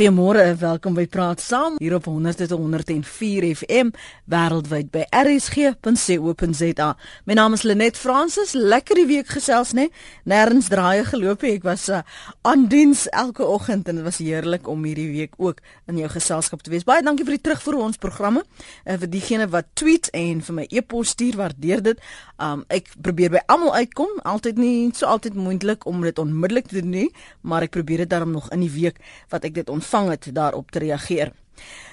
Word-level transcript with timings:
Goeiemôre 0.00 0.54
welkom 0.56 0.94
by 0.96 1.02
Praat 1.12 1.42
Saam 1.44 1.74
hier 1.76 1.92
op 1.92 2.06
100.104 2.08 3.44
FM 3.52 3.90
wêreldwyd 4.32 4.86
by 4.94 5.02
rsg.co.za. 5.12 6.86
My 7.28 7.34
naam 7.36 7.52
is 7.52 7.66
Lenet 7.68 7.98
Fransis. 8.00 8.54
Lekker 8.56 8.96
die 8.96 9.04
week 9.10 9.28
gesels 9.28 9.74
nê. 9.76 9.90
Nêrens 10.24 10.70
draaie 10.72 11.02
geloop 11.04 11.44
ek 11.44 11.66
was 11.68 11.90
uh, 11.92 12.00
aan 12.48 12.64
diens 12.72 13.02
elke 13.12 13.44
oggend 13.44 13.90
en 13.92 14.00
dit 14.00 14.06
was 14.06 14.22
heerlik 14.24 14.70
om 14.72 14.86
hierdie 14.88 15.10
week 15.10 15.36
ook 15.36 15.60
in 15.92 16.00
jou 16.00 16.08
geselskap 16.14 16.64
te 16.64 16.72
wees. 16.72 16.88
Baie 16.88 17.04
dankie 17.04 17.28
vir 17.28 17.36
die 17.36 17.44
terugvoer 17.50 17.82
ons 17.90 18.00
programme. 18.00 18.46
Uh, 18.86 18.96
vir 18.96 19.12
diegene 19.18 19.50
wat 19.52 19.68
tweet 19.76 20.08
en 20.16 20.40
vir 20.48 20.58
my 20.62 20.66
e-pos 20.80 21.12
stuur, 21.12 21.36
waardeer 21.42 21.84
dit. 21.90 22.00
Um 22.40 22.64
ek 22.72 22.88
probeer 23.04 23.36
by 23.36 23.44
almal 23.52 23.76
uitkom. 23.76 24.16
Altyd 24.24 24.56
nie 24.64 24.72
so 24.96 25.12
altyd 25.12 25.36
moontlik 25.36 25.84
om 25.84 26.00
dit 26.08 26.24
onmiddellik 26.24 26.72
te 26.72 26.80
doen 26.80 26.90
nie, 26.96 27.06
maar 27.44 27.68
ek 27.68 27.76
probeer 27.76 28.06
dit 28.06 28.14
daarom 28.16 28.32
nog 28.32 28.48
in 28.56 28.64
die 28.64 28.72
week 28.80 29.04
wat 29.28 29.44
ek 29.44 29.60
dit 29.60 29.68
ontvang 29.90 30.10
het 30.10 30.34
daarop 30.34 30.70
te 30.70 30.78
reageer. 30.78 31.32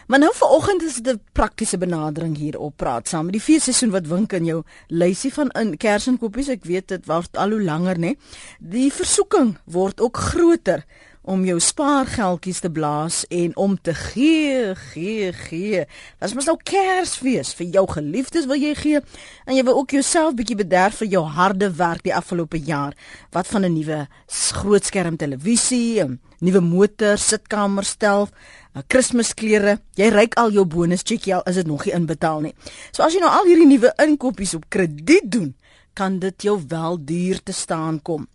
Maar 0.07 0.19
nou 0.19 0.31
vanoggend 0.35 0.83
is 0.83 0.95
dit 0.95 1.15
'n 1.15 1.21
praktiese 1.31 1.77
benadering 1.77 2.37
hier 2.37 2.59
op 2.59 2.77
praat 2.77 3.07
saam 3.07 3.23
met 3.25 3.33
die 3.33 3.41
feesseisoen 3.41 3.89
wat 3.89 4.07
wink 4.07 4.33
in 4.33 4.45
jou 4.45 4.63
lysie 4.87 5.33
van 5.33 5.49
in 5.49 5.77
kersinkopies. 5.77 6.47
Ek 6.47 6.63
weet 6.63 6.87
dit 6.87 7.05
word 7.05 7.37
al 7.37 7.49
hoe 7.49 7.61
langer 7.63 7.99
nê. 7.99 8.15
Die 8.59 8.93
versoeking 8.93 9.57
word 9.65 10.01
ook 10.01 10.17
groter 10.17 10.85
om 11.27 11.43
jou 11.43 11.57
spaargeldjies 11.59 12.61
te 12.63 12.69
blaas 12.71 13.23
en 13.33 13.51
om 13.59 13.75
te 13.81 13.93
gee, 13.93 14.75
gee, 14.93 15.31
gee. 15.35 15.83
Dit 16.21 16.35
mos 16.37 16.47
nou 16.47 16.55
Kersfees 16.63 17.51
vir 17.57 17.73
jou 17.75 17.83
geliefdes 17.91 18.47
wil 18.47 18.59
jy 18.61 18.71
gee 18.79 19.01
en 19.45 19.57
jy 19.57 19.65
wil 19.67 19.81
ook 19.81 19.97
jouself 19.97 20.37
bietjie 20.39 20.57
bederf 20.59 21.01
vir 21.01 21.11
jou 21.17 21.25
harde 21.35 21.69
werk 21.75 22.05
die 22.07 22.15
afgelope 22.15 22.61
jaar. 22.63 22.95
Wat 23.35 23.47
van 23.47 23.65
'n 23.65 23.73
nuwe 23.73 24.07
grootskerm 24.27 25.17
televisie, 25.17 26.03
'n 26.03 26.19
nuwe 26.39 26.61
motor, 26.61 27.17
sitkamer 27.17 27.83
stel, 27.83 28.29
'n 28.75 28.83
Kersklere. 28.87 29.79
Jy 29.95 30.09
ryk 30.09 30.35
al 30.35 30.51
jou 30.51 30.65
bonus 30.65 31.03
cheque 31.03 31.33
al 31.33 31.43
is 31.45 31.55
dit 31.55 31.67
nog 31.67 31.85
nie 31.85 31.93
inbetaal 31.93 32.41
nie. 32.41 32.55
So 32.91 33.03
as 33.03 33.13
jy 33.13 33.19
nou 33.19 33.31
al 33.31 33.45
hierdie 33.45 33.67
nuwe 33.67 33.93
inkopies 33.97 34.53
op 34.53 34.69
krediet 34.69 35.31
doen, 35.31 35.55
kan 35.93 36.19
dit 36.19 36.43
jou 36.43 36.61
wel 36.67 37.05
duur 37.05 37.43
te 37.43 37.51
staan 37.51 38.01
kom. 38.01 38.27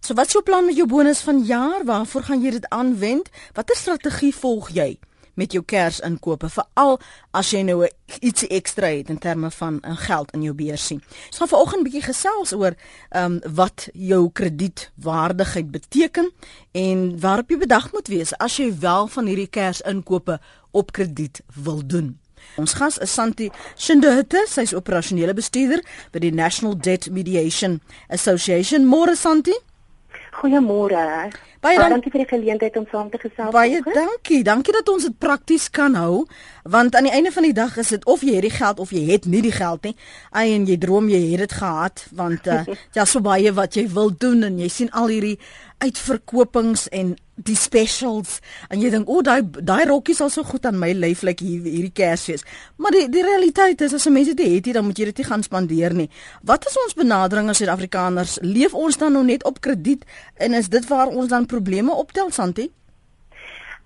So 0.00 0.14
wat 0.14 0.26
is 0.26 0.32
jou 0.32 0.42
plan 0.42 0.64
met 0.64 0.76
jou 0.76 0.86
bonus 0.88 1.20
van 1.20 1.44
jaar? 1.44 1.84
Waarvoor 1.84 2.22
gaan 2.22 2.42
jy 2.42 2.50
dit 2.50 2.68
aanwend? 2.68 3.30
Watter 3.54 3.76
strategie 3.76 4.34
volg 4.34 4.70
jy 4.74 4.98
met 5.40 5.54
jou 5.54 5.62
kersinkope 5.64 6.50
veral 6.52 6.98
as 7.36 7.52
jy 7.54 7.62
nou 7.64 7.86
ietsie 8.20 8.48
ekstra 8.52 8.90
het 8.92 9.08
in 9.12 9.20
terme 9.22 9.48
van 9.54 9.78
in 9.86 9.96
geld 9.96 10.32
in 10.36 10.42
jou 10.42 10.54
beursie? 10.54 10.98
Ons 10.98 11.36
so 11.36 11.44
gaan 11.44 11.52
vanoggend 11.52 11.80
'n 11.80 11.84
bietjie 11.84 12.06
gesels 12.08 12.52
oor 12.52 12.74
ehm 13.10 13.24
um, 13.24 13.54
wat 13.54 13.88
jou 13.92 14.30
kredietwaardigheid 14.32 15.70
beteken 15.70 16.32
en 16.72 17.20
waarop 17.20 17.50
jy 17.50 17.58
bedag 17.58 17.92
moet 17.92 18.08
wees 18.08 18.36
as 18.38 18.56
jy 18.56 18.78
wel 18.78 19.06
van 19.06 19.26
hierdie 19.26 19.50
kersinkope 19.50 20.40
op 20.70 20.92
krediet 20.92 21.40
wil 21.54 21.86
doen. 21.86 22.18
Ons 22.58 22.74
gas 22.74 22.98
is 22.98 23.12
Santi 23.14 23.50
Shindute, 23.76 24.46
sy's 24.50 24.74
operasionele 24.74 25.34
bestuurder 25.36 25.84
by 26.12 26.22
die 26.24 26.32
National 26.34 26.74
Debt 26.74 27.10
Mediation 27.10 27.80
Association. 28.08 28.86
Môre 28.86 29.16
Santi. 29.16 29.54
Goeiemôre. 30.40 31.30
Baie 31.60 31.76
dankie, 31.76 31.92
dankie 31.92 32.10
vir 32.14 32.22
die 32.22 32.28
geleentheid 32.30 32.76
om 32.80 32.86
saam 32.88 33.10
te 33.12 33.18
gesels. 33.20 33.52
Baie 33.52 33.82
dankie. 33.84 34.40
Dankie 34.46 34.72
dat 34.72 34.88
ons 34.88 35.04
dit 35.04 35.16
prakties 35.20 35.66
kan 35.68 35.96
hou, 36.00 36.22
want 36.64 36.96
aan 36.96 37.04
die 37.10 37.12
einde 37.12 37.32
van 37.34 37.44
die 37.44 37.52
dag 37.56 37.76
is 37.82 37.90
dit 37.92 38.06
of 38.08 38.24
jy 38.24 38.38
het 38.38 38.46
die 38.46 38.54
geld 38.54 38.80
of 38.80 38.94
jy 38.96 39.02
het 39.10 39.28
nie 39.28 39.42
die 39.44 39.52
geld 39.52 39.84
nie. 39.84 39.92
Ai 40.32 40.54
en 40.54 40.64
jy 40.64 40.78
droom 40.80 41.10
jy 41.12 41.20
het 41.34 41.44
dit 41.44 41.56
gehad, 41.60 42.06
want 42.16 42.48
uh, 42.54 42.62
ja, 42.96 43.04
so 43.04 43.20
baie 43.20 43.52
wat 43.52 43.76
jy 43.76 43.84
wil 43.92 44.08
doen 44.08 44.46
en 44.48 44.56
jy 44.62 44.70
sien 44.72 44.92
al 44.96 45.12
hierdie 45.12 45.36
uitverkopings 45.84 46.88
en 46.96 47.12
die 47.44 47.56
specials 47.56 48.38
en 48.68 48.80
jy 48.82 48.90
dink 48.92 49.08
o, 49.08 49.18
oh, 49.18 49.22
daai 49.24 49.42
daai 49.42 49.84
rokkie 49.88 50.14
sal 50.16 50.30
so 50.32 50.44
goed 50.46 50.66
aan 50.68 50.78
my 50.80 50.92
lyf 50.92 51.22
lyk 51.22 51.40
like 51.40 51.44
hier 51.44 51.62
hierdie 51.64 51.94
Kersfees. 51.94 52.44
Maar 52.76 52.96
die 52.96 53.06
die 53.12 53.24
realiteit 53.26 53.80
is 53.80 53.94
as 53.94 54.06
'n 54.06 54.12
mens 54.12 54.34
dit 54.34 54.40
het, 54.40 54.74
dan 54.74 54.84
moet 54.84 54.98
jy 54.98 55.04
dit 55.04 55.18
nie 55.18 55.26
gaan 55.26 55.42
spandeer 55.42 55.94
nie. 55.94 56.10
Wat 56.42 56.66
is 56.66 56.76
ons 56.84 56.94
benadering 56.94 57.48
as 57.48 57.56
Suid-Afrikaners? 57.58 58.38
Leef 58.42 58.74
ons 58.74 58.96
dan 58.96 59.12
nou 59.12 59.24
net 59.24 59.44
op 59.44 59.60
krediet 59.60 60.04
en 60.36 60.54
is 60.54 60.68
dit 60.68 60.86
waar 60.88 61.08
ons 61.08 61.28
dan 61.28 61.46
probleme 61.46 61.92
optel, 61.92 62.30
Santi? 62.30 62.70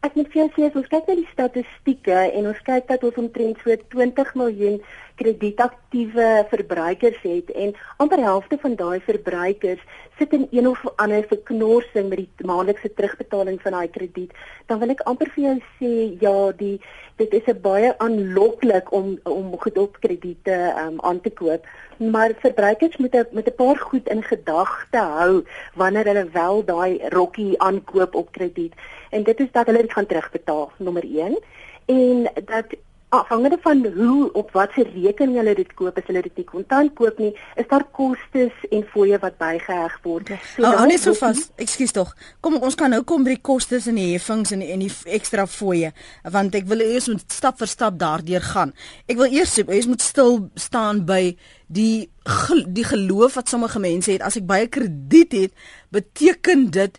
Ek 0.05 0.15
moet 0.15 0.29
vir 0.33 0.43
jou 0.43 0.50
sê 0.53 0.77
ons 0.77 0.89
kyk 0.93 1.06
na 1.09 1.15
die 1.17 1.29
statistieke 1.33 2.17
en 2.37 2.47
ons 2.50 2.59
kyk 2.67 2.89
dat 2.89 3.05
ons 3.09 3.21
omtrent 3.23 3.56
so 3.65 3.77
20 3.95 4.34
miljoen 4.34 4.81
kredietaktiewe 5.15 6.47
verbruikers 6.51 7.21
het 7.23 7.51
en 7.51 7.75
amper 8.03 8.19
helfte 8.19 8.59
van 8.61 8.75
daai 8.75 9.01
verbruikers 9.01 9.81
sit 10.19 10.33
in 10.33 10.47
een 10.51 10.69
of 10.69 10.83
ander 10.97 11.25
verknorsing 11.29 12.09
met 12.09 12.19
die 12.19 12.47
maandelikse 12.47 12.93
terugbetaling 12.95 13.61
van 13.63 13.73
daai 13.73 13.89
krediet, 13.91 14.35
dan 14.67 14.79
wil 14.79 14.95
ek 14.95 15.03
amper 15.11 15.31
vir 15.35 15.45
jou 15.45 15.57
sê 15.79 15.93
ja, 16.23 16.37
die 16.59 16.77
dit 17.19 17.35
is 17.39 17.47
'n 17.47 17.61
baie 17.63 17.91
aanloklik 17.99 18.93
om 18.93 19.19
om 19.23 19.55
goed 19.59 19.79
op 19.79 19.99
krediete 20.01 20.75
um, 20.79 21.01
aan 21.01 21.21
te 21.21 21.31
koop, 21.31 21.67
maar 21.99 22.35
verbruikers 22.39 22.97
moet 22.97 23.15
met 23.31 23.47
'n 23.47 23.55
paar 23.57 23.79
goed 23.79 24.09
in 24.09 24.23
gedagte 24.23 24.99
hou 24.99 25.45
wanneer 25.75 26.05
hulle 26.05 26.31
wel 26.31 26.65
daai 26.65 27.09
rokkie 27.09 27.61
aankoop 27.61 28.15
op 28.15 28.33
krediet. 28.33 28.75
En 29.11 29.23
dit 29.23 29.41
is 29.41 29.53
dat 29.53 29.67
hulle 29.67 29.83
dit 29.83 29.93
gaan 29.93 30.07
terugbetaal 30.07 30.73
nommer 30.77 31.05
1 31.05 31.39
en 31.87 32.31
dat 32.45 32.67
afhangende 33.15 33.59
van 33.63 33.83
hoe 33.97 34.33
op 34.41 34.53
watter 34.57 34.89
rekening 34.95 35.39
hulle 35.41 35.55
dit 35.59 35.73
koop 35.79 35.99
as 36.01 36.07
hulle 36.11 36.23
dit 36.27 36.41
nie 36.41 36.47
kontant 36.49 36.95
koop 36.99 37.19
nie 37.23 37.33
is 37.61 37.69
daar 37.71 37.87
kostes 37.97 38.65
en 38.71 38.85
fooie 38.93 39.19
wat 39.23 39.39
bygeheg 39.41 39.97
word. 40.05 40.35
So 40.55 40.67
oh, 40.67 40.85
net 40.89 41.03
so 41.03 41.15
vas. 41.19 41.47
Ekskuus 41.61 41.95
tog. 41.97 42.15
Kom 42.45 42.59
ons 42.61 42.79
kan 42.79 42.93
nou 42.95 43.03
kom 43.07 43.27
by 43.27 43.37
die 43.37 43.45
kostes 43.51 43.89
en 43.91 43.99
die 44.01 44.11
heffings 44.13 44.55
en 44.55 44.65
die, 44.65 44.71
en 44.75 44.85
die 44.85 44.93
ekstra 45.19 45.47
fooie 45.51 45.93
want 46.35 46.55
ek 46.59 46.69
wil 46.71 46.83
eers 46.85 47.09
moet 47.13 47.25
stap 47.33 47.59
vir 47.63 47.71
stap 47.71 47.99
daardeur 48.01 48.45
gaan. 48.53 48.75
Ek 49.09 49.19
wil 49.21 49.33
eers 49.33 49.57
jy 49.61 49.83
moet 49.89 50.05
stil 50.05 50.49
staan 50.59 51.05
by 51.09 51.35
die 51.67 52.11
die 52.25 52.87
geloof 52.87 53.37
wat 53.39 53.51
sommige 53.53 53.81
mense 53.83 54.13
het 54.13 54.23
as 54.25 54.39
ek 54.41 54.47
baie 54.49 54.69
krediet 54.73 55.35
het 55.37 55.67
beteken 55.95 56.71
dit 56.75 56.99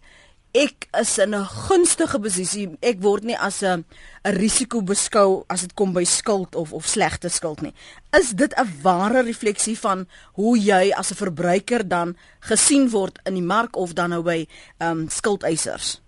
ek 0.55 0.87
is 1.01 1.17
in 1.19 1.35
'n 1.35 1.43
gunstige 1.67 2.19
posisie. 2.19 2.77
Ek 2.81 3.01
word 3.03 3.23
nie 3.23 3.37
as 3.37 3.61
'n 3.61 3.83
'n 4.23 4.35
risiko 4.39 4.81
beskou 4.81 5.43
as 5.49 5.61
dit 5.61 5.73
kom 5.73 5.93
by 5.93 6.03
skuld 6.03 6.55
of 6.55 6.73
of 6.73 6.85
slegte 6.85 7.29
skuld 7.29 7.61
nie. 7.61 7.73
Is 8.13 8.31
dit 8.31 8.53
'n 8.55 8.81
ware 8.81 9.21
refleksie 9.21 9.77
van 9.77 10.07
hoe 10.33 10.57
jy 10.57 10.91
as 10.95 11.11
'n 11.11 11.15
verbruiker 11.15 11.87
dan 11.87 12.15
gesien 12.39 12.89
word 12.89 13.19
in 13.25 13.33
die 13.33 13.43
mark 13.43 13.75
of 13.75 13.93
dan 13.93 14.09
nou 14.09 14.23
by 14.23 14.47
ehm 14.79 14.91
um, 14.91 15.09
skuldeisers? 15.09 16.01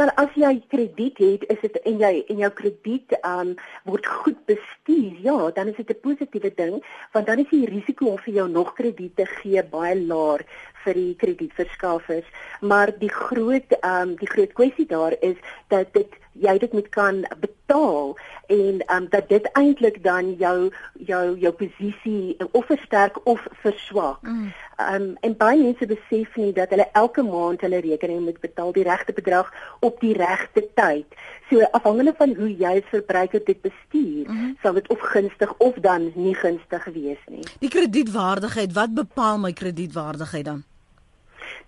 Want 0.00 0.14
as 0.16 0.32
jy 0.34 0.62
krediet 0.68 1.18
het, 1.18 1.42
is 1.52 1.60
dit 1.60 1.74
en 1.84 1.98
jy 1.98 2.24
en 2.28 2.38
jou 2.38 2.50
krediet 2.50 3.12
um 3.20 3.56
word 3.84 4.06
goed 4.06 4.38
bestuur, 4.46 4.79
ja, 5.22 5.50
dan 5.50 5.68
is 5.68 5.76
dit 5.76 5.90
'n 5.90 6.00
positiewe 6.00 6.52
ding, 6.54 6.84
want 7.12 7.26
dan 7.26 7.38
is 7.38 7.50
die 7.50 7.66
risiko 7.66 8.06
om 8.06 8.18
vir 8.18 8.34
jou 8.34 8.48
nog 8.48 8.72
krediet 8.72 9.16
te 9.16 9.26
gee 9.26 9.62
baie 9.62 9.96
laer 10.06 10.44
vir 10.84 10.94
die 10.94 11.14
kredietverskaffers. 11.20 12.26
Maar 12.60 12.92
die 12.98 13.12
groot 13.12 13.76
um 13.84 14.16
die 14.20 14.30
groot 14.30 14.52
kwessie 14.58 14.86
daar 14.86 15.16
is 15.20 15.36
dat 15.68 15.92
dit 15.96 16.18
jy 16.40 16.52
dit 16.62 16.72
moet 16.72 16.88
kan 16.94 17.24
betaal 17.42 18.14
en 18.54 18.82
um 18.94 19.08
dat 19.10 19.28
dit 19.28 19.48
eintlik 19.58 19.98
dan 20.04 20.34
jou 20.40 20.70
jou 20.94 21.24
jou 21.38 21.52
posisie 21.52 22.36
of 22.52 22.66
versterk 22.70 23.18
of 23.26 23.42
verswak. 23.62 24.22
Mm. 24.22 24.52
Um 24.86 25.08
en 25.26 25.36
baie 25.36 25.60
mense 25.62 25.86
besef 25.86 26.36
nie 26.36 26.52
dat 26.56 26.70
hulle 26.70 26.88
elke 26.92 27.22
maand 27.26 27.60
hulle 27.66 27.82
rekening 27.84 28.24
moet 28.24 28.40
betaal 28.40 28.72
die 28.72 28.86
regte 28.86 29.12
bedrag 29.12 29.52
op 29.80 30.00
die 30.00 30.14
regte 30.16 30.64
tyd. 30.74 31.18
So 31.50 31.66
afhangende 31.76 32.14
van 32.16 32.34
hoe 32.38 32.50
jy 32.56 32.76
as 32.78 32.90
verbruiker 32.94 33.44
dit 33.44 33.60
bestuur, 33.62 34.28
mm 34.28 34.36
-hmm. 34.36 34.56
sal 34.62 34.74
dit 34.80 34.90
of 34.96 35.06
gunstig 35.12 35.54
of 35.58 35.78
dan 35.84 36.10
nie 36.16 36.34
gunstig 36.34 36.90
wees 36.96 37.22
nie. 37.28 37.46
Die 37.62 37.72
kredietwaardigheid, 37.72 38.74
wat 38.76 38.96
bepaal 38.96 39.38
my 39.38 39.52
kredietwaardigheid 39.52 40.48
dan? 40.50 40.66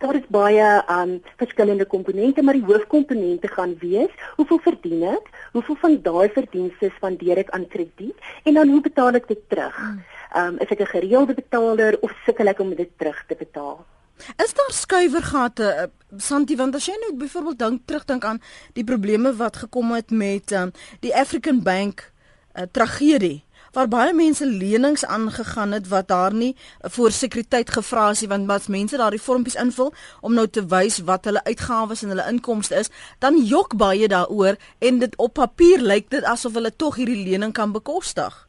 daar 0.02 0.14
is 0.14 0.26
baie 0.28 0.68
um 0.90 1.12
verskillende 1.36 1.86
komponente, 1.86 2.42
maar 2.42 2.58
die 2.58 2.66
hoofkomponente 2.66 3.48
gaan 3.48 3.76
wees: 3.78 4.10
hoeveel 4.36 4.58
verdien 4.66 5.02
ek? 5.14 5.30
Hoeveel 5.52 5.78
van 5.84 5.98
daai 6.02 6.28
verdienste 6.34 6.90
spandeer 6.96 7.42
ek 7.44 7.50
aan 7.50 7.68
krediet 7.68 8.18
en 8.42 8.58
dan 8.58 8.68
hoe 8.68 8.80
betaal 8.80 9.20
ek 9.20 9.28
dit 9.30 9.42
terug? 9.48 9.78
Um 10.36 10.58
is 10.58 10.70
ek 10.74 10.80
'n 10.80 10.94
gereelde 10.96 11.34
betaler 11.34 11.98
of 12.00 12.12
sukkel 12.26 12.48
ek 12.48 12.60
om 12.60 12.74
dit 12.74 12.90
terug 12.98 13.24
te 13.28 13.36
betaal? 13.38 13.84
Is 14.44 14.54
daar 14.54 14.70
skuiwergate 14.70 15.64
uh, 15.64 16.18
Santi 16.18 16.56
want 16.56 16.74
as 16.74 16.86
jy 16.86 16.94
nou 17.00 17.16
byvoorbeeld 17.16 17.58
dink 17.58 17.86
terugdink 17.86 18.24
aan 18.24 18.40
die 18.72 18.84
probleme 18.84 19.34
wat 19.36 19.56
gekom 19.56 19.92
het 19.92 20.10
met 20.10 20.52
um, 20.52 20.70
die 21.00 21.14
African 21.14 21.62
Bank 21.62 22.11
uh, 22.54 22.68
tragedie 22.72 23.42
waar 23.72 23.88
baie 23.88 24.12
mense 24.12 24.46
lenings 24.46 25.04
aangegaan 25.04 25.72
het 25.72 25.88
wat 25.88 26.08
daar 26.08 26.34
nie 26.34 26.50
vir 26.96 27.14
sekuriteit 27.16 27.70
gevra 27.72 28.10
is 28.12 28.20
nie 28.20 28.28
want 28.28 28.50
as 28.50 28.68
mense 28.68 29.00
daardie 29.00 29.22
vormpies 29.26 29.56
invul 29.64 29.92
om 30.20 30.36
nou 30.36 30.46
te 30.46 30.64
wys 30.74 31.00
wat 31.08 31.24
hulle 31.28 31.44
uitgawes 31.48 32.04
en 32.04 32.12
hulle 32.12 32.28
inkomste 32.28 32.76
is, 32.84 32.92
dan 33.18 33.40
jok 33.40 33.76
baie 33.80 34.08
daaroor 34.08 34.60
en 34.78 34.98
dit 34.98 35.16
op 35.16 35.34
papier 35.40 35.80
lyk 35.80 36.10
dit 36.12 36.24
asof 36.24 36.58
hulle 36.60 36.76
tog 36.76 37.00
hierdie 37.00 37.24
lening 37.24 37.52
kan 37.56 37.72
bekostig. 37.72 38.48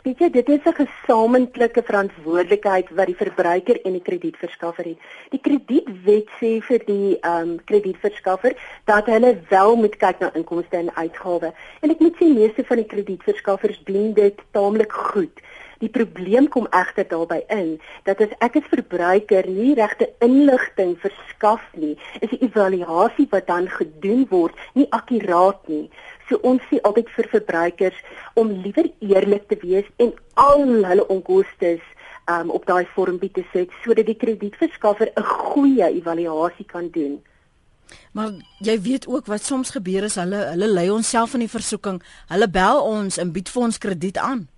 Weet 0.00 0.18
jy, 0.22 0.30
dit 0.32 0.48
is 0.48 0.64
'n 0.64 0.72
gesamentlike 0.72 1.82
verantwoordelikheid 1.84 2.88
wat 2.98 3.06
die 3.06 3.16
verbruiker 3.16 3.80
en 3.84 3.92
die 3.92 4.06
kredietverskaffer 4.06 4.84
het. 4.84 4.98
Die 5.30 5.40
kredietwet 5.46 6.30
sê 6.40 6.52
vir 6.68 6.80
die 6.86 7.18
ehm 7.20 7.50
um, 7.50 7.64
kredietverskaffer 7.64 8.56
dat 8.84 9.06
hulle 9.12 9.36
wel 9.50 9.76
moet 9.76 9.96
kyk 9.96 10.18
na 10.20 10.32
inkomste 10.34 10.76
en 10.76 10.94
uitgawes. 10.94 11.52
En 11.82 11.90
ek 11.90 12.00
moet 12.00 12.16
sê 12.16 12.32
meeste 12.32 12.64
van 12.64 12.76
die 12.76 12.90
kredietverskaffers 12.94 13.80
doen 13.84 14.14
dit 14.14 14.40
taamlik 14.56 14.92
goed. 14.92 15.44
Die 15.80 15.88
probleem 15.88 16.48
kom 16.52 16.66
egter 16.76 17.06
daarbey 17.08 17.40
in 17.48 17.68
dat 18.04 18.18
as 18.20 18.32
ek 18.44 18.58
as 18.60 18.66
verbruiker 18.68 19.46
nie 19.48 19.72
regte 19.78 20.10
inligting 20.20 20.90
verskaf 21.00 21.62
nie, 21.72 21.94
is 22.20 22.32
die 22.34 22.40
evaluasie 22.44 23.24
wat 23.30 23.46
dan 23.48 23.68
gedoen 23.68 24.26
word 24.28 24.58
nie 24.76 24.84
akkuraat 24.96 25.68
nie. 25.72 25.86
So 26.30 26.38
ons 26.46 26.62
sê 26.70 26.78
altyd 26.86 27.08
vir 27.16 27.28
verbruikers 27.32 27.96
om 28.38 28.52
liewer 28.62 28.86
eerlik 29.02 29.48
te 29.50 29.58
wees 29.62 29.88
en 29.98 30.12
al 30.38 30.62
hulle 30.86 31.06
onkoste 31.10 31.72
um, 32.30 32.52
op 32.54 32.68
daai 32.70 32.86
vormpie 32.94 33.32
te 33.34 33.42
sit 33.52 33.74
sodat 33.82 34.06
die 34.06 34.18
kredietverskaffer 34.20 35.10
'n 35.10 35.26
goeie 35.50 35.88
evaluasie 35.98 36.66
kan 36.66 36.88
doen. 36.94 37.18
Maar 38.12 38.30
jy 38.58 38.80
weet 38.80 39.06
ook 39.06 39.26
wat 39.26 39.42
soms 39.42 39.70
gebeur 39.70 40.04
is 40.04 40.14
hulle 40.14 40.40
hulle 40.52 40.68
lei 40.68 40.90
ons 40.90 41.10
self 41.10 41.34
in 41.34 41.40
die 41.40 41.56
versoeking. 41.58 42.02
Hulle 42.28 42.48
bel 42.48 42.82
ons 42.82 43.18
en 43.18 43.32
bied 43.32 43.48
vir 43.48 43.62
ons 43.62 43.78
krediet 43.78 44.18
aan. 44.18 44.48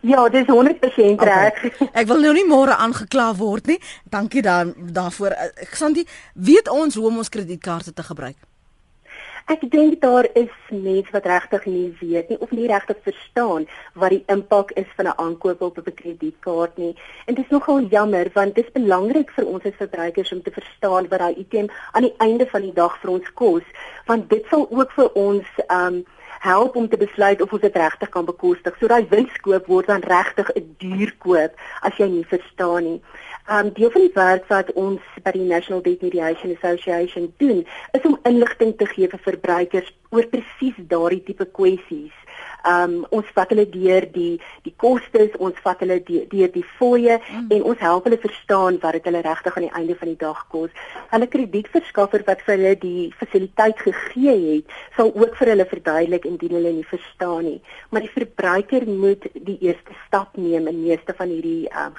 Ja, 0.00 0.22
dis 0.32 0.46
100% 0.48 1.20
reg. 1.20 1.58
Okay. 1.58 1.88
Ek 2.00 2.06
wil 2.08 2.22
nou 2.24 2.32
nie 2.32 2.46
môre 2.48 2.78
aangekla 2.80 3.34
word 3.36 3.68
nie. 3.68 3.76
Dankie 4.08 4.40
dan 4.46 4.72
daarvoor. 4.96 5.36
Ek 5.66 5.76
Sandy, 5.76 6.06
weet 6.32 6.70
ons 6.72 6.96
hoe 6.96 7.04
om 7.10 7.20
ons 7.20 7.28
kredietkaarte 7.28 7.92
te 7.92 8.06
gebruik? 8.06 8.38
Ek 9.50 9.64
dink 9.66 9.96
daar 9.98 10.28
is 10.38 10.50
mense 10.70 11.10
wat 11.10 11.24
regtig 11.26 11.64
nie 11.66 11.88
weet 11.98 12.28
nie 12.30 12.36
of 12.44 12.52
nie 12.54 12.68
regtig 12.70 13.00
verstaan 13.02 13.64
wat 13.98 14.12
die 14.14 14.20
impak 14.30 14.70
is 14.78 14.86
van 14.98 15.08
'n 15.10 15.18
aankoop 15.24 15.64
op 15.66 15.80
'n 15.80 15.94
kredietkaart 16.00 16.76
nie. 16.78 16.94
En 17.26 17.34
dit 17.34 17.44
is 17.44 17.50
nogal 17.50 17.80
jammer 17.96 18.30
want 18.34 18.54
dit 18.54 18.64
is 18.64 18.72
belangrik 18.72 19.30
vir 19.30 19.46
ons 19.46 19.64
as 19.64 19.80
verbruikers 19.82 20.32
om 20.32 20.42
te 20.42 20.54
verstaan 20.58 21.08
wat 21.08 21.18
daai 21.18 21.34
item 21.34 21.66
aan 21.92 22.02
die 22.02 22.14
einde 22.18 22.46
van 22.46 22.62
die 22.62 22.72
dag 22.72 22.94
vir 23.00 23.10
ons 23.10 23.32
kos, 23.34 23.66
want 24.06 24.30
dit 24.30 24.46
sal 24.50 24.68
ook 24.70 24.92
vir 24.92 25.12
ons 25.14 25.46
um 25.66 26.04
help 26.40 26.76
om 26.76 26.88
te 26.88 26.96
besluit 26.96 27.42
of 27.42 27.52
ons 27.52 27.60
dit 27.60 27.76
regtig 27.76 28.08
kan 28.08 28.24
bekostig. 28.24 28.76
So 28.80 28.88
daai 28.88 29.06
winskoop 29.10 29.66
word 29.68 29.90
dan 29.92 30.04
regtig 30.08 30.48
'n 30.56 30.74
duur 30.78 31.12
koop 31.18 31.52
as 31.82 31.96
jy 32.00 32.08
nie 32.08 32.26
verstaan 32.26 32.84
nie. 32.84 33.00
Um 33.50 33.72
deel 33.72 33.90
van 33.90 34.00
die 34.00 34.14
werk 34.14 34.48
wat 34.48 34.72
ons 34.72 35.02
by 35.22 35.32
die 35.36 35.44
National 35.44 35.82
Debt 35.82 36.02
Mediation 36.02 36.56
Association 36.56 37.32
doen, 37.36 37.66
is 37.92 38.06
om 38.08 38.18
inligting 38.22 38.76
te 38.76 38.86
gee 38.86 39.08
vir 39.08 39.20
verbruikers 39.24 39.92
oor 40.10 40.26
presies 40.26 40.78
daardie 40.78 41.22
tipe 41.22 41.44
kwessies. 41.44 42.16
Um 42.68 43.06
ons 43.10 43.26
vat 43.36 43.50
hulle 43.52 43.66
deur 43.70 44.06
die 44.12 44.40
die 44.66 44.74
kostes, 44.76 45.34
ons 45.38 45.56
vat 45.64 45.80
hulle 45.84 46.00
deur 46.04 46.50
die 46.52 46.64
fooie 46.78 47.18
mm. 47.18 47.48
en 47.56 47.66
ons 47.72 47.80
help 47.80 48.08
hulle 48.08 48.20
verstaan 48.20 48.78
wat 48.82 48.98
dit 48.98 49.08
hulle 49.10 49.22
regtig 49.24 49.56
aan 49.56 49.66
die 49.68 49.76
einde 49.80 49.96
van 50.00 50.12
die 50.12 50.20
dag 50.20 50.42
kos. 50.52 50.70
Hulle 51.12 51.30
kredietverskaffer 51.34 52.24
wat 52.26 52.44
vir 52.46 52.56
hulle 52.56 52.74
die 52.82 53.06
fasiliteit 53.20 53.80
gegee 53.86 54.36
het, 54.36 54.76
sal 54.96 55.12
ook 55.14 55.36
vir 55.40 55.54
hulle 55.54 55.68
verduidelik 55.70 56.28
indien 56.28 56.58
hulle 56.58 56.74
nie 56.80 56.88
verstaan 56.90 57.46
nie. 57.48 57.60
Maar 57.90 58.06
die 58.06 58.14
verbruiker 58.16 58.86
moet 58.88 59.26
die 59.34 59.58
eerste 59.60 59.96
stap 60.06 60.36
neem 60.36 60.68
in 60.70 60.84
meeste 60.84 61.16
van 61.16 61.32
hierdie 61.32 61.68
um 61.86 61.96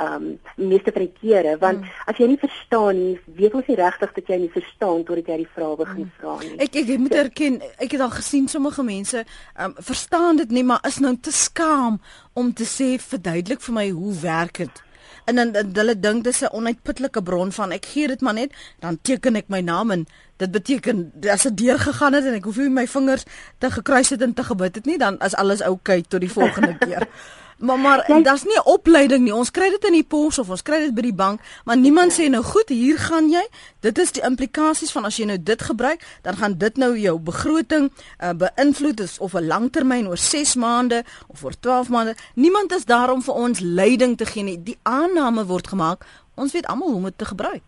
ehm 0.00 0.14
um, 0.14 0.66
meeste 0.70 0.92
van 0.92 1.02
die 1.04 1.12
kere 1.20 1.56
want 1.60 1.80
mm. 1.80 1.94
as 2.10 2.18
jy 2.20 2.28
nie 2.30 2.40
verstaan 2.40 2.98
nie, 2.98 3.14
weet 3.36 3.54
ons 3.58 3.68
nie 3.68 3.78
regtig 3.80 4.12
dat 4.16 4.30
jy 4.32 4.38
nie 4.42 4.52
verstaan 4.54 5.04
totdat 5.04 5.32
jy 5.32 5.38
die 5.42 5.50
vrae 5.54 5.76
begin 5.80 6.04
mm. 6.06 6.12
vra 6.20 6.36
nie. 6.42 6.52
Ek 6.66 6.78
ek 6.82 6.92
moet 7.02 7.16
erken, 7.24 7.58
ek 7.76 7.96
het 7.96 8.04
al 8.04 8.14
gesien 8.16 8.48
sommige 8.48 8.84
mense 8.86 9.24
ehm 9.24 9.66
um, 9.70 9.74
verstaan 9.90 10.40
dit 10.40 10.54
nie, 10.56 10.64
maar 10.64 10.84
is 10.88 11.00
nou 11.04 11.16
te 11.16 11.34
skaam 11.34 12.00
om 12.32 12.54
te 12.54 12.68
sê 12.68 12.94
verduidelik 13.10 13.60
vir 13.66 13.76
my 13.80 13.90
hoe 13.90 14.14
werk 14.22 14.62
dit? 14.64 14.84
En 15.30 15.36
dan 15.36 15.74
hulle 15.76 15.94
dink 16.00 16.24
dis 16.24 16.40
'n 16.42 16.54
onuitputlike 16.56 17.22
bron 17.22 17.52
van 17.52 17.72
ek 17.72 17.86
gee 17.86 18.06
dit 18.06 18.20
maar 18.20 18.34
net, 18.34 18.52
dan 18.78 18.98
teken 19.02 19.36
ek 19.36 19.48
my 19.48 19.60
naam 19.60 19.90
en 19.90 20.06
dit 20.36 20.50
beteken 20.50 21.12
as 21.30 21.42
dit 21.42 21.56
deur 21.56 21.78
gegaan 21.78 22.12
het 22.12 22.24
en 22.24 22.34
ek 22.34 22.44
hoef 22.44 22.56
nie 22.56 22.68
my 22.68 22.86
vingers 22.86 23.24
te 23.58 23.70
gekruis 23.70 24.10
het 24.10 24.22
en 24.22 24.34
te 24.34 24.44
gebid 24.44 24.74
het 24.74 24.86
nie, 24.86 24.98
dan 24.98 25.18
is 25.18 25.34
alles 25.34 25.60
oukei 25.60 25.98
okay 25.98 26.08
tot 26.08 26.20
die 26.20 26.32
volgende 26.32 26.78
keer. 26.78 27.08
Maar 27.60 27.78
maar 27.78 28.04
ja. 28.06 28.20
daar's 28.20 28.44
nie 28.44 28.64
opleiding 28.64 29.22
nie. 29.22 29.34
Ons 29.34 29.50
kry 29.50 29.68
dit 29.70 29.84
in 29.84 29.92
die 29.92 30.04
pos 30.04 30.38
of 30.38 30.48
ons 30.48 30.62
kry 30.62 30.78
dit 30.80 30.94
by 30.96 31.02
die 31.04 31.14
bank, 31.14 31.40
maar 31.64 31.76
niemand 31.76 32.14
sê 32.16 32.30
nou 32.32 32.40
goed, 32.44 32.68
hier 32.72 32.98
gaan 32.98 33.28
jy. 33.28 33.42
Dit 33.84 33.98
is 34.00 34.12
die 34.16 34.22
implikasies 34.24 34.92
van 34.96 35.04
as 35.04 35.18
jy 35.20 35.26
nou 35.28 35.36
dit 35.36 35.62
gebruik, 35.62 36.00
dan 36.24 36.40
gaan 36.40 36.56
dit 36.58 36.80
nou 36.80 36.94
jou 36.98 37.18
begroting 37.20 37.90
uh, 37.92 38.32
beïnvloed 38.32 39.00
is 39.04 39.18
of 39.18 39.36
'n 39.36 39.46
langtermyn 39.46 40.08
oor 40.08 40.16
6 40.16 40.54
maande 40.54 41.04
of 41.28 41.44
oor 41.44 41.58
12 41.60 41.88
maande. 41.88 42.16
Niemand 42.34 42.72
is 42.72 42.84
daar 42.84 43.12
om 43.12 43.22
vir 43.22 43.34
ons 43.34 43.60
leiding 43.60 44.16
te 44.16 44.24
gee 44.26 44.42
nie. 44.42 44.62
Die 44.62 44.78
aanname 44.82 45.44
word 45.44 45.68
gemaak. 45.68 46.04
Ons 46.34 46.52
weet 46.52 46.66
almal 46.66 46.88
hoe 46.88 46.96
om 46.96 47.04
dit 47.04 47.18
te 47.18 47.24
gebruik. 47.24 47.62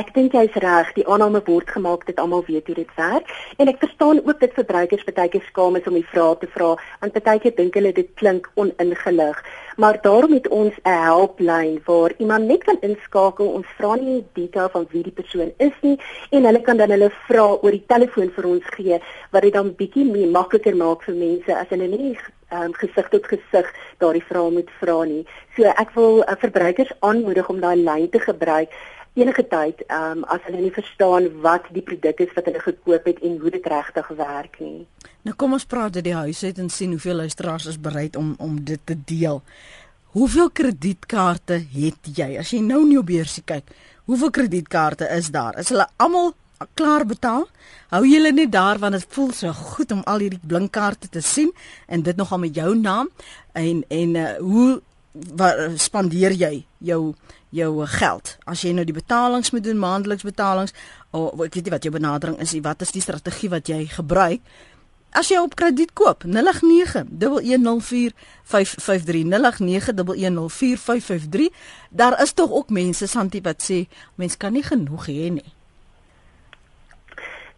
Ek 0.00 0.14
dink 0.16 0.32
jy's 0.32 0.54
reg, 0.64 0.90
die 0.96 1.04
aanname 1.04 1.42
word 1.44 1.68
gemaak 1.74 2.06
dat 2.08 2.20
almal 2.22 2.44
weet 2.46 2.70
hoe 2.70 2.76
dit 2.78 2.92
werk 2.96 3.32
en 3.60 3.68
ek 3.68 3.82
verstaan 3.82 4.20
ook 4.22 4.38
dat 4.40 4.54
verbruikers 4.56 5.02
baie 5.08 5.28
keer 5.28 5.42
skaam 5.50 5.76
is 5.76 5.88
om 5.90 5.98
die 5.98 6.06
vrae 6.12 6.38
te 6.40 6.48
vra 6.54 6.70
want 7.02 7.18
baie 7.26 7.42
keer 7.42 7.52
dink 7.58 7.76
hulle 7.76 7.92
dit 7.98 8.08
klink 8.16 8.48
oningelig. 8.62 9.42
Maar 9.76 9.98
daarom 10.06 10.32
het 10.38 10.48
ons 10.48 10.74
'n 10.84 10.96
helplyn 11.04 11.82
waar 11.84 12.14
iemand 12.16 12.48
net 12.48 12.64
kan 12.64 12.80
inskakel. 12.80 13.46
Ons 13.58 13.66
vra 13.76 13.94
nie 13.96 14.24
detail 14.32 14.68
van 14.72 14.86
wie 14.90 15.02
die 15.02 15.18
persoon 15.20 15.52
is 15.58 15.76
nie 15.82 15.98
en 16.30 16.44
hulle 16.44 16.60
kan 16.60 16.76
dan 16.76 16.90
hulle 16.90 17.10
vrae 17.28 17.60
oor 17.62 17.70
die 17.70 17.86
telefoon 17.86 18.30
vir 18.36 18.46
ons 18.46 18.66
gee 18.76 19.00
wat 19.32 19.42
dit 19.42 19.52
dan 19.52 19.74
bietjie 19.76 20.04
meer 20.04 20.28
makliker 20.28 20.76
maak 20.76 21.02
vir 21.02 21.14
mense 21.14 21.56
as 21.56 21.68
hulle 21.68 21.88
nie 21.88 22.16
um, 22.52 22.72
gesig 22.72 23.08
tot 23.08 23.26
gesig 23.26 23.66
daardie 23.98 24.24
vrae 24.28 24.50
moet 24.50 24.70
vra 24.80 25.04
nie. 25.04 25.26
So 25.56 25.64
ek 25.64 25.92
wil 25.94 26.22
uh, 26.22 26.36
verbruikers 26.38 26.92
aanmoedig 27.00 27.48
om 27.48 27.60
daai 27.60 27.76
lyn 27.76 28.08
te 28.10 28.18
gebruik 28.18 28.72
enige 29.18 29.42
tyd 29.50 29.82
um, 29.90 30.22
as 30.30 30.42
hulle 30.46 30.60
nie 30.62 30.72
verstaan 30.74 31.26
wat 31.42 31.66
die 31.74 31.82
produk 31.82 32.22
is 32.22 32.32
wat 32.36 32.46
hulle 32.46 32.62
gekoop 32.62 33.08
het 33.10 33.20
en 33.26 33.38
hoe 33.42 33.50
dit 33.50 33.66
regtig 33.66 34.08
werk 34.20 34.58
nie. 34.62 34.86
Nou 35.26 35.34
kom 35.36 35.56
ons 35.56 35.66
praat 35.66 35.96
oor 35.96 36.06
die 36.06 36.16
huis 36.16 36.42
uit 36.44 36.58
en 36.62 36.70
sien 36.70 36.94
hoeveel 36.94 37.22
luisteraars 37.24 37.66
is 37.74 37.80
bereid 37.80 38.16
om 38.16 38.34
om 38.38 38.58
dit 38.64 38.80
te 38.86 38.96
deel. 39.06 39.42
Hoeveel 40.14 40.50
kredietkaarte 40.50 41.60
het 41.74 42.12
jy? 42.16 42.36
As 42.38 42.50
jy 42.54 42.62
nou 42.66 42.84
in 42.86 42.96
jou 42.96 43.02
beursie 43.06 43.44
kyk, 43.46 43.66
hoeveel 44.10 44.30
kredietkaarte 44.30 45.10
is 45.14 45.30
daar? 45.34 45.58
Is 45.58 45.70
hulle 45.74 45.86
almal 46.02 46.32
klaar 46.78 47.06
betaal? 47.06 47.46
Hou 47.90 48.02
julle 48.06 48.32
net 48.32 48.52
daar 48.52 48.78
want 48.78 48.94
dit 48.94 49.06
voel 49.14 49.30
so 49.34 49.52
goed 49.74 49.92
om 49.92 50.02
al 50.06 50.22
hierdie 50.26 50.42
blinkkaarte 50.42 51.10
te 51.10 51.22
sien 51.24 51.50
en 51.86 52.02
dit 52.06 52.16
nogal 52.16 52.42
met 52.46 52.54
jou 52.54 52.74
naam 52.78 53.10
en 53.58 53.84
en 53.88 54.14
uh, 54.14 54.32
hoe 54.38 54.80
wat 55.34 55.80
spandeer 55.82 56.34
jy 56.38 56.64
jou 56.80 57.14
jou 57.50 57.86
geld. 57.86 58.38
As 58.46 58.62
jy 58.62 58.72
nou 58.74 58.84
die 58.86 58.96
betalings 58.96 59.50
moet 59.50 59.64
doen 59.64 59.78
maandeliks 59.78 60.22
betalings 60.26 60.72
of 61.10 61.40
ek 61.46 61.54
weet 61.54 61.64
nie 61.66 61.74
wat 61.74 61.84
jou 61.86 61.94
benadering 61.94 62.38
is 62.40 62.52
nie 62.54 62.62
wat 62.64 62.82
is 62.82 62.92
die 62.94 63.04
strategie 63.04 63.50
wat 63.52 63.68
jy 63.68 63.86
gebruik? 63.90 64.40
As 65.10 65.28
jy 65.28 65.38
op 65.42 65.54
krediet 65.58 65.92
koop 65.98 66.24
0891104553 66.24 66.30
0891104553 69.34 71.50
daar 71.90 72.22
is 72.22 72.32
tog 72.32 72.50
ook 72.50 72.70
mense 72.70 73.06
Santi 73.06 73.40
wat 73.42 73.62
sê 73.62 73.86
mens 74.14 74.36
kan 74.36 74.52
nie 74.54 74.62
genoeg 74.62 75.06
hê 75.10 75.30
nie 75.34 75.59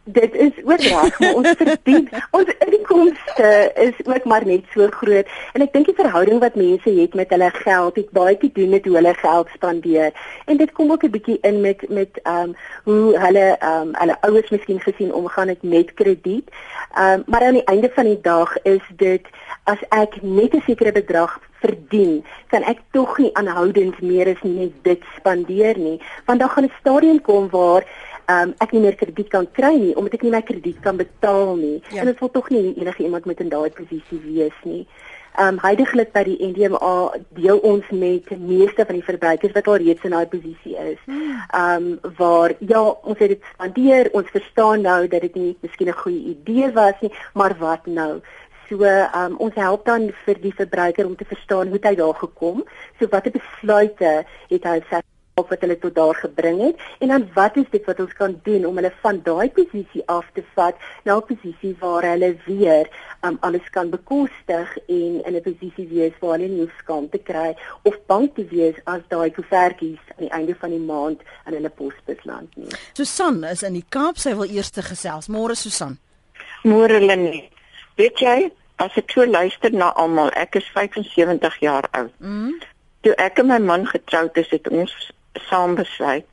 dit 0.04 0.34
is 0.34 0.52
ook 0.64 0.80
reg 0.80 1.18
maar 1.18 1.34
ons 1.34 1.54
verdien 1.56 2.08
ons 2.38 2.54
inkomste 2.66 3.72
is 3.74 4.06
ook 4.06 4.24
maar 4.24 4.46
net 4.46 4.64
so 4.74 4.86
groot. 4.90 5.28
En 5.52 5.62
ek 5.62 5.72
dink 5.72 5.86
die 5.86 5.96
verhouding 5.98 6.40
wat 6.42 6.58
mense 6.58 6.90
het 6.90 7.14
met 7.14 7.30
hulle 7.30 7.50
geld 7.54 8.00
het 8.00 8.10
baie 8.10 8.36
te 8.38 8.50
doen 8.52 8.74
met 8.74 8.84
hoe 8.84 8.96
hulle 8.98 9.14
geld 9.14 9.52
spandeer. 9.54 10.10
En 10.46 10.56
dit 10.56 10.72
kom 10.72 10.90
ook 10.90 11.04
'n 11.04 11.14
bietjie 11.14 11.38
in 11.40 11.60
met 11.60 11.88
met 11.88 12.20
ehm 12.22 12.50
um, 12.50 12.56
hoe 12.84 13.18
hulle 13.18 13.46
ehm 13.58 13.88
um, 13.88 13.94
hulle 14.00 14.20
ouers 14.20 14.50
miskien 14.50 14.80
gesien 14.80 15.14
omgaan 15.14 15.48
het 15.48 15.62
met 15.62 15.94
krediet. 15.94 16.50
Ehm 16.94 17.12
um, 17.12 17.22
maar 17.26 17.42
aan 17.42 17.60
die 17.60 17.64
einde 17.64 17.90
van 17.94 18.04
die 18.04 18.20
dag 18.20 18.62
is 18.62 18.82
dit 18.96 19.26
as 19.64 19.78
ek 19.88 20.22
net 20.22 20.54
'n 20.54 20.62
sekere 20.66 20.92
bedrag 20.92 21.40
verdien 21.62 22.24
kan 22.50 22.62
ek 22.62 22.80
tog 22.90 23.18
nie 23.18 23.30
aanhoudend 23.38 24.00
meer 24.02 24.28
as 24.34 24.42
net 24.42 24.72
dit 24.82 25.02
spandeer 25.16 25.78
nie. 25.78 26.00
Want 26.26 26.40
dan 26.40 26.48
gaan 26.48 26.64
'n 26.64 26.78
stadium 26.80 27.20
kom 27.20 27.48
waar 27.50 27.84
um, 28.28 28.54
ek 28.58 28.72
nie 28.72 28.80
meer 28.80 28.94
krediet 28.94 29.28
kan 29.28 29.48
kry 29.52 29.72
nie 29.78 29.94
omdat 29.96 30.14
ek 30.18 30.22
nie 30.26 30.34
my 30.34 30.42
krediet 30.42 30.80
kan 30.84 30.96
betaal 30.96 31.56
nie. 31.56 31.82
Ja. 31.90 32.02
En 32.02 32.06
dit 32.06 32.20
wil 32.20 32.30
tog 32.30 32.50
nie 32.50 32.74
enige 32.74 33.02
iemand 33.02 33.24
met 33.24 33.40
in 33.40 33.48
daai 33.48 33.70
posisie 33.70 34.20
wees 34.26 34.58
nie. 34.64 34.86
Ehm 35.32 35.54
um, 35.54 35.58
heidaglik 35.62 36.10
by 36.12 36.22
die 36.28 36.36
NDMA 36.44 36.96
deel 37.38 37.60
ons 37.64 37.86
met 37.90 38.26
die 38.28 38.36
meeste 38.36 38.84
van 38.84 38.98
die 38.98 39.04
verbruikers 39.06 39.54
wat 39.56 39.68
al 39.68 39.78
reeds 39.80 40.04
in 40.04 40.12
daai 40.12 40.26
posisie 40.28 40.76
is. 40.76 41.00
Ehm 41.08 41.86
um, 42.02 42.12
waar 42.18 42.52
ja, 42.58 42.82
ons 42.82 43.18
het 43.18 43.32
dit 43.32 43.48
spandeer, 43.54 44.10
ons 44.12 44.28
verstaan 44.34 44.84
nou 44.84 45.00
dat 45.08 45.24
dit 45.24 45.34
nie 45.40 45.56
miskien 45.60 45.88
'n 45.88 46.02
goeie 46.02 46.36
idee 46.36 46.72
was 46.72 47.00
nie, 47.00 47.12
maar 47.32 47.56
wat 47.58 47.86
nou? 47.86 48.20
So 48.68 48.84
um, 48.84 49.36
ons 49.36 49.54
help 49.54 49.84
dan 49.84 50.10
vir 50.24 50.36
die 50.40 50.54
verbruiker 50.54 51.06
om 51.06 51.16
te 51.16 51.24
verstaan 51.24 51.68
hoe 51.68 51.80
hy 51.82 51.94
daar 51.94 52.14
gekom. 52.14 52.64
So 52.98 53.08
watter 53.08 53.32
besluite 53.32 54.24
het 54.48 54.64
hy 54.64 54.78
self 54.88 55.11
of 55.34 55.48
wat 55.48 55.60
hulle 55.64 55.78
tot 55.78 55.94
daar 55.94 56.14
gebring 56.14 56.60
het 56.60 56.80
en 56.98 57.08
dan 57.08 57.24
wat 57.34 57.56
is 57.56 57.68
dit 57.70 57.84
wat 57.88 58.00
ons 58.04 58.12
kan 58.18 58.34
doen 58.44 58.66
om 58.68 58.76
hulle 58.76 58.92
van 59.00 59.20
daai 59.24 59.48
posisie 59.50 60.02
af 60.06 60.26
te 60.36 60.44
vat 60.54 60.76
na 61.04 61.16
'n 61.16 61.26
posisie 61.30 61.76
waar 61.80 62.04
hulle 62.04 62.36
weer 62.46 62.88
um, 63.24 63.38
alles 63.40 63.70
kan 63.70 63.90
bekostig 63.90 64.76
en 64.88 65.24
in 65.24 65.34
'n 65.36 65.42
posisie 65.42 65.88
wees 65.88 66.12
waar 66.20 66.38
hulle 66.38 66.48
nie 66.48 66.70
skaam 66.78 67.08
te 67.08 67.18
kry 67.18 67.56
of 67.82 67.96
bang 68.06 68.30
te 68.34 68.44
wees 68.44 68.76
as 68.84 69.00
daai 69.08 69.30
koevertjies 69.30 70.04
aan 70.16 70.24
die 70.26 70.32
einde 70.38 70.54
van 70.54 70.70
die 70.70 70.84
maand 70.92 71.20
aan 71.44 71.54
hulle 71.54 71.70
posbus 71.70 72.24
land 72.24 72.56
nie. 72.56 72.76
Susan 72.92 73.44
is 73.44 73.62
in 73.62 73.72
die 73.72 73.84
Kaap, 73.88 74.16
sy 74.18 74.34
wil 74.34 74.50
eers 74.50 74.70
te 74.70 74.82
gesels. 74.82 75.28
Môre 75.28 75.54
Susan. 75.54 75.98
Môre 76.62 77.00
Lenie. 77.00 77.50
Weet 77.96 78.18
jy, 78.18 78.52
as 78.76 78.96
ek 78.96 79.10
so 79.10 79.24
luister 79.24 79.72
na 79.72 79.92
almal, 80.00 80.30
ek 80.36 80.56
is 80.60 80.68
75 80.74 81.60
jaar 81.60 81.88
oud. 81.90 82.12
Mm. 82.18 82.60
Toe 83.02 83.14
ek 83.14 83.38
en 83.38 83.46
my 83.46 83.58
man 83.58 83.86
getroud 83.86 84.36
is, 84.36 84.50
het 84.50 84.68
ons 84.68 85.12
saam 85.32 85.74
besluit. 85.74 86.26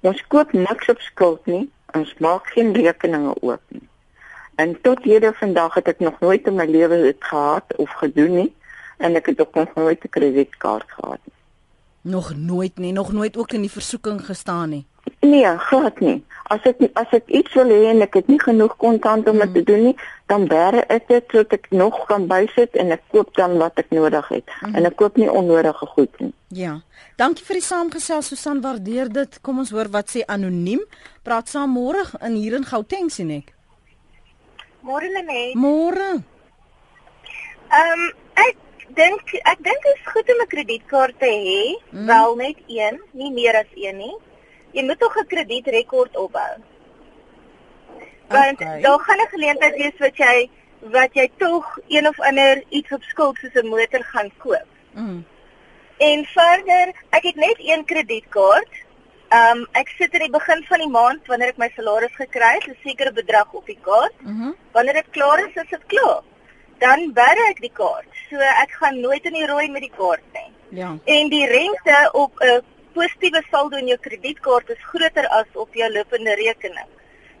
Ons 0.00 0.26
koop 0.28 0.52
niks 0.52 0.88
op 0.88 1.00
skuld 1.00 1.46
nie. 1.46 1.70
Ons 1.94 2.14
maak 2.18 2.46
geen 2.46 2.72
rekeninge 2.72 3.34
oop 3.40 3.62
nie. 3.68 3.88
En 4.54 4.80
tot 4.80 5.02
hede 5.02 5.32
vandag 5.34 5.74
het 5.74 5.88
ek 5.88 6.00
nog 6.00 6.20
nooit 6.20 6.46
in 6.46 6.54
my 6.54 6.66
lewe 6.66 7.00
dit 7.02 7.24
gehad 7.24 7.76
of 7.76 7.90
gedoen 7.90 8.34
nie 8.34 8.50
en 9.02 9.16
ek 9.18 9.26
het 9.32 9.40
ook 9.40 9.54
nog 9.54 9.74
nooit 9.74 10.04
'n 10.04 10.08
kredietkaart 10.08 10.90
gehad 10.90 11.20
nie. 11.24 11.38
Nog 12.12 12.34
nooit 12.36 12.76
nie, 12.78 12.92
nog 12.92 13.12
nooit 13.12 13.36
ook 13.36 13.52
in 13.52 13.60
die 13.60 13.70
versoeking 13.70 14.26
gestaan 14.26 14.68
nie. 14.68 14.86
Nee, 15.24 15.58
glad 15.58 16.00
nie. 16.00 16.18
As 16.52 16.64
ek 16.68 16.82
as 17.00 17.12
ek 17.16 17.30
iets 17.32 17.54
wil 17.56 17.70
hê 17.72 17.86
en 17.94 18.04
ek 18.04 18.18
het 18.18 18.26
nie 18.28 18.40
genoeg 18.42 18.74
kontant 18.76 19.28
om 19.30 19.38
dit 19.40 19.48
mm. 19.48 19.54
te 19.54 19.62
doen 19.64 19.84
nie, 19.88 19.94
dan 20.28 20.44
bære 20.50 20.82
ek 20.92 21.06
dit 21.08 21.30
sodat 21.32 21.54
ek 21.56 21.70
nog 21.72 21.96
kan 22.10 22.26
bysit 22.28 22.76
en 22.80 22.92
ek 22.92 23.06
koop 23.14 23.30
dan 23.38 23.56
wat 23.62 23.80
ek 23.80 23.88
nodig 23.96 24.28
het. 24.28 24.52
Mm. 24.60 24.74
En 24.76 24.88
ek 24.90 24.98
koop 25.00 25.16
nie 25.20 25.30
onnodige 25.30 25.88
goed 25.94 26.20
nie. 26.20 26.32
Ja. 26.52 26.74
Dankie 27.16 27.46
vir 27.46 27.60
die 27.60 27.64
saamgesels 27.64 28.28
Susan, 28.34 28.60
waardeer 28.60 29.08
dit. 29.12 29.38
Kom 29.40 29.62
ons 29.64 29.72
hoor 29.72 29.88
wat 29.94 30.12
sê 30.12 30.26
anoniem. 30.28 30.84
Praat 31.24 31.48
saam 31.48 31.72
môre 31.72 32.04
in 32.20 32.36
hier 32.36 32.58
in 32.60 32.68
Gauteng 32.68 33.08
sien 33.14 33.32
ek. 33.38 33.54
Môre 34.84 35.08
Lenet. 35.16 35.56
Môre. 35.56 36.10
Ehm 37.72 38.04
um, 38.04 38.04
ek 38.44 38.60
dink 39.00 39.32
ek 39.40 39.64
dink 39.64 39.88
dit 39.88 39.96
is 39.96 40.12
goed 40.12 40.28
om 40.28 40.44
'n 40.44 40.52
kredietkaart 40.52 41.18
te 41.18 41.32
hê, 41.32 41.64
mm. 41.96 42.06
wel 42.06 42.36
net 42.36 42.58
een, 42.68 43.00
nie 43.16 43.32
meer 43.32 43.56
as 43.64 43.72
een 43.72 43.96
nie 43.96 44.14
jy 44.74 44.84
moet 44.84 44.98
tog 44.98 45.16
'n 45.16 45.26
kredietrekord 45.26 46.16
opbou. 46.16 46.54
Want 48.28 48.60
okay. 48.60 48.80
daar 48.80 48.98
gaan 48.98 49.20
'n 49.22 49.34
geleentheid 49.34 49.76
wees 49.76 49.98
wat 49.98 50.16
jy 50.16 50.50
wat 50.90 51.14
jy 51.14 51.30
tog 51.36 51.78
een 51.88 52.08
of 52.08 52.20
ander 52.20 52.64
iets 52.68 52.92
op 52.92 53.02
skuld 53.02 53.38
soos 53.38 53.62
'n 53.62 53.66
motor 53.66 54.04
gaan 54.04 54.30
koop. 54.38 54.68
Mm. 54.92 55.24
En 55.98 56.24
verder, 56.24 56.92
ek 57.10 57.22
het 57.22 57.36
net 57.36 57.58
een 57.58 57.84
kredietkaart. 57.84 58.74
Ehm 59.28 59.58
um, 59.58 59.66
ek 59.72 59.88
sit 59.88 60.12
in 60.12 60.20
die 60.20 60.30
begin 60.30 60.64
van 60.64 60.78
die 60.78 60.90
maand 60.90 61.26
wanneer 61.26 61.48
ek 61.48 61.56
my 61.56 61.70
salaris 61.74 62.14
gekry 62.14 62.52
het, 62.54 62.66
'n 62.66 62.76
sekere 62.82 63.12
bedrag 63.12 63.52
op 63.52 63.66
die 63.66 63.78
kaart. 63.80 64.20
Mm 64.20 64.40
-hmm. 64.40 64.54
Wanneer 64.72 64.94
dit 64.94 65.10
klaar 65.10 65.38
is, 65.38 65.54
is 65.62 65.70
dit 65.70 65.86
klaar. 65.86 66.22
Dan 66.78 67.12
bere 67.12 67.48
ek 67.50 67.60
die 67.60 67.72
kaart. 67.72 68.10
So 68.30 68.36
ek 68.36 68.70
gaan 68.70 69.00
nooit 69.00 69.24
in 69.24 69.32
die 69.32 69.46
rooi 69.46 69.70
met 69.70 69.80
die 69.80 69.96
kaart 69.96 70.26
nie. 70.32 70.52
Ja. 70.68 70.96
En 71.04 71.28
die 71.28 71.46
rente 71.46 72.10
op 72.12 72.32
'n 72.40 72.62
positiewe 72.96 73.42
saldo 73.50 73.76
in 73.76 73.90
jou 73.92 73.98
kredietkaart 74.08 74.70
is 74.70 74.88
groter 74.90 75.28
as 75.38 75.46
op 75.54 75.74
jou 75.74 75.90
lopende 75.92 76.34
rekening. 76.40 76.90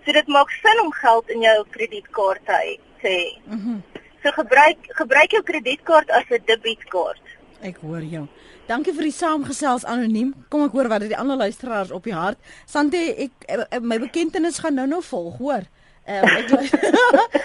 So 0.04 0.12
dit 0.12 0.26
maak 0.28 0.50
sin 0.60 0.80
om 0.84 0.92
geld 0.92 1.30
in 1.30 1.42
jou 1.46 1.58
kredietkaart 1.76 2.46
te 2.46 2.62
hê. 3.08 3.26
Mhm. 3.46 3.68
Mm 3.76 3.82
so 4.24 4.32
gebruik 4.32 4.88
gebruik 4.96 5.36
jou 5.36 5.42
kredietkaart 5.44 6.10
as 6.10 6.24
'n 6.30 6.42
debietkaart. 6.46 7.20
Ek 7.60 7.76
hoor 7.76 8.02
jou. 8.02 8.28
Dankie 8.66 8.94
vir 8.94 9.02
die 9.02 9.12
saamgesels 9.12 9.84
anoniem. 9.84 10.34
Kom 10.48 10.64
ek 10.64 10.72
hoor 10.72 10.88
wat 10.88 11.00
die 11.00 11.16
ander 11.16 11.36
luisteraars 11.36 11.90
op 11.90 12.04
die 12.04 12.14
hart. 12.14 12.38
Sante, 12.66 12.96
ek 12.96 13.32
eh, 13.48 13.80
my 13.80 13.98
bekentenis 13.98 14.58
gaan 14.58 14.74
nou 14.74 14.86
nou 14.86 15.02
volg, 15.02 15.36
hoor. 15.38 15.64
Um, 16.06 16.24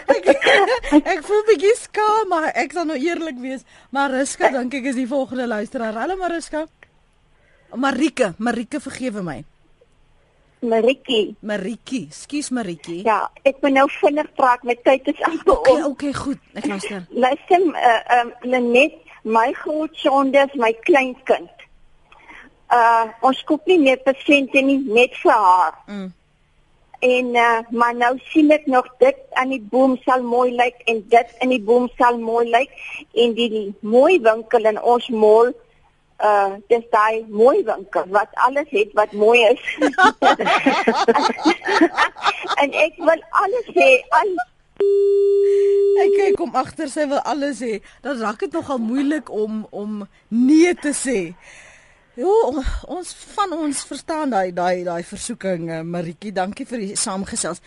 ek, 0.08 0.28
ek 0.30 1.06
ek 1.06 1.24
voel 1.24 1.44
bietjie 1.48 1.76
skaam, 1.80 2.28
maar 2.28 2.52
ek 2.56 2.72
sal 2.72 2.86
nou 2.86 2.98
eerlik 2.98 3.40
wees. 3.40 3.64
Maar 3.92 4.12
Ruska, 4.12 4.50
dink 4.58 4.74
ek 4.74 4.92
is 4.92 4.96
die 4.96 5.08
volgende 5.08 5.48
luisteraar. 5.48 5.94
Hallo 5.94 6.16
Mariska. 6.16 6.68
Marike, 7.76 8.34
Marike 8.38 8.80
vergewe 8.80 9.24
my. 9.24 9.44
Maritjie. 10.60 11.36
Maritjie, 11.40 12.08
skus 12.12 12.50
Maritjie. 12.50 13.04
Ja, 13.08 13.30
ek 13.48 13.62
moet 13.64 13.78
nou 13.78 13.86
vinnig 14.00 14.28
praat 14.36 14.64
met 14.68 14.82
tyd 14.84 15.08
is 15.08 15.22
amper 15.24 15.56
om. 15.56 15.62
Okay, 15.62 15.84
okay, 15.88 16.14
goed. 16.14 16.42
Ek 16.60 16.68
luister. 16.68 17.06
Luister, 17.16 17.64
uh, 17.80 18.20
um 18.20 18.34
Lenet, 18.52 18.98
my 19.24 19.54
grootsonde 19.62 20.44
is 20.44 20.56
my 20.60 20.74
kleinkind. 20.88 21.66
Uh 22.70 23.08
ons 23.26 23.40
koop 23.50 23.66
nie 23.72 23.80
meer 23.82 24.02
persente 24.04 24.62
nie 24.62 24.82
net 24.84 25.16
vir 25.24 25.34
haar. 25.34 25.80
Mm. 25.88 26.12
En 27.08 27.32
uh 27.40 27.72
maar 27.72 27.96
nou 27.96 28.12
sien 28.34 28.52
ek 28.52 28.68
nog 28.68 28.92
dit 29.00 29.24
aan 29.40 29.56
die 29.56 29.64
boom 29.72 29.96
sal 30.04 30.26
mooi 30.28 30.52
lyk 30.52 30.84
en 30.92 31.02
dit 31.16 31.34
in 31.40 31.56
die 31.56 31.64
boom 31.72 31.88
sal 31.96 32.20
mooi 32.20 32.44
lyk 32.52 32.76
en 33.16 33.34
die, 33.40 33.50
die 33.56 33.66
mooi 33.80 34.20
winkel 34.28 34.68
in 34.74 34.82
ons 34.84 35.08
mall 35.10 35.56
uh 36.20 36.56
dis 36.68 36.86
daai 36.92 37.26
mooi 37.30 37.64
winkel 37.64 38.06
wat 38.16 38.32
alles 38.46 38.70
het 38.70 38.94
wat 38.94 39.12
mooi 39.12 39.40
is. 39.48 39.64
en 42.62 42.74
ek 42.86 42.98
wil 42.98 43.22
alles 43.44 43.70
hê, 43.76 43.92
al 44.22 44.34
Ek 46.00 46.14
kyk 46.16 46.38
kom 46.40 46.54
agter 46.56 46.88
sy 46.92 47.06
wil 47.12 47.20
alles 47.28 47.60
hê. 47.64 47.80
Dan 48.04 48.20
raak 48.24 48.40
dit 48.46 48.54
nogal 48.56 48.80
moeilik 48.80 49.32
om 49.32 49.66
om 49.76 50.06
nee 50.32 50.72
te 50.76 50.94
sê. 50.96 51.20
Jo, 52.20 52.32
ons 52.88 53.12
van 53.36 53.56
ons 53.56 53.84
verstaan 53.88 54.32
daai 54.32 54.52
daai 54.56 54.84
daai 54.88 55.04
versoeking 55.08 55.70
Maritjie, 55.88 56.34
dankie 56.36 56.68
vir 56.68 56.84
die 56.84 56.96
saamgesels 57.00 57.62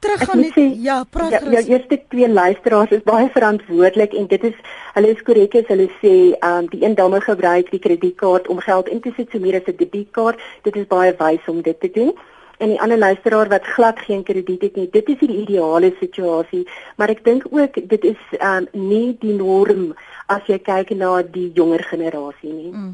terug 0.00 0.24
gaan 0.24 0.40
net 0.40 0.56
ja, 0.80 1.04
praat 1.04 1.30
ja, 1.30 1.40
jou 1.54 1.62
eerste 1.74 2.00
twee 2.08 2.28
luisteraars 2.28 2.92
is 2.96 3.02
baie 3.04 3.28
verantwoordelik 3.34 4.16
en 4.16 4.26
dit 4.32 4.44
is 4.48 4.56
hulle 4.94 5.12
is 5.14 5.22
korrek 5.26 5.56
as 5.60 5.68
hulle 5.72 5.88
sê 6.00 6.14
um 6.50 6.68
die 6.72 6.80
een 6.84 6.96
dame 7.00 7.20
gebruik 7.24 7.70
die 7.74 7.82
kredietkaart 7.86 8.48
om 8.48 8.62
geld 8.64 8.88
in 8.88 9.02
te 9.04 9.12
sit 9.16 9.28
so 9.32 9.42
meer 9.44 9.60
as 9.60 9.68
'n 9.68 9.76
debietkaart 9.82 10.40
dit 10.68 10.76
is 10.82 10.88
baie 10.94 11.12
wys 11.18 11.48
om 11.52 11.62
dit 11.62 11.80
te 11.80 11.90
doen. 11.90 12.12
En 12.60 12.68
die 12.68 12.80
ander 12.80 12.98
luisteraar 12.98 13.48
wat 13.48 13.64
glad 13.76 13.98
geen 13.98 14.22
krediet 14.22 14.62
het 14.62 14.76
nie 14.76 14.88
dit 14.90 15.08
is 15.08 15.18
die 15.18 15.36
ideale 15.42 15.92
situasie. 16.00 16.64
Maar 16.96 17.10
ek 17.10 17.24
dink 17.24 17.44
ook 17.50 17.74
dit 17.88 18.04
is 18.04 18.22
um 18.40 18.66
nie 18.72 19.16
die 19.20 19.36
norm 19.36 19.94
as 20.26 20.42
jy 20.46 20.58
kyk 20.58 20.90
na 20.96 21.22
die 21.22 21.50
jonger 21.54 21.82
generasie 21.82 22.52
nie. 22.52 22.72
Mm. 22.72 22.92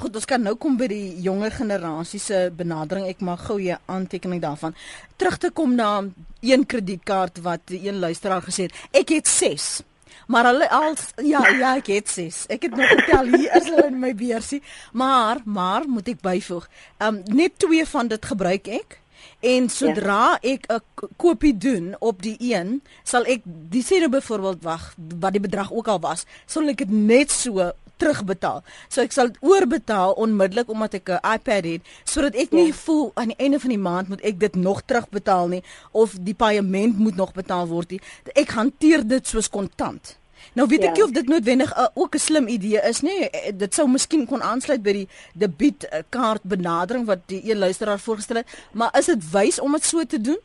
Goed, 0.00 0.14
ons 0.16 0.24
kan 0.24 0.42
nou 0.42 0.54
kom 0.56 0.78
by 0.80 0.86
die 0.88 1.20
jonger 1.20 1.52
generasie 1.52 2.20
se 2.22 2.48
benadering. 2.56 3.08
Ek 3.10 3.20
mag 3.20 3.44
gou 3.46 3.58
'n 3.60 3.78
aantekening 3.86 4.40
daarvan. 4.40 4.74
Terug 5.16 5.38
te 5.38 5.50
kom 5.50 5.74
na 5.74 6.04
een 6.40 6.66
kredietkaart 6.66 7.42
wat 7.42 7.60
een 7.66 7.98
luisteraar 7.98 8.42
gesê 8.42 8.62
het, 8.68 8.72
ek 8.92 9.08
het 9.08 9.28
6. 9.28 9.82
Maar 10.26 10.44
hulle 10.44 10.70
al 10.70 10.94
ja, 11.24 11.48
ja, 11.48 11.76
ek 11.76 11.86
het 11.86 12.08
6. 12.08 12.46
Ek 12.48 12.62
het 12.62 12.76
nog 12.76 12.88
vertel 12.88 13.24
hier 13.36 13.56
is 13.56 13.68
hulle 13.68 13.86
in 13.86 13.98
my 13.98 14.14
beursie, 14.14 14.62
maar 14.92 15.40
maar 15.44 15.88
moet 15.88 16.08
ek 16.08 16.20
byvoeg. 16.20 16.68
Ehm 16.98 17.14
um, 17.14 17.22
net 17.36 17.58
twee 17.58 17.86
van 17.86 18.08
dit 18.08 18.24
gebruik 18.24 18.68
ek. 18.68 19.00
En 19.40 19.68
sodra 19.68 20.38
ja. 20.40 20.54
ek 20.54 20.66
'n 20.72 20.82
kopie 21.16 21.56
doen 21.56 21.96
op 21.98 22.22
die 22.22 22.36
een, 22.38 22.82
sal 23.02 23.24
ek 23.24 23.42
die 23.44 23.82
sê 23.82 23.98
nou 23.98 24.08
byvoorbeeld 24.08 24.62
wag 24.62 24.94
wat 25.20 25.32
die 25.32 25.40
bedrag 25.40 25.72
ook 25.72 25.88
al 25.88 26.00
was, 26.00 26.24
sal 26.46 26.68
ek 26.68 26.76
dit 26.76 26.90
net 26.90 27.30
so 27.30 27.72
terugbetaal. 28.00 28.62
So 28.88 29.02
ek 29.04 29.12
sal 29.14 29.32
oorbetaal 29.40 30.14
onmiddellik 30.22 30.70
omdat 30.72 30.94
ek 31.00 31.10
'n 31.16 31.20
iPad 31.34 31.64
het 31.64 31.82
sodat 32.04 32.34
ek 32.34 32.50
nie 32.50 32.70
ja. 32.70 32.78
voel 32.84 33.10
aan 33.14 33.32
die 33.34 33.40
einde 33.44 33.60
van 33.60 33.70
die 33.70 33.84
maand 33.88 34.08
moet 34.08 34.22
ek 34.22 34.40
dit 34.40 34.54
nog 34.54 34.82
terugbetaal 34.84 35.48
nie 35.48 35.62
of 35.92 36.14
die 36.20 36.34
paaiement 36.34 36.98
moet 36.98 37.16
nog 37.16 37.32
betaal 37.32 37.66
word 37.66 37.90
nie. 37.90 38.00
Ek 38.34 38.50
hanteer 38.50 39.06
dit 39.06 39.26
soos 39.26 39.48
kontant. 39.48 40.18
Nou 40.52 40.66
weet 40.68 40.82
ja. 40.82 40.88
ek 40.90 40.96
nie 40.96 41.04
of 41.04 41.12
dit 41.14 41.28
noodwendig 41.28 41.70
uh, 41.76 41.86
ook 41.94 42.14
'n 42.14 42.18
slim 42.18 42.46
idee 42.48 42.80
is 42.88 43.00
nie. 43.00 43.30
Eh, 43.30 43.52
dit 43.54 43.74
sou 43.74 43.88
miskien 43.88 44.26
kon 44.26 44.42
aansluit 44.42 44.82
by 44.82 44.92
die 44.92 45.08
debietkaart 45.34 46.42
benadering 46.42 47.06
wat 47.06 47.18
die 47.26 47.42
een 47.50 47.58
luisteraar 47.58 48.00
voorgestel 48.00 48.36
het, 48.36 48.48
maar 48.72 48.98
is 48.98 49.06
dit 49.06 49.30
wys 49.30 49.60
om 49.60 49.72
dit 49.72 49.84
so 49.84 50.04
te 50.04 50.20
doen? 50.20 50.38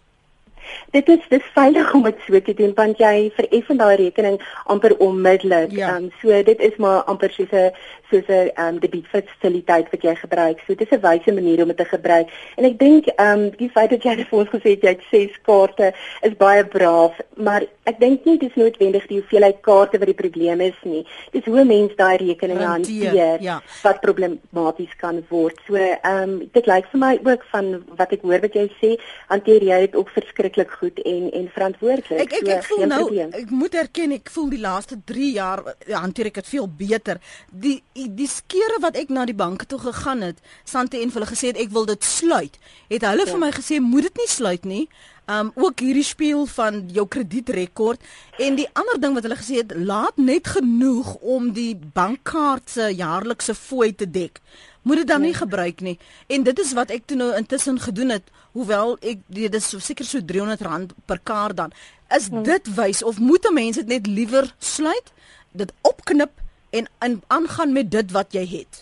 Dit 0.92 1.08
is 1.10 1.20
dis 1.30 1.46
veilig 1.54 1.94
om 1.94 2.04
dit 2.04 2.16
so 2.28 2.42
te 2.42 2.54
doen 2.54 2.74
want 2.76 2.98
jy 2.98 3.32
vereffen 3.36 3.78
daai 3.78 3.96
rekening 3.96 4.40
amper 4.64 4.98
onmiddellik. 4.98 5.72
Ja. 5.72 5.96
Um, 5.96 6.12
so 6.22 6.44
dit 6.44 6.60
is 6.60 6.76
maar 6.78 7.04
amper 7.04 7.32
soos 7.32 7.52
'n 7.52 7.72
soos 8.14 8.30
'n 8.30 8.52
um, 8.64 8.80
debietfasiliteit 8.80 9.90
wat 9.92 10.02
jy 10.06 10.16
gebruik. 10.16 10.62
So 10.66 10.76
dit 10.76 10.88
is 10.88 10.98
'n 10.98 11.02
wyse 11.02 11.32
manier 11.34 11.62
om 11.62 11.68
dit 11.68 11.78
te 11.78 11.86
gebruik. 11.86 12.30
En 12.58 12.66
ek 12.66 12.80
dink 12.80 13.08
ehm 13.08 13.40
um, 13.40 13.50
die 13.58 13.70
feit 13.70 13.90
dat 13.90 14.04
jy 14.04 14.16
vir 14.16 14.40
ons 14.40 14.50
gesê 14.50 14.70
het 14.76 14.82
jy 14.82 14.94
het 14.96 15.06
ses 15.12 15.40
kaarte 15.42 15.94
is 16.22 16.36
baie 16.38 16.66
braaf, 16.66 17.18
maar 17.36 17.64
ek 17.84 18.00
dink 18.00 18.26
nie 18.26 18.38
dit 18.38 18.50
is 18.50 18.56
noodwendig 18.56 19.08
die 19.08 19.20
hoeveelheid 19.20 19.62
kaarte 19.62 20.00
wat 20.00 20.08
die 20.08 20.22
probleem 20.22 20.62
is 20.62 20.80
nie. 20.84 21.06
Dis 21.32 21.46
hoe 21.46 21.66
mense 21.66 21.96
daai 21.96 22.18
rekening 22.18 22.60
hanteer 22.60 23.42
ja. 23.42 23.62
wat 23.84 24.02
problematies 24.02 24.94
kan 24.98 25.24
word. 25.30 25.60
So 25.68 25.76
ehm 25.76 26.24
um, 26.24 26.50
dit 26.54 26.66
lyk 26.66 26.88
vir 26.92 27.00
my 27.00 27.14
ook 27.24 27.44
van 27.52 27.84
wat 27.98 28.12
ek 28.12 28.22
hoor 28.22 28.42
wat 28.42 28.54
jy 28.54 28.68
sê, 28.82 28.94
hanteer 29.28 29.64
jy 29.64 29.80
dit 29.88 29.96
ook 29.96 30.10
verskriklik 30.10 30.72
goed 30.80 31.00
en 31.00 31.32
en 31.32 31.50
verantwoordelik. 31.56 32.22
Ek 32.22 32.34
ek, 32.42 32.48
ek 32.58 32.64
voel 32.64 32.86
nou 32.86 33.02
probleem. 33.06 33.34
ek 33.34 33.50
moet 33.50 33.76
erken 33.76 34.12
ek 34.12 34.30
voel 34.30 34.50
die 34.50 34.62
laaste 34.62 35.00
3 35.06 35.32
jaar 35.34 35.64
ja, 35.88 36.00
hanteer 36.00 36.32
ek 36.32 36.42
dit 36.42 36.52
veel 36.54 36.68
beter. 36.68 37.20
Die 37.50 37.82
die 38.10 38.28
skere 38.28 38.80
wat 38.82 38.98
ek 39.00 39.10
na 39.10 39.26
die 39.26 39.38
banke 39.38 39.66
toe 39.66 39.80
gegaan 39.80 40.22
het, 40.22 40.38
Sante 40.64 41.00
en 41.02 41.12
hulle 41.14 41.30
gesê 41.30 41.54
het 41.54 41.58
ek 41.58 41.72
wil 41.72 41.86
dit 41.86 42.04
sluit. 42.04 42.58
Het 42.90 43.06
hulle 43.08 43.26
ja. 43.26 43.32
vir 43.32 43.40
my 43.40 43.52
gesê 43.56 43.80
moet 43.80 44.10
dit 44.10 44.22
nie 44.24 44.30
sluit 44.30 44.66
nie. 44.66 44.88
Um 45.32 45.54
ook 45.56 45.80
hierdie 45.80 46.04
speel 46.04 46.46
van 46.52 46.82
jou 46.92 47.06
kredietrekord 47.08 48.02
en 48.44 48.58
die 48.60 48.68
ander 48.76 49.00
ding 49.00 49.14
wat 49.16 49.24
hulle 49.24 49.40
gesê 49.40 49.62
het, 49.62 49.72
laat 49.72 50.18
net 50.20 50.50
genoeg 50.58 51.16
om 51.22 51.54
die 51.56 51.76
bankkaart 51.76 52.70
se 52.70 52.90
jaarlikse 52.92 53.56
fooi 53.56 53.94
te 53.96 54.10
dek 54.10 54.42
moet 54.84 54.96
dit 54.96 55.08
dan 55.08 55.22
nie 55.22 55.32
ja. 55.32 55.38
gebruik 55.38 55.80
nie. 55.80 55.98
En 56.28 56.44
dit 56.44 56.60
is 56.60 56.74
wat 56.74 56.92
ek 56.92 57.06
toe 57.08 57.18
nou 57.18 57.32
intussen 57.38 57.80
gedoen 57.80 58.12
het, 58.18 58.30
hoewel 58.52 58.98
ek 59.02 59.24
dit 59.32 59.56
is 59.56 59.70
so 59.70 59.80
seker 59.80 60.06
so 60.06 60.20
R300 60.20 60.92
per 61.08 61.22
kaart 61.24 61.58
dan. 61.58 61.76
Is 62.14 62.28
hmm. 62.28 62.44
dit 62.44 62.68
wys 62.76 63.04
of 63.04 63.20
moet 63.20 63.48
'n 63.48 63.54
mens 63.54 63.80
dit 63.80 63.88
net 63.88 64.08
liewer 64.08 64.54
sluit, 64.60 65.12
dit 65.52 65.74
opknip 65.82 66.43
en 66.74 67.22
aangaan 67.28 67.74
met 67.74 67.92
dit 67.92 68.12
wat 68.12 68.34
jy 68.34 68.46
het? 68.58 68.82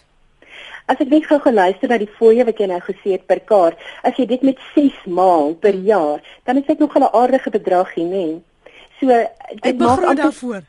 As 0.91 0.99
ek 0.99 1.11
net 1.11 1.27
gou 1.29 1.39
geluister 1.43 1.91
na 1.91 1.97
die 2.01 2.09
fooie 2.17 2.45
wat 2.47 2.59
jy 2.59 2.67
nou 2.71 2.79
gesê 2.83 3.15
het 3.15 3.25
per 3.29 3.39
kaart, 3.47 3.79
as 4.07 4.17
jy 4.19 4.25
dit 4.31 4.41
met 4.47 4.59
6 4.75 5.05
maal 5.05 5.53
per 5.53 5.77
jaar, 5.87 6.23
dan 6.47 6.57
is 6.57 6.67
dit 6.67 6.79
nog 6.79 6.95
'n 6.95 7.11
aardige 7.11 7.49
bedrag 7.49 7.93
hier, 7.93 8.07
nê? 8.07 8.41
So 8.99 9.07
dit 9.61 9.77
maak 9.77 10.17
daarvoor. 10.17 10.63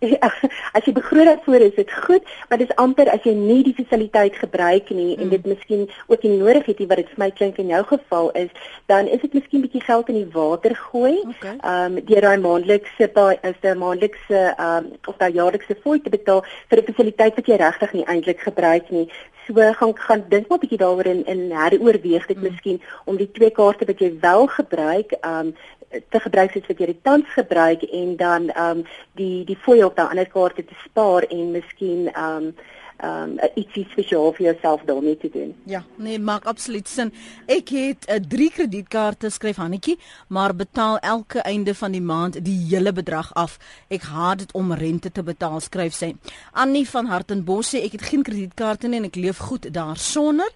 As 0.00 0.84
jy 0.86 0.92
begroot 0.96 1.28
daarvoor 1.28 1.60
is 1.60 1.74
dit 1.76 1.92
goed, 1.92 2.24
maar 2.48 2.58
dit 2.58 2.68
is 2.70 2.76
amper 2.76 3.10
as 3.12 3.24
jy 3.26 3.34
nie 3.36 3.60
die 3.66 3.74
fasiliteit 3.76 4.36
gebruik 4.40 4.90
nie 4.90 5.16
mm. 5.16 5.22
en 5.22 5.32
dit 5.34 5.48
miskien 5.52 5.88
ook 6.06 6.22
nie 6.24 6.38
nodig 6.40 6.66
het 6.66 6.78
nie 6.80 6.88
wat 6.88 7.02
dit 7.02 7.10
vir 7.12 7.22
my 7.24 7.30
klink 7.30 7.58
in 7.60 7.72
jou 7.72 7.82
geval 7.90 8.30
is, 8.42 8.52
dan 8.92 9.10
is 9.12 9.20
dit 9.20 9.34
miskien 9.36 9.64
bietjie 9.64 9.84
geld 9.84 10.08
in 10.08 10.20
die 10.22 10.30
water 10.32 10.76
gooi. 10.76 11.16
Ehm 11.20 11.34
okay. 11.34 11.56
um, 11.72 11.98
deur 12.08 12.28
daai 12.28 12.38
maandelikse 12.46 13.10
is 13.50 13.58
'n 13.62 13.78
maandelikse 13.78 14.40
ehm 14.56 14.86
um, 14.86 14.92
of 15.06 15.16
daai 15.16 15.32
jaarlikse 15.32 15.76
fooi 15.82 16.00
te 16.00 16.10
betaal 16.10 16.44
vir 16.68 16.78
'n 16.78 16.88
fasiliteit 16.92 17.36
wat 17.36 17.46
jy 17.46 17.56
regtig 17.56 17.92
nie 17.92 18.06
eintlik 18.06 18.40
gebruik 18.40 18.90
nie. 18.90 19.08
So 19.46 19.54
gaan 19.72 19.92
gaan 19.96 20.24
dink 20.28 20.48
maar 20.48 20.58
bietjie 20.58 20.78
daaroor 20.78 21.04
en 21.04 21.24
en 21.26 21.50
heroorweeg 21.50 22.26
dit 22.26 22.36
mm. 22.36 22.42
miskien 22.42 22.80
om 23.04 23.16
die 23.16 23.30
twee 23.32 23.50
kaarte 23.50 23.84
wat 23.84 23.98
jy 23.98 24.16
wel 24.20 24.46
gebruik, 24.46 25.12
ehm 25.20 25.46
um, 25.46 25.54
te 25.90 26.20
gebruik 26.20 26.52
soos 26.52 26.66
wat 26.70 26.78
jy 26.78 26.86
dit 26.92 27.04
tans 27.04 27.30
gebruik 27.34 27.82
en 27.82 28.16
dan 28.16 28.50
ehm 28.50 28.82
um, 28.82 28.84
die 29.18 29.44
die 29.44 29.58
fooi 29.58 29.82
op 29.84 29.96
daai 29.96 30.08
ander 30.08 30.28
kaarte 30.28 30.64
te 30.64 30.76
spaar 30.84 31.26
en 31.28 31.50
miskien 31.50 32.12
ehm 32.12 32.50
um, 32.50 32.52
ehm 33.00 33.38
um, 33.40 33.50
ietsie 33.56 33.86
spesiaal 33.90 34.32
vir 34.36 34.44
jouself 34.46 34.82
daarmee 34.86 35.16
te 35.16 35.30
doen. 35.32 35.54
Ja, 35.64 35.82
nee, 35.96 36.18
maak 36.18 36.44
absoluut 36.44 36.88
sin. 36.88 37.12
Ek 37.46 37.68
het 37.68 38.06
'n 38.06 38.12
uh, 38.12 38.28
drie 38.28 38.50
kredietkaarte 38.50 39.30
skryf 39.30 39.56
Hannetjie, 39.56 39.98
maar 40.28 40.54
betaal 40.54 40.98
elke 40.98 41.38
einde 41.38 41.74
van 41.74 41.92
die 41.92 42.02
maand 42.02 42.44
die 42.44 42.66
hele 42.68 42.92
bedrag 42.92 43.34
af. 43.34 43.58
Ek 43.88 44.02
haat 44.02 44.38
dit 44.38 44.52
om 44.52 44.72
rente 44.72 45.12
te 45.12 45.22
betaal, 45.22 45.60
skryf 45.60 45.94
sy. 45.94 46.14
Annie 46.52 46.88
van 46.88 47.06
Hartenbos 47.06 47.74
sê 47.74 47.82
ek 47.84 47.92
het 47.92 48.02
geen 48.02 48.22
kredietkaarte 48.22 48.88
nie 48.88 48.98
en 48.98 49.04
ek 49.04 49.16
leef 49.16 49.38
goed 49.38 49.72
daarsonder. 49.72 50.50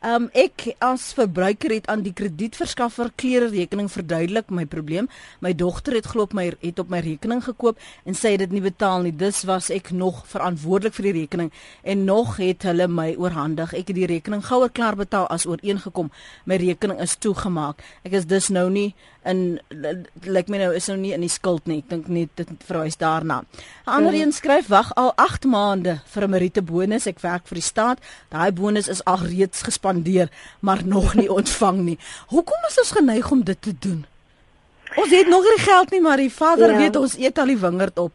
Um 0.00 0.30
ek 0.32 0.78
as 0.80 1.10
verbruiker 1.12 1.74
het 1.74 1.88
aan 1.92 2.00
die 2.00 2.14
kredietverskaffer 2.16 3.10
klere 3.20 3.50
rekening 3.52 3.90
verduidelik 3.92 4.48
my 4.48 4.64
probleem. 4.64 5.10
My 5.44 5.52
dogter 5.52 5.98
het 5.98 6.08
glo 6.08 6.24
op 6.24 6.32
my 6.32 6.46
het 6.62 6.80
op 6.80 6.88
my 6.88 7.02
rekening 7.04 7.42
gekoop 7.44 7.76
en 8.08 8.16
sy 8.16 8.32
het 8.32 8.40
dit 8.46 8.54
nie 8.56 8.62
betaal 8.64 9.04
nie. 9.04 9.12
Dis 9.12 9.42
was 9.44 9.68
ek 9.68 9.90
nog 9.92 10.22
verantwoordelik 10.32 10.96
vir 10.96 11.10
die 11.10 11.14
rekening 11.18 11.52
en 11.84 12.06
nog 12.08 12.38
het 12.40 12.64
hulle 12.64 12.88
my 12.88 13.12
oorhandig. 13.20 13.74
Ek 13.76 13.92
het 13.92 14.00
die 14.00 14.08
rekening 14.08 14.40
gouer 14.48 14.72
klaar 14.72 14.96
betaal 14.96 15.28
as 15.28 15.44
ooreengekom. 15.44 16.08
My 16.48 16.56
rekening 16.56 16.96
is 17.04 17.18
toegemaak. 17.20 17.84
Ek 18.00 18.16
is 18.16 18.24
dus 18.24 18.48
nou 18.48 18.70
nie 18.72 18.94
in 19.24 19.60
lyk 20.24 20.48
my 20.48 20.58
nou 20.62 20.70
is 20.74 20.86
nou 20.88 20.96
nie 20.98 21.12
in 21.12 21.20
die 21.20 21.32
skuld 21.32 21.66
nie. 21.68 21.80
Ek 21.82 21.90
dink 21.90 22.08
net 22.08 22.30
dit 22.40 22.48
verwys 22.68 22.96
daarna. 22.96 23.42
'n 23.42 23.90
Ander 23.90 24.14
een 24.14 24.32
skryf 24.32 24.68
wag 24.68 24.94
al 24.94 25.12
8 25.16 25.44
maande 25.44 26.00
vir 26.06 26.24
'n 26.24 26.30
Merite 26.30 26.62
bonus. 26.62 27.06
Ek 27.06 27.20
werk 27.20 27.46
vir 27.46 27.60
die 27.60 27.68
staat. 27.68 27.98
Daai 28.28 28.52
bonus 28.52 28.88
is 28.88 29.04
al 29.04 29.18
reeds 29.18 29.62
gespandeer, 29.62 30.30
maar 30.60 30.84
nog 30.84 31.14
nie 31.14 31.28
ontvang 31.38 31.78
nie. 31.78 31.98
Hoekom 32.28 32.64
is 32.68 32.78
ons 32.78 32.92
geneig 32.92 33.30
om 33.30 33.44
dit 33.44 33.62
te 33.62 33.74
doen? 33.78 34.06
Ons 34.96 35.10
het 35.10 35.28
nog 35.28 35.42
nie 35.42 35.62
geld 35.62 35.90
nie, 35.90 36.00
maar 36.00 36.16
die 36.16 36.32
Vader 36.32 36.70
ja. 36.70 36.76
weet 36.76 36.96
ons 36.96 37.16
eet 37.16 37.38
al 37.38 37.46
die 37.46 37.58
wingerd 37.58 37.98
op. 37.98 38.12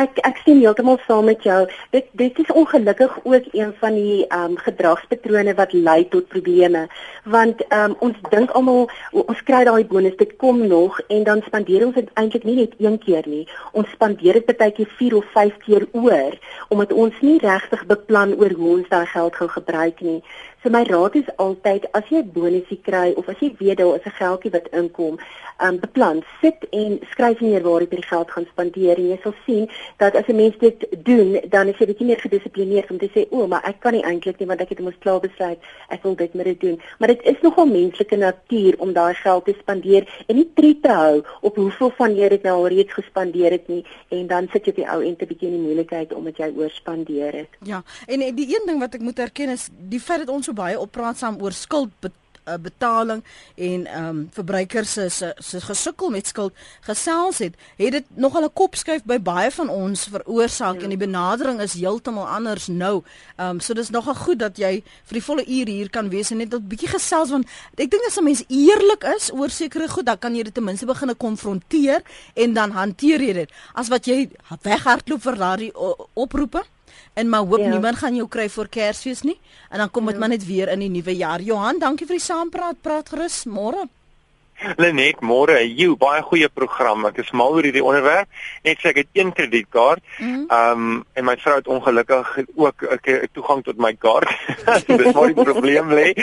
Ek 0.00 0.16
ek 0.24 0.38
sien 0.46 0.60
heeltemal 0.62 0.96
saam 1.04 1.26
met 1.28 1.42
jou. 1.44 1.58
Dit 1.92 2.06
dit 2.16 2.38
is 2.40 2.52
ongelukkig 2.56 3.18
ook 3.22 3.48
een 3.52 3.72
van 3.80 3.96
die 3.98 4.24
ehm 4.26 4.52
um, 4.52 4.56
gedragspatrone 4.56 5.54
wat 5.58 5.72
lei 5.72 6.08
tot 6.08 6.28
probleme 6.32 6.86
want 7.24 7.60
ehm 7.68 7.90
um, 7.90 7.96
ons 8.06 8.16
dink 8.30 8.50
almal 8.50 8.88
ons 9.12 9.42
kry 9.48 9.60
daai 9.68 9.84
bonus 9.90 10.16
dit 10.16 10.32
kom 10.36 10.62
nog 10.68 11.00
en 11.08 11.24
dan 11.24 11.42
spandeer 11.46 11.84
ons 11.86 11.94
dit 11.94 12.08
eintlik 12.14 12.44
nie 12.48 12.56
net 12.62 12.74
een 12.78 12.98
keer 13.04 13.28
nie. 13.28 13.44
Ons 13.72 13.90
spandeer 13.92 14.40
dit 14.40 14.56
baie 14.62 14.72
keer 14.78 14.88
4 15.02 15.16
of 15.16 15.26
5 15.34 15.58
keer 15.66 15.86
oor 15.92 16.38
omdat 16.68 16.92
ons 16.92 17.20
nie 17.20 17.38
regtig 17.42 17.84
beplan 17.92 18.32
oor 18.38 18.56
hoe 18.56 18.70
ons 18.78 18.88
daai 18.88 19.06
geld 19.06 19.36
gaan 19.36 19.52
gebruik 19.58 20.00
nie. 20.00 20.22
So 20.62 20.68
my 20.68 20.82
raad 20.84 21.14
is 21.16 21.28
altyd 21.42 21.86
as 21.96 22.04
jy 22.12 22.18
'n 22.20 22.32
bonusie 22.34 22.80
kry 22.84 23.14
of 23.16 23.28
as 23.32 23.38
jy 23.40 23.48
weet 23.60 23.78
daar 23.78 23.96
is 23.96 24.04
'n 24.04 24.18
geldjie 24.20 24.50
wat 24.52 24.68
inkom, 24.80 25.16
um, 25.64 25.78
beplan, 25.80 26.22
sit 26.40 26.66
en 26.70 26.98
skryf 27.12 27.40
neer 27.40 27.62
waar 27.62 27.80
jy 27.80 27.88
die 27.88 28.02
geld 28.04 28.30
gaan 28.30 28.46
spandeer 28.50 28.98
en 28.98 29.08
jy 29.08 29.18
sal 29.22 29.34
sien 29.46 29.68
dat 29.96 30.14
as 30.14 30.28
'n 30.28 30.36
mens 30.36 30.58
dit 30.58 30.86
doen, 31.04 31.40
dan 31.48 31.68
is 31.68 31.78
jy 31.78 31.86
bietjie 31.86 32.06
meer 32.06 32.20
gedissiplineerd 32.20 32.90
om 32.90 32.98
te 32.98 33.08
sê, 33.08 33.26
"O, 33.30 33.46
maar 33.46 33.64
ek 33.64 33.80
kan 33.80 33.92
nie 33.92 34.02
eintlik 34.02 34.38
nie 34.38 34.46
want 34.46 34.60
ek 34.60 34.68
het 34.68 34.80
mos 34.80 34.98
klaar 34.98 35.20
besluit 35.20 35.58
ek 35.88 36.02
wil 36.02 36.14
dit 36.14 36.34
met 36.34 36.44
dit 36.44 36.60
doen." 36.60 36.80
Maar 36.98 37.08
dit 37.08 37.22
is 37.22 37.40
nogal 37.42 37.66
menslike 37.66 38.16
natuur 38.16 38.74
om 38.78 38.92
daai 38.92 39.14
geld 39.14 39.44
te 39.44 39.54
spandeer 39.60 40.24
en 40.26 40.36
nie 40.36 40.50
tred 40.54 40.82
te 40.82 40.92
hou 40.92 41.22
op 41.40 41.56
hoeveel 41.56 41.90
van 41.96 42.16
jy 42.16 42.28
dit 42.28 42.42
nou 42.42 42.54
al 42.54 42.68
reeds 42.68 42.92
gespandeer 42.92 43.50
het 43.50 43.68
nie 43.68 43.84
en 44.08 44.26
dan 44.26 44.48
sit 44.52 44.64
jy 44.64 44.70
op 44.70 44.76
die 44.76 44.90
ou 44.90 45.02
end 45.02 45.22
'n 45.22 45.26
bietjie 45.26 45.48
in 45.48 45.56
die 45.56 45.66
moeilikheid 45.66 46.14
omdat 46.14 46.36
jy 46.36 46.52
oorspandeer 46.56 47.32
het. 47.32 47.48
Ja, 47.62 47.82
en 48.06 48.34
die 48.34 48.54
een 48.54 48.66
ding 48.66 48.78
wat 48.78 48.94
ek 48.94 49.00
moet 49.00 49.18
erken 49.18 49.48
is 49.48 49.68
die 49.88 50.00
feit 50.00 50.18
dat 50.18 50.28
ons 50.28 50.49
so 50.50 50.56
baie 50.56 50.78
oppraat 50.78 51.20
saam 51.20 51.38
oor 51.40 51.54
skuld 51.54 52.10
uh, 52.50 52.56
betaling 52.58 53.22
en 53.54 53.86
ehm 53.86 54.06
um, 54.08 54.20
verbruikers 54.34 54.92
se 54.92 55.08
se 55.08 55.34
se 55.38 55.60
gesukkel 55.60 56.10
met 56.10 56.26
skuld 56.26 56.52
gesels 56.86 57.38
het, 57.38 57.54
het 57.76 57.92
dit 57.92 58.06
nogal 58.14 58.44
'n 58.44 58.52
kopskuif 58.52 59.04
by 59.04 59.18
baie 59.18 59.50
van 59.50 59.68
ons 59.68 60.08
veroorsaak 60.14 60.76
ja. 60.76 60.82
en 60.82 60.88
die 60.88 61.04
benadering 61.06 61.60
is 61.60 61.72
heeltemal 61.72 62.26
anders 62.26 62.66
nou. 62.66 63.02
Ehm 63.36 63.48
um, 63.48 63.60
so 63.60 63.74
dis 63.74 63.90
nogal 63.90 64.14
goed 64.14 64.38
dat 64.38 64.58
jy 64.58 64.82
vir 65.04 65.18
die 65.18 65.26
volle 65.28 65.44
uur 65.46 65.66
hier 65.66 65.90
kan 65.90 66.08
wees 66.08 66.30
en 66.30 66.38
net 66.38 66.54
'n 66.54 66.68
bietjie 66.68 66.88
gesels 66.88 67.30
want 67.30 67.46
ek 67.76 67.90
dink 67.90 68.06
as 68.06 68.18
'n 68.18 68.24
mens 68.24 68.44
eerlik 68.48 69.04
is 69.16 69.30
oor 69.32 69.50
sekere 69.50 69.88
goed, 69.88 70.06
dan 70.06 70.18
kan 70.18 70.34
jy 70.34 70.42
dit 70.42 70.54
ten 70.54 70.64
minste 70.64 70.86
begine 70.86 71.14
konfronteer 71.14 72.02
en 72.34 72.54
dan 72.54 72.70
hanteer 72.70 73.20
jy 73.20 73.32
dit. 73.32 73.50
As 73.74 73.88
wat 73.88 74.06
jy 74.06 74.30
weghardloop 74.62 75.22
vir 75.22 75.36
daardie 75.36 75.72
oproepe 76.14 76.64
En 77.12 77.28
maar 77.28 77.40
hoop 77.40 77.58
ja. 77.58 77.68
niemand 77.68 77.96
gaan 77.96 78.14
jou 78.14 78.28
kry 78.28 78.48
voor 78.50 78.68
Kersfees 78.68 79.22
nie. 79.22 79.38
En 79.68 79.78
dan 79.78 79.90
kom 79.90 80.04
dit 80.04 80.14
ja. 80.14 80.20
maar 80.20 80.28
net 80.28 80.46
weer 80.46 80.68
in 80.68 80.78
die 80.78 80.90
nuwe 80.90 81.16
jaar. 81.16 81.40
Johan, 81.40 81.78
dankie 81.78 82.06
vir 82.06 82.16
die 82.16 82.24
saampraat. 82.24 82.80
Praat 82.80 83.08
gerus 83.08 83.44
môre. 83.44 83.88
Lenet, 84.76 85.20
môre, 85.24 85.60
jy 85.64 85.88
baie 86.00 86.22
goeie 86.22 86.48
program. 86.52 87.06
Ek 87.08 87.20
is 87.22 87.32
mal 87.36 87.54
oor 87.56 87.66
hierdie 87.66 87.84
onderwerp. 87.84 88.28
Net 88.66 88.80
sê 88.80 88.92
ek 88.92 89.02
het 89.02 89.10
een 89.20 89.32
kredietkaart. 89.36 90.02
Mhm. 90.18 90.46
Ehm 90.48 90.78
mm 90.80 90.88
um, 90.90 91.04
en 91.14 91.24
my 91.24 91.36
vrou 91.36 91.56
het 91.56 91.68
ongelukkig 91.68 92.28
ook 92.54 92.82
'n 92.82 93.28
toegang 93.32 93.64
tot 93.64 93.78
my 93.78 93.94
kaart. 93.94 94.28
Dis 94.86 95.12
maar 95.12 95.32
die 95.32 95.44
probleem 95.44 95.88
lê. 95.88 96.14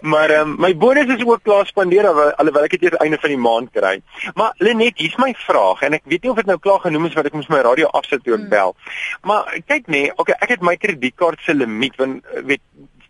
Maar 0.00 0.30
ehm 0.30 0.48
um, 0.48 0.56
my 0.58 0.76
bonus 0.76 1.14
is 1.16 1.24
ook 1.24 1.42
klaar 1.42 1.66
spandeer 1.66 2.06
alhoewel 2.06 2.64
ek 2.64 2.70
dit 2.70 2.82
eers 2.82 3.00
einde 3.02 3.18
van 3.20 3.30
die 3.30 3.38
maand 3.38 3.70
kry. 3.72 4.02
Maar 4.34 4.52
Lenet, 4.58 4.98
hier's 4.98 5.16
my 5.16 5.34
vraag 5.34 5.82
en 5.82 5.92
ek 5.92 6.02
weet 6.04 6.22
nie 6.22 6.30
of 6.30 6.36
dit 6.36 6.46
nou 6.46 6.58
klaar 6.58 6.80
genoem 6.80 7.06
is 7.06 7.14
wat 7.14 7.26
ek 7.26 7.32
moes 7.32 7.48
my 7.48 7.60
radio 7.60 7.86
afsit 7.86 8.24
toe 8.24 8.34
ek 8.34 8.46
mm. 8.46 8.48
bel. 8.48 8.76
Maar 9.22 9.58
kyk 9.66 9.86
nee, 9.86 10.12
okay, 10.16 10.36
ek 10.38 10.48
het 10.48 10.62
my 10.62 10.76
kredietkaart 10.76 11.40
se 11.42 11.54
limiet 11.54 11.96
want 11.96 12.24
weet 12.44 12.62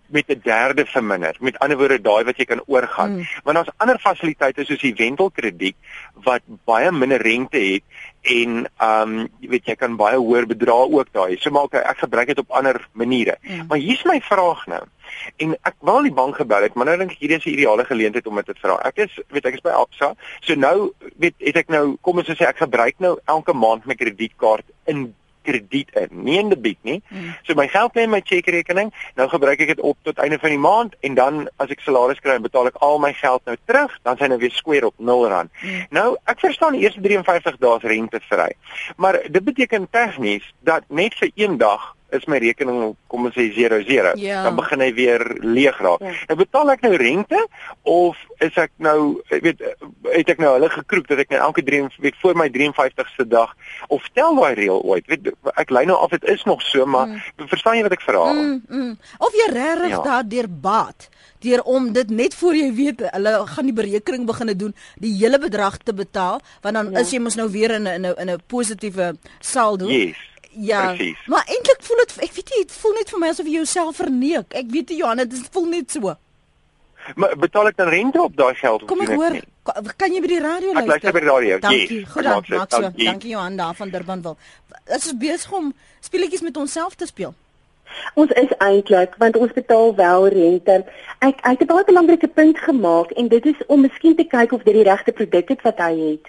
met 0.08 0.28
'n 0.28 0.40
derde 0.42 0.86
verminder. 0.86 1.36
Met 1.40 1.58
ander 1.58 1.76
woorde 1.76 2.00
daai 2.00 2.24
wat 2.24 2.36
jy 2.36 2.44
kan 2.44 2.62
oorgaan. 2.66 3.16
Mm. 3.16 3.26
Want 3.44 3.56
daar's 3.56 3.76
ander 3.76 3.98
fasiliteite 3.98 4.64
soos 4.64 4.80
die 4.80 4.94
wentelkrediet 4.94 5.76
wat 6.22 6.42
baie 6.64 6.92
minder 6.92 7.22
rente 7.22 7.58
het 7.58 7.82
en 8.22 8.68
ehm 8.76 9.18
um, 9.18 9.28
jy 9.40 9.48
weet 9.48 9.66
jy 9.66 9.74
kan 9.74 9.96
baie 9.96 10.16
hoër 10.16 10.46
bedrae 10.46 10.90
ook 10.90 11.12
daai. 11.12 11.36
So 11.38 11.50
maar 11.50 11.62
okay, 11.62 11.80
ek 11.80 11.98
gebruik 11.98 12.26
dit 12.26 12.38
op 12.38 12.50
ander 12.50 12.88
maniere. 12.92 13.36
Mm. 13.42 13.66
Maar 13.68 13.78
hier's 13.78 14.04
my 14.04 14.20
vraag 14.20 14.66
nou. 14.66 14.82
En 15.36 15.54
ek 15.62 15.74
wou 15.78 16.02
die 16.02 16.12
bank 16.12 16.36
gebel 16.36 16.62
het, 16.62 16.74
maar 16.74 16.86
nou 16.86 16.96
dink 16.96 17.14
ek 17.14 17.22
hierdie 17.22 17.38
is 17.38 17.44
'n 17.46 17.54
ideale 17.56 17.84
geleentheid 17.84 18.26
om 18.26 18.36
dit 18.36 18.46
te 18.46 18.54
vra. 18.60 18.80
Ek 18.84 18.96
is 18.96 19.20
weet 19.28 19.46
ek 19.46 19.54
is 19.54 19.60
by 19.60 19.70
Absa. 19.70 20.14
So 20.40 20.54
nou 20.54 20.92
weet 21.16 21.34
het 21.38 21.56
ek 21.56 21.68
nou 21.68 21.96
kom 22.00 22.18
ons 22.18 22.28
sê 22.28 22.46
ek 22.46 22.64
gebruik 22.64 22.98
nou 22.98 23.18
elke 23.24 23.52
maand 23.52 23.86
my 23.86 23.94
kredietkaart 23.94 24.64
in 24.86 25.14
krediet 25.42 25.90
in, 25.96 26.08
nie 26.24 26.38
in 26.38 26.52
debiet 26.52 26.78
nie. 26.82 27.02
Mm. 27.08 27.34
So 27.46 27.54
my 27.58 27.68
geld 27.68 27.96
lê 27.96 28.06
in 28.06 28.14
my 28.14 28.20
chequerekening, 28.24 28.92
nou 29.18 29.28
gebruik 29.32 29.60
ek 29.64 29.74
dit 29.74 29.84
op 29.84 29.98
tot 30.06 30.22
einde 30.22 30.38
van 30.42 30.54
die 30.54 30.62
maand 30.62 30.96
en 31.06 31.18
dan 31.18 31.44
as 31.62 31.74
ek 31.74 31.84
salaris 31.84 32.22
kry, 32.24 32.38
betaal 32.42 32.70
ek 32.70 32.80
al 32.84 32.98
my 33.02 33.12
geld 33.16 33.44
nou 33.48 33.56
terug, 33.70 33.94
dan 34.06 34.18
sien 34.20 34.34
ek 34.34 34.42
weer 34.44 34.54
square 34.54 34.90
op 34.92 34.96
0 34.98 35.28
rand. 35.32 35.52
Mm. 35.62 35.84
Nou, 35.98 36.08
ek 36.30 36.40
verstaan 36.44 36.78
die 36.78 36.86
eerste 36.86 37.04
53 37.04 37.60
dae 37.62 37.78
rente 37.84 38.20
vry. 38.30 38.50
Maar 38.96 39.20
dit 39.28 39.44
beteken 39.44 39.88
tegnies 39.90 40.46
dat 40.66 40.86
net 40.88 41.14
vir 41.18 41.32
een 41.34 41.58
dag 41.60 41.94
is 42.12 42.24
my 42.26 42.38
rekening 42.40 42.94
kom 43.10 43.26
ons 43.28 43.36
sê 43.36 43.48
00 43.52 44.16
ja. 44.22 44.42
dan 44.46 44.56
begin 44.56 44.80
hy 44.80 44.88
weer 44.96 45.24
leeg 45.44 45.76
raak. 45.84 46.02
Ja. 46.04 46.14
Ek 46.32 46.40
betaal 46.40 46.72
ek 46.72 46.84
nou 46.86 46.94
rente 47.00 47.40
of 47.88 48.16
is 48.44 48.56
ek 48.60 48.72
nou 48.82 49.20
weet 49.28 49.60
het 50.14 50.32
ek 50.32 50.40
nou 50.40 50.54
hulle 50.56 50.70
gekroek 50.72 51.08
dat 51.10 51.22
ek 51.24 51.34
nou 51.34 51.40
elke 51.50 51.64
3 51.66 51.84
week 52.04 52.16
voor 52.22 52.38
my 52.38 52.48
53ste 52.54 53.28
dag 53.28 53.54
of 53.92 54.06
tel 54.16 54.38
daai 54.38 54.54
reël 54.58 54.80
ooit. 54.80 55.06
Weet 55.10 55.32
ek 55.60 55.74
lei 55.74 55.84
nou 55.88 55.98
af 56.00 56.14
dit 56.16 56.24
is 56.32 56.44
nog 56.48 56.62
so 56.64 56.86
maar 56.88 57.10
mm. 57.12 57.48
verstaan 57.52 57.78
jy 57.78 57.84
wat 57.88 57.98
ek 57.98 58.06
vra? 58.06 58.24
Mm, 58.32 58.60
mm. 58.68 58.94
Of 59.18 59.36
jy 59.36 59.50
regtig 59.52 59.96
ja. 59.96 60.04
daardeur 60.06 60.48
baat 60.48 61.10
deur 61.44 61.62
om 61.70 61.92
dit 61.94 62.10
net 62.10 62.34
voor 62.34 62.56
jy 62.56 62.70
weet 62.74 63.04
hulle 63.12 63.34
gaan 63.46 63.68
die 63.68 63.76
berekening 63.76 64.24
begine 64.26 64.56
doen 64.58 64.74
die 64.98 65.12
hele 65.20 65.38
bedrag 65.38 65.78
te 65.84 65.94
betaal 65.94 66.40
want 66.64 66.74
dan 66.74 66.90
ja. 66.90 67.04
is 67.04 67.12
jy 67.14 67.20
mos 67.22 67.38
nou 67.38 67.46
weer 67.52 67.76
in 67.76 67.86
'n 67.86 68.04
in 68.16 68.30
'n 68.30 68.40
positiewe 68.46 69.14
saldo. 69.40 69.86
Yes. 69.86 70.16
Ja. 70.60 70.86
Precies. 70.86 71.26
Maar 71.26 71.44
eintlik 71.46 71.82
voel 71.86 71.96
dit 71.96 72.14
ek 72.18 72.32
weet 72.34 72.50
nie, 72.54 72.62
dit 72.64 72.72
voel 72.80 72.96
net 72.98 73.10
vir 73.12 73.20
my 73.22 73.28
asof 73.30 73.46
jy 73.46 73.60
jouself 73.60 74.00
verneek. 74.00 74.54
Ek 74.58 74.72
weet 74.72 74.88
nie 74.90 74.98
Johan, 74.98 75.22
dit 75.22 75.50
voel 75.54 75.68
net 75.70 75.94
so. 75.94 76.14
Maar 77.16 77.36
betaal 77.40 77.70
ek 77.70 77.76
dan 77.78 77.88
rente 77.88 78.22
op 78.22 78.36
daai 78.36 78.54
geld 78.58 78.82
nie? 78.82 78.88
Kom 78.90 79.04
ek 79.04 79.12
hoor. 79.14 79.36
Kan 80.00 80.12
jy 80.12 80.22
by 80.24 80.30
die 80.32 80.40
radio 80.42 80.72
luister? 80.72 80.82
Ek 80.82 80.88
luister 80.92 81.14
by 81.14 81.20
die 81.22 81.28
radio. 81.30 81.58
Dankie. 81.62 81.98
Yes, 82.00 82.08
Goed 82.12 82.26
dan, 82.26 82.44
maak 82.48 82.72
so. 82.72 82.80
Dankie. 82.84 83.06
Dankie 83.06 83.30
Johan 83.30 83.56
daar 83.56 83.76
van 83.78 83.92
Durbanville. 83.92 84.36
Dit 84.88 85.04
is 85.04 85.14
besig 85.20 85.52
om 85.60 85.70
speletjies 86.04 86.42
met 86.44 86.56
onsself 86.56 86.96
te 86.98 87.06
speel. 87.06 87.34
Ons 88.20 88.34
is 88.36 88.50
eintlik 88.64 89.14
want 89.22 89.38
ons 89.38 89.54
betaal 89.56 89.94
wel 89.96 90.28
rente. 90.34 90.80
Ek 91.24 91.38
ek 91.40 91.62
het 91.62 91.68
'n 91.68 91.70
baie 91.70 91.84
belangrike 91.84 92.28
punt 92.28 92.58
gemaak 92.58 93.14
en 93.14 93.28
dit 93.28 93.46
is 93.46 93.62
om 93.66 93.80
miskien 93.80 94.16
te 94.16 94.26
kyk 94.26 94.52
of 94.52 94.62
dit 94.62 94.74
die 94.74 94.88
regte 94.90 95.12
produk 95.12 95.48
het 95.48 95.62
wat 95.62 95.78
hy 95.78 95.94
het 96.10 96.26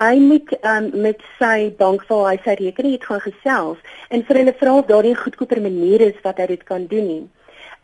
hy 0.00 0.18
moet 0.20 0.52
um, 0.62 0.90
met 1.06 1.22
sy 1.38 1.70
bank 1.78 2.04
vir 2.08 2.26
hy 2.28 2.36
sy 2.44 2.56
rekening 2.60 2.96
het 2.96 3.06
gaan 3.08 3.22
gesels 3.24 3.78
en 4.10 4.24
vir 4.28 4.40
hulle 4.42 4.54
vra 4.60 4.74
of 4.80 4.90
daar 4.90 5.06
'n 5.06 5.22
goedkoper 5.22 5.60
manier 5.60 6.00
is 6.00 6.18
wat 6.22 6.38
hy 6.38 6.46
dit 6.46 6.64
kan 6.64 6.86
doen 6.86 7.06
nie. 7.06 7.24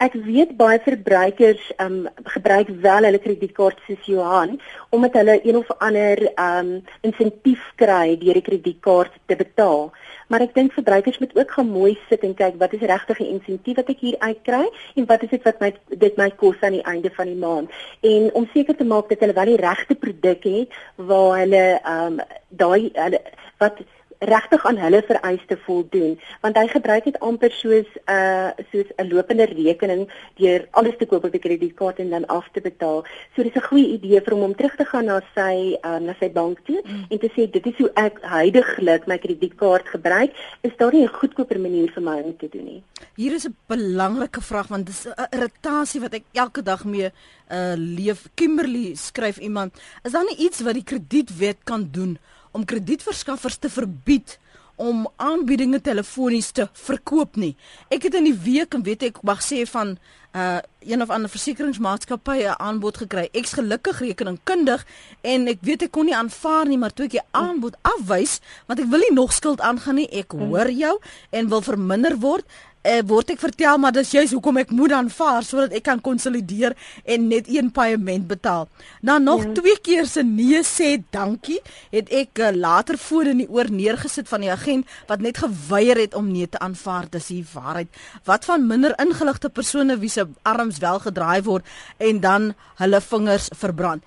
Ek 0.03 0.15
weet 0.27 0.57
baie 0.59 0.81
verbruikers 0.83 1.63
um, 1.79 2.09
gebruik 2.35 2.69
wel 2.85 3.05
hulle 3.07 3.21
kredietkaart 3.23 3.79
soos 3.87 4.07
Johan 4.11 4.61
omdat 4.91 5.13
hulle 5.21 5.41
een 5.45 5.57
of 5.57 5.71
ander 5.79 6.19
um, 6.37 6.83
insentief 7.01 7.63
kry 7.77 8.17
deur 8.19 8.35
die 8.35 8.49
kredietkaart 8.49 9.13
te 9.27 9.37
betaal. 9.37 9.93
Maar 10.29 10.45
ek 10.47 10.55
dink 10.55 10.73
verbruikers 10.73 11.19
moet 11.19 11.35
ook 11.39 11.51
gaan 11.51 11.71
mooi 11.71 11.99
sit 12.09 12.27
en 12.27 12.35
kyk 12.35 12.59
wat 12.61 12.73
is 12.73 12.85
regtig 12.93 13.23
die 13.23 13.31
insentief 13.35 13.77
wat 13.81 13.93
ek 13.95 14.05
hier 14.05 14.19
uitkry 14.19 14.65
en 14.95 15.09
wat 15.11 15.23
is 15.23 15.33
dit 15.35 15.49
wat 15.49 15.61
my 15.61 15.73
dit 16.05 16.21
my 16.21 16.31
kos 16.43 16.61
aan 16.61 16.79
die 16.79 16.87
einde 16.95 17.11
van 17.17 17.31
die 17.31 17.39
maand. 17.39 17.71
En 18.01 18.31
om 18.39 18.49
seker 18.53 18.77
te 18.77 18.85
maak 18.85 19.09
dat 19.09 19.25
hulle 19.25 19.39
wel 19.39 19.55
die 19.55 19.63
regte 19.65 19.95
produk 19.95 20.45
het 20.45 20.79
waar 20.97 21.39
hulle 21.43 21.65
ehm 21.81 22.21
um, 22.21 22.21
daai 22.49 22.91
hulle 22.93 23.21
wat 23.59 23.79
regtig 24.23 24.67
aan 24.67 24.79
hulle 24.79 25.03
vereiste 25.07 25.57
voldoen 25.67 26.15
want 26.45 26.59
hy 26.59 26.67
gebruik 26.71 27.05
dit 27.09 27.19
amper 27.29 27.51
soos 27.55 27.89
'n 28.07 28.15
uh, 28.15 28.51
soos 28.71 28.89
'n 28.97 29.09
lopende 29.11 29.47
rekening 29.51 30.07
deur 30.39 30.67
alles 30.71 30.97
te 30.99 31.07
koop 31.07 31.25
op 31.25 31.33
die 31.33 31.43
kredietkaart 31.47 31.99
en 31.99 32.11
dan 32.11 32.27
af 32.27 32.49
te 32.53 32.61
betaal. 32.61 33.05
So 33.35 33.43
dis 33.43 33.55
'n 33.55 33.69
goeie 33.71 33.89
idee 33.99 34.21
vir 34.21 34.35
hom 34.35 34.43
om 34.43 34.55
terug 34.55 34.77
te 34.77 34.85
gaan 34.85 35.05
na 35.05 35.21
sy 35.35 35.77
uh, 35.85 35.99
na 35.99 36.15
sy 36.21 36.31
bank 36.31 36.65
toe 36.67 36.81
mm. 36.85 37.05
en 37.11 37.19
te 37.19 37.31
sê 37.35 37.51
dit 37.51 37.67
is 37.67 37.79
hoe 37.79 37.91
ek 37.95 38.19
heidaglik 38.23 39.07
my 39.07 39.19
kredietkaart 39.19 39.89
gebruik. 39.89 40.31
Is 40.63 40.77
daar 40.77 40.93
nie 40.93 41.05
'n 41.05 41.17
goedkoper 41.19 41.61
manier 41.61 41.91
vir 41.91 42.03
my 42.03 42.21
om 42.23 42.37
te 42.37 42.49
doen 42.49 42.65
nie? 42.65 42.83
Hier 43.17 43.33
is 43.33 43.47
'n 43.47 43.57
belangrike 43.67 44.41
vraag 44.41 44.69
want 44.69 44.87
dis 44.87 45.07
'n 45.07 45.27
irritasie 45.31 46.01
wat 46.01 46.15
ek 46.15 46.25
elke 46.33 46.63
dag 46.63 46.85
mee 46.85 47.11
uh, 47.51 47.75
leef. 47.77 48.29
Kimberly 48.35 48.95
skryf 48.95 49.39
iemand, 49.39 49.75
is 50.03 50.13
daar 50.13 50.25
nie 50.25 50.47
iets 50.47 50.61
wat 50.61 50.75
die 50.75 50.85
kredietwet 50.85 51.59
kan 51.65 51.89
doen? 51.91 52.19
Om 52.53 52.65
kredietverskaffers 52.65 53.57
te 53.57 53.71
verbied 53.73 54.39
om 54.81 55.05
aanbiedinge 55.17 55.81
telefonies 55.85 56.51
te 56.57 56.67
verkoop 56.87 57.37
nie. 57.37 57.55
Ek 57.93 58.09
het 58.09 58.17
in 58.19 58.27
die 58.31 58.39
week 58.45 58.75
weet 58.85 59.11
ek 59.11 59.23
mag 59.27 59.43
sê 59.45 59.65
van 59.69 59.97
uh 60.33 60.61
een 60.83 61.03
of 61.03 61.11
ander 61.15 61.31
versekeringsmaatskappy 61.31 62.39
'n 62.43 62.59
aanbod 62.59 62.97
gekry. 62.97 63.29
Ek's 63.33 63.53
gelukkig 63.53 64.01
rekeningkundig 64.01 64.87
en 65.21 65.47
ek 65.47 65.59
weet 65.61 65.83
ek 65.83 65.91
kon 65.91 66.05
nie 66.05 66.17
aanvaar 66.17 66.67
nie, 66.67 66.79
maar 66.79 66.93
toe 66.93 67.05
ek 67.05 67.11
die 67.11 67.29
aanbod 67.31 67.77
afwys, 67.83 68.41
want 68.67 68.81
ek 68.81 68.89
wil 68.91 68.99
nie 68.99 69.13
nog 69.13 69.33
skuld 69.33 69.61
aangaan 69.61 69.95
nie. 69.95 70.09
Ek 70.09 70.33
hoor 70.33 70.71
jou 70.71 70.99
en 71.31 71.49
wil 71.49 71.63
verminder 71.63 72.19
word 72.19 72.45
uh, 72.83 73.01
word 73.07 73.33
ek 73.35 73.41
vertel 73.43 73.79
maar 73.81 73.95
dis 73.95 74.13
juist 74.15 74.35
hoekom 74.37 74.61
ek 74.63 74.73
moet 74.75 74.95
aanvaar 74.97 75.45
sodat 75.47 75.75
ek 75.77 75.85
kan 75.87 76.01
konsolideer 76.03 76.75
en 77.05 77.29
net 77.31 77.49
een 77.51 77.71
paaiement 77.75 78.27
betaal. 78.29 78.69
Na 79.01 79.19
nog 79.23 79.45
ja. 79.47 79.53
twee 79.59 79.79
keer 79.83 80.07
se 80.11 80.25
nee 80.27 80.63
sê 80.67 80.97
dankie, 81.15 81.61
het 81.95 82.11
ek 82.13 82.43
uh, 82.43 82.53
later 82.55 82.99
voor 82.99 83.33
in 83.33 83.43
die 83.45 83.49
oor 83.51 83.71
neergesit 83.71 84.29
van 84.31 84.45
die 84.45 84.53
agent 84.53 84.89
wat 85.11 85.25
net 85.25 85.43
geweier 85.43 86.01
het 86.01 86.17
om 86.19 86.31
nee 86.33 86.49
te 86.49 86.61
aanvaar. 86.63 87.09
Dis 87.13 87.31
die 87.33 87.45
waarheid. 87.53 87.91
Wat 88.29 88.47
van 88.49 88.67
minder 88.67 88.97
ingeligte 89.03 89.51
persone 89.51 89.99
wie 90.03 90.11
se 90.13 90.27
arms 90.49 90.81
wel 90.83 91.03
gedraai 91.03 91.43
word 91.47 91.67
en 91.99 92.21
dan 92.21 92.53
hulle 92.83 93.01
vingers 93.01 93.51
verbrand. 93.59 94.03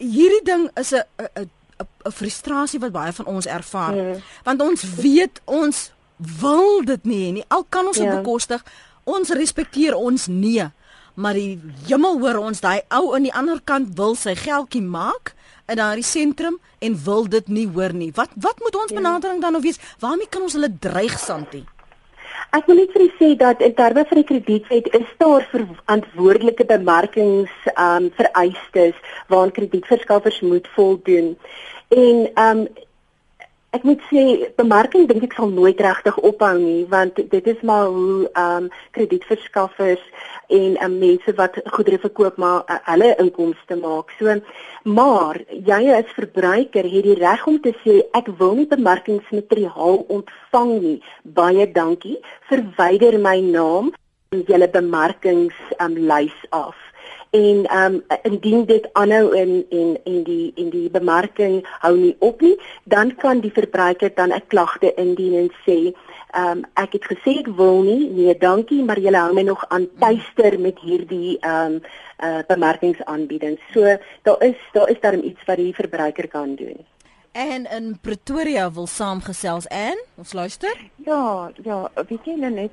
Hierdie 0.00 0.44
ding 0.44 0.70
is 0.80 0.92
'n 0.94 1.04
'n 1.18 1.50
'n 2.04 2.12
frustrasie 2.12 2.80
wat 2.80 2.92
baie 2.92 3.12
van 3.12 3.26
ons 3.26 3.46
ervaar. 3.46 3.96
Ja. 3.96 4.14
Want 4.44 4.60
ons 4.60 4.84
weet 5.00 5.40
ons 5.44 5.90
wil 6.40 6.84
dit 6.84 7.04
nie 7.04 7.32
nie. 7.32 7.44
Al 7.48 7.64
kan 7.68 7.86
ons 7.86 7.96
dit 7.96 8.06
ja. 8.06 8.20
bekostig, 8.20 8.64
ons 9.04 9.32
respekteer 9.36 9.96
ons 9.96 10.26
nee. 10.26 10.68
Maar 11.14 11.36
die 11.36 11.58
hemel 11.88 12.20
hoor 12.22 12.38
ons 12.40 12.62
daai 12.62 12.80
ou 12.96 13.14
aan 13.14 13.26
die 13.26 13.34
ander 13.34 13.60
kant 13.64 13.96
wil 13.98 14.14
sy 14.16 14.36
geldjie 14.38 14.82
maak 14.82 15.34
in 15.70 15.78
daardie 15.78 16.06
sentrum 16.06 16.58
en 16.80 16.96
wil 17.04 17.28
dit 17.28 17.48
nie 17.48 17.66
hoor 17.68 17.92
nie. 17.94 18.12
Wat 18.14 18.32
wat 18.36 18.62
moet 18.62 18.76
ons 18.76 18.94
ja. 18.94 18.98
benadering 19.00 19.42
dan 19.42 19.56
nou 19.56 19.62
wees? 19.62 19.80
Waarmee 20.00 20.30
kan 20.30 20.46
ons 20.46 20.56
hulle 20.58 20.72
dreig 20.80 21.18
Santi? 21.18 21.64
Ek 22.56 22.66
wil 22.66 22.80
net 22.80 22.90
vir 22.94 23.04
u 23.04 23.10
sê 23.14 23.28
dat 23.38 23.60
in 23.62 23.74
terme 23.78 24.02
van 24.08 24.18
die 24.18 24.26
kredietwet 24.26 24.88
is 24.98 25.10
daar 25.22 25.44
verantwoordelike 25.52 26.66
bemarkings 26.66 27.52
um 27.78 28.08
vereistes 28.16 28.96
waaraan 29.30 29.54
kredietverskaffers 29.54 30.40
moet 30.40 30.66
voldoen. 30.74 31.36
En 31.94 32.24
um 32.46 32.64
Ek 33.70 33.84
moet 33.86 34.00
sê 34.10 34.22
bemarking 34.58 35.04
dink 35.06 35.22
ek 35.22 35.34
sal 35.38 35.52
nooit 35.54 35.78
regtig 35.84 36.16
ophou 36.28 36.56
nie 36.58 36.80
want 36.90 37.20
dit 37.34 37.50
is 37.52 37.60
maar 37.68 37.84
hoe 37.86 38.26
ehm 38.26 38.64
um, 38.64 38.66
kredietverskaffers 38.96 40.02
en 40.58 40.74
um, 40.86 40.96
mense 41.02 41.34
wat 41.38 41.60
goedere 41.76 42.00
verkoop 42.02 42.40
maar 42.44 42.64
uh, 42.66 42.80
hulle 42.88 43.12
inkomste 43.22 43.78
maak. 43.78 44.10
So 44.18 44.34
maar 44.98 45.38
jy 45.70 45.80
as 46.00 46.10
verbruiker 46.18 46.90
het 46.96 47.06
die 47.06 47.16
reg 47.22 47.46
om 47.46 47.62
te 47.62 47.76
sê 47.84 48.00
ek 48.18 48.32
wil 48.42 48.58
nie 48.58 48.66
bemarkingsmateriaal 48.74 50.02
ontvang 50.18 50.76
nie. 50.88 50.98
Baie 51.22 51.70
dankie. 51.80 52.18
Verwyder 52.50 53.20
my 53.22 53.38
naam 53.54 53.94
en 54.34 54.46
julle 54.50 54.72
bemarkings 54.80 55.62
um, 55.78 55.94
lys 56.10 56.42
af 56.50 56.89
en 57.30 57.64
ehm 57.66 57.94
um, 57.94 58.02
indien 58.22 58.64
dit 58.64 58.88
aanhou 58.92 59.36
in 59.36 59.66
en 59.70 59.98
en 60.04 60.22
die 60.22 60.52
en 60.56 60.70
die 60.70 60.90
bemarking 60.90 61.66
hou 61.78 61.96
nie 61.96 62.16
op 62.18 62.40
nie, 62.40 62.56
dan 62.84 63.14
kan 63.16 63.40
die 63.40 63.52
verbruiker 63.52 64.14
dan 64.14 64.32
'n 64.32 64.46
klagte 64.46 64.94
indien 64.94 65.34
en 65.34 65.50
sê 65.66 65.94
ehm 66.30 66.58
um, 66.58 66.64
ek 66.74 66.92
het 66.92 67.04
gesê 67.04 67.38
ek 67.38 67.46
wil 67.46 67.82
nie, 67.82 68.10
nee, 68.10 68.38
dankie, 68.38 68.84
maar 68.84 68.98
julle 68.98 69.18
hou 69.18 69.34
my 69.34 69.42
nog 69.42 69.64
aan 69.68 69.88
tuister 69.98 70.60
met 70.60 70.78
hierdie 70.78 71.38
ehm 71.40 71.74
um, 71.74 71.80
uh 72.24 72.38
bemarkingsaanbiedings. 72.46 73.60
So 73.72 73.96
daar 74.22 74.42
is 74.42 74.56
daar 74.72 74.88
is 74.88 75.00
daar 75.00 75.14
iets 75.14 75.44
wat 75.44 75.56
die 75.56 75.74
verbruiker 75.74 76.28
kan 76.28 76.54
doen. 76.54 76.86
En 77.32 77.70
in 77.70 77.98
Pretoria 78.00 78.72
wil 78.72 78.86
saamgesels 78.86 79.66
en 79.66 80.04
ons 80.16 80.32
luister. 80.32 80.76
Ja, 80.96 81.50
ja, 81.62 81.90
weet 82.08 82.24
jy 82.24 82.34
net 82.34 82.70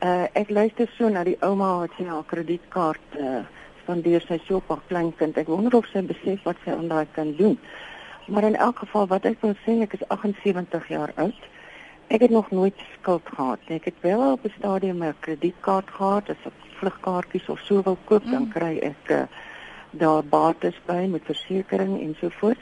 uh 0.00 0.24
ek 0.32 0.50
luister 0.50 0.90
so 0.98 1.08
na 1.08 1.22
die 1.24 1.36
ouma 1.40 1.78
wat 1.78 1.90
sy 1.96 2.04
haar 2.04 2.24
kredietkaart 2.26 3.18
uh 3.18 3.44
spandeer 3.84 4.24
sy 4.24 4.40
so 4.48 4.58
op 4.58 4.70
haar 4.72 4.84
kleinkind. 4.88 5.38
Ek 5.38 5.50
wonder 5.52 5.76
of 5.78 5.88
sy 5.92 6.02
besef 6.08 6.42
wat 6.48 6.60
sy 6.64 6.72
aan 6.74 6.88
daai 6.88 7.06
kan 7.14 7.34
doen. 7.38 7.58
Maar 8.26 8.48
in 8.48 8.56
elk 8.56 8.78
geval 8.84 9.06
wat 9.12 9.28
ek 9.28 9.42
wil 9.44 9.54
sê, 9.64 9.76
ek 9.84 9.98
is 9.98 10.06
78 10.08 10.88
jaar 10.88 11.12
oud. 11.20 11.48
Ek 12.08 12.24
het 12.24 12.32
nog 12.32 12.50
nooit 12.50 12.80
skuld 12.98 13.28
gehad 13.36 13.60
nie. 13.68 13.78
Ek 13.78 13.90
het 13.92 14.00
wel 14.00 14.32
op 14.32 14.44
'n 14.44 14.54
stadium 14.58 15.04
'n 15.04 15.14
kredietkaart 15.20 15.90
gehad, 15.90 16.30
as 16.30 16.42
ek 16.44 16.56
vlugkaartjies 16.80 17.48
of 17.48 17.60
so 17.60 17.82
wil 17.82 17.98
koop, 18.04 18.24
mm. 18.24 18.30
dan 18.30 18.48
kry 18.48 18.78
ek 18.82 19.10
uh, 19.10 19.22
daar 19.90 20.24
bates 20.24 20.80
by 20.86 21.06
met 21.08 21.22
versekerings 21.24 22.00
en 22.00 22.16
so 22.20 22.28
voort. 22.28 22.58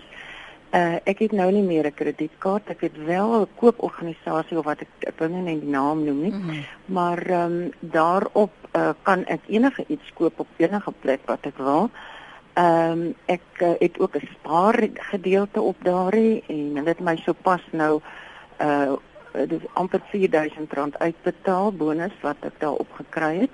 Uh, 0.73 0.97
ek 1.05 1.19
het 1.19 1.33
nou 1.37 1.51
nie 1.53 1.63
meer 1.63 1.85
'n 1.87 1.95
kredietkaart. 1.95 2.71
Ek 2.71 2.81
het 2.81 2.97
wel 2.97 3.41
'n 3.41 3.49
kooporganisasie 3.61 4.59
of 4.59 4.65
wat 4.65 4.81
ek 4.81 4.89
ek 5.01 5.19
wil 5.19 5.29
nie 5.29 5.61
die 5.61 5.69
naam 5.69 6.05
noem 6.05 6.21
nie. 6.21 6.33
Mm 6.33 6.41
-hmm. 6.49 6.65
Maar 6.85 7.27
ehm 7.27 7.53
um, 7.53 7.73
daarop 7.81 8.53
uh, 8.73 8.91
kan 9.03 9.25
ek 9.27 9.41
enige 9.47 9.85
iets 9.89 10.13
koop 10.15 10.41
op 10.41 10.47
enige 10.57 10.93
plek 11.01 11.21
wat 11.25 11.39
ek 11.43 11.57
wil. 11.57 11.91
Ehm 12.53 12.91
um, 12.91 13.15
ek 13.27 13.45
uh, 13.61 13.71
het 13.79 14.01
ook 14.01 14.17
'n 14.17 14.29
spaar 14.33 14.89
gedeelte 14.95 15.61
op 15.61 15.77
daarin 15.83 16.43
en 16.47 16.77
hulle 16.77 16.89
het 16.89 17.01
my 17.01 17.17
sopas 17.17 17.63
nou 17.71 18.01
uh 18.61 18.93
dis 19.33 19.63
amper 19.73 20.01
R4000 20.01 20.99
uitbetaal 20.99 21.73
bonus 21.73 22.13
wat 22.21 22.37
ek 22.41 22.61
daar 22.61 22.73
opgekry 22.73 23.39
het. 23.39 23.51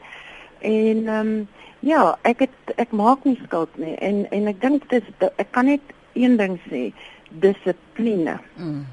En 0.59 1.07
ehm 1.07 1.27
um, 1.27 1.49
ja, 1.79 2.19
ek 2.23 2.39
het 2.39 2.75
ek 2.77 2.91
maak 2.91 3.25
nie 3.25 3.41
skuld 3.45 3.77
nie 3.77 3.95
en 3.95 4.31
en 4.31 4.47
ek 4.47 4.61
dink 4.61 4.91
dit 4.91 5.03
is 5.03 5.29
ek 5.37 5.51
kan 5.51 5.65
net 5.65 5.81
een 6.19 6.37
ding 6.41 6.59
sê, 6.69 6.89
dissipline. 7.43 8.39
Mm. 8.57 8.87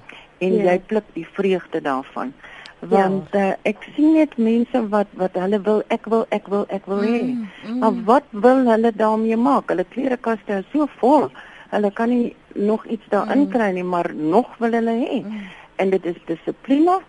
En 0.44 0.54
ja. 0.54 0.72
jy 0.72 0.80
pluk 0.90 1.08
die 1.14 1.28
vreugde 1.38 1.82
daarvan. 1.82 2.34
Want 2.80 3.32
ja. 3.32 3.48
uh, 3.48 3.54
ek 3.66 3.86
sien 3.96 4.14
net 4.14 4.36
mense 4.38 4.82
wat 4.92 5.10
wat 5.18 5.38
hulle 5.40 5.62
wil, 5.66 5.82
ek 5.94 6.10
wil, 6.12 6.26
ek 6.36 6.50
wil, 6.52 6.66
ek 6.70 6.86
wil 6.92 7.02
hê. 7.02 7.22
Mm, 7.24 7.48
mm. 7.66 7.78
Maar 7.82 8.00
wat 8.10 8.28
wil 8.46 8.66
hulle 8.68 8.92
daarmee 8.94 9.38
maak? 9.40 9.72
Hulle 9.72 9.88
klerekaste 9.90 10.60
is 10.62 10.72
so 10.74 10.90
vol. 11.00 11.30
Hulle 11.72 11.92
kan 11.96 12.12
nie 12.12 12.36
nog 12.54 12.86
iets 12.86 13.08
daarin 13.10 13.48
mm. 13.48 13.52
kry 13.56 13.72
nie, 13.74 13.84
maar 13.84 14.12
nog 14.14 14.52
wil 14.62 14.76
hulle 14.78 14.98
hê. 15.02 15.22
Mm. 15.24 15.48
En 15.82 15.90
dit 15.96 16.06
is 16.12 16.20
dissipline 16.28 17.00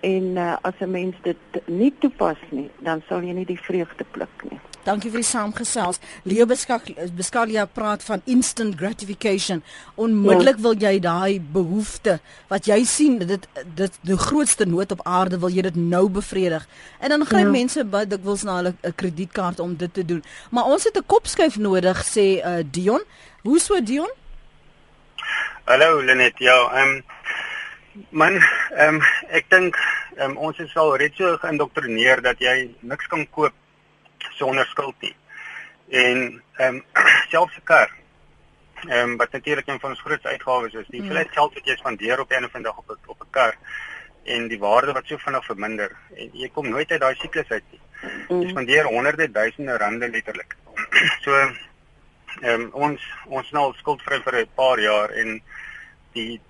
en 0.00 0.22
uh, 0.36 0.56
as 0.62 0.74
'n 0.80 0.90
mens 0.90 1.14
dit 1.22 1.36
nie 1.66 1.94
toepas 1.98 2.36
nie, 2.50 2.70
dan 2.78 3.02
sal 3.08 3.22
jy 3.22 3.32
nie 3.32 3.44
die 3.44 3.60
vreugde 3.60 4.04
pluk 4.10 4.42
nie. 4.50 4.60
Dankie 4.86 5.10
vir 5.10 5.18
die 5.18 5.26
saamgesels. 5.26 5.98
Leo 6.22 6.46
Beskalia 6.46 7.64
praat 7.66 8.04
van 8.06 8.20
instant 8.24 8.76
gratification. 8.78 9.62
Onmiddellik 9.98 10.60
ja. 10.60 10.62
wil 10.62 10.76
jy 10.78 10.92
daai 11.02 11.40
behoefte 11.40 12.20
wat 12.52 12.68
jy 12.70 12.84
sien 12.86 13.18
dit 13.18 13.48
dit 13.74 13.98
die 14.06 14.18
grootste 14.28 14.66
nood 14.66 14.94
op 14.94 15.02
aarde 15.02 15.40
wil 15.42 15.50
jy 15.50 15.64
dit 15.66 15.76
nou 15.76 16.04
bevredig. 16.08 16.68
En 17.00 17.08
dan 17.08 17.26
gryp 17.26 17.48
ja. 17.48 17.56
mense 17.56 17.84
baie 17.84 18.06
dikwels 18.06 18.46
na 18.46 18.60
hulle 18.60 18.74
'n 18.82 18.94
kredietkaart 18.94 19.60
om 19.60 19.74
dit 19.74 19.94
te 19.94 20.04
doen. 20.04 20.22
Maar 20.50 20.70
ons 20.70 20.84
het 20.84 20.96
'n 20.96 21.06
kopskuif 21.06 21.58
nodig 21.58 22.04
sê 22.06 22.38
uh, 22.38 22.62
Dion. 22.70 23.02
Hoe 23.42 23.58
so 23.58 23.82
Dion? 23.82 24.10
Hallo 25.64 26.00
Lenet. 26.00 26.38
Ja, 26.38 26.70
ehm 26.70 26.88
um, 26.88 27.02
man, 28.10 28.40
ehm 28.76 28.94
um, 28.94 29.02
ek 29.28 29.50
dink 29.50 29.76
um, 30.18 30.36
ons 30.36 30.58
is 30.58 30.74
al 30.76 30.96
reeds 30.96 31.16
so 31.16 31.36
geïndoktrineer 31.42 32.22
dat 32.22 32.40
jy 32.40 32.56
niks 32.80 33.06
kan 33.12 33.26
koop 33.30 33.54
sonder 34.38 34.66
skuld 34.72 34.96
nie. 35.00 35.14
En 35.88 36.42
ehm 36.58 36.74
um, 36.74 36.82
selfs 37.32 37.56
'n 37.56 37.64
kar 37.64 37.90
ehm 38.84 39.10
um, 39.10 39.16
wat 39.16 39.32
natuurlik 39.32 39.66
een 39.66 39.80
van 39.80 39.90
ons 39.90 40.00
grootste 40.00 40.28
uitgawes 40.28 40.74
is, 40.74 40.88
die 40.88 41.00
hoeveelheid 41.00 41.32
geld 41.32 41.54
wat 41.54 41.66
jy 41.66 41.76
spandeer 41.76 42.20
op 42.20 42.30
'n 42.30 42.44
of 42.44 42.54
ander 42.54 42.70
dag 42.70 42.78
op 42.78 42.90
'n 42.90 43.10
op 43.10 43.20
'n 43.20 43.30
kar 43.30 43.54
en 44.24 44.48
die 44.48 44.58
waarde 44.58 44.92
wat 44.92 45.06
so 45.06 45.16
vinnig 45.16 45.44
verminder 45.44 45.96
en 46.16 46.30
jy 46.32 46.48
kom 46.48 46.68
nooit 46.68 46.90
uit 46.90 47.00
daai 47.00 47.14
siklus 47.14 47.48
uit 47.48 47.64
nie. 47.70 47.80
Mm. 48.28 48.42
Jy 48.42 48.48
spandeer 48.48 48.84
honderde 48.84 49.30
duisende 49.30 49.76
rande 49.76 50.08
letterlik. 50.08 50.56
so 51.24 51.32
ehm 51.32 52.60
um, 52.60 52.70
ons 52.72 53.00
ons 53.24 53.50
nou 53.50 53.72
skuldvry 53.76 54.20
vir 54.22 54.40
'n 54.40 54.54
paar 54.54 54.80
jaar 54.80 55.10
en 55.10 55.40
die 56.16 56.40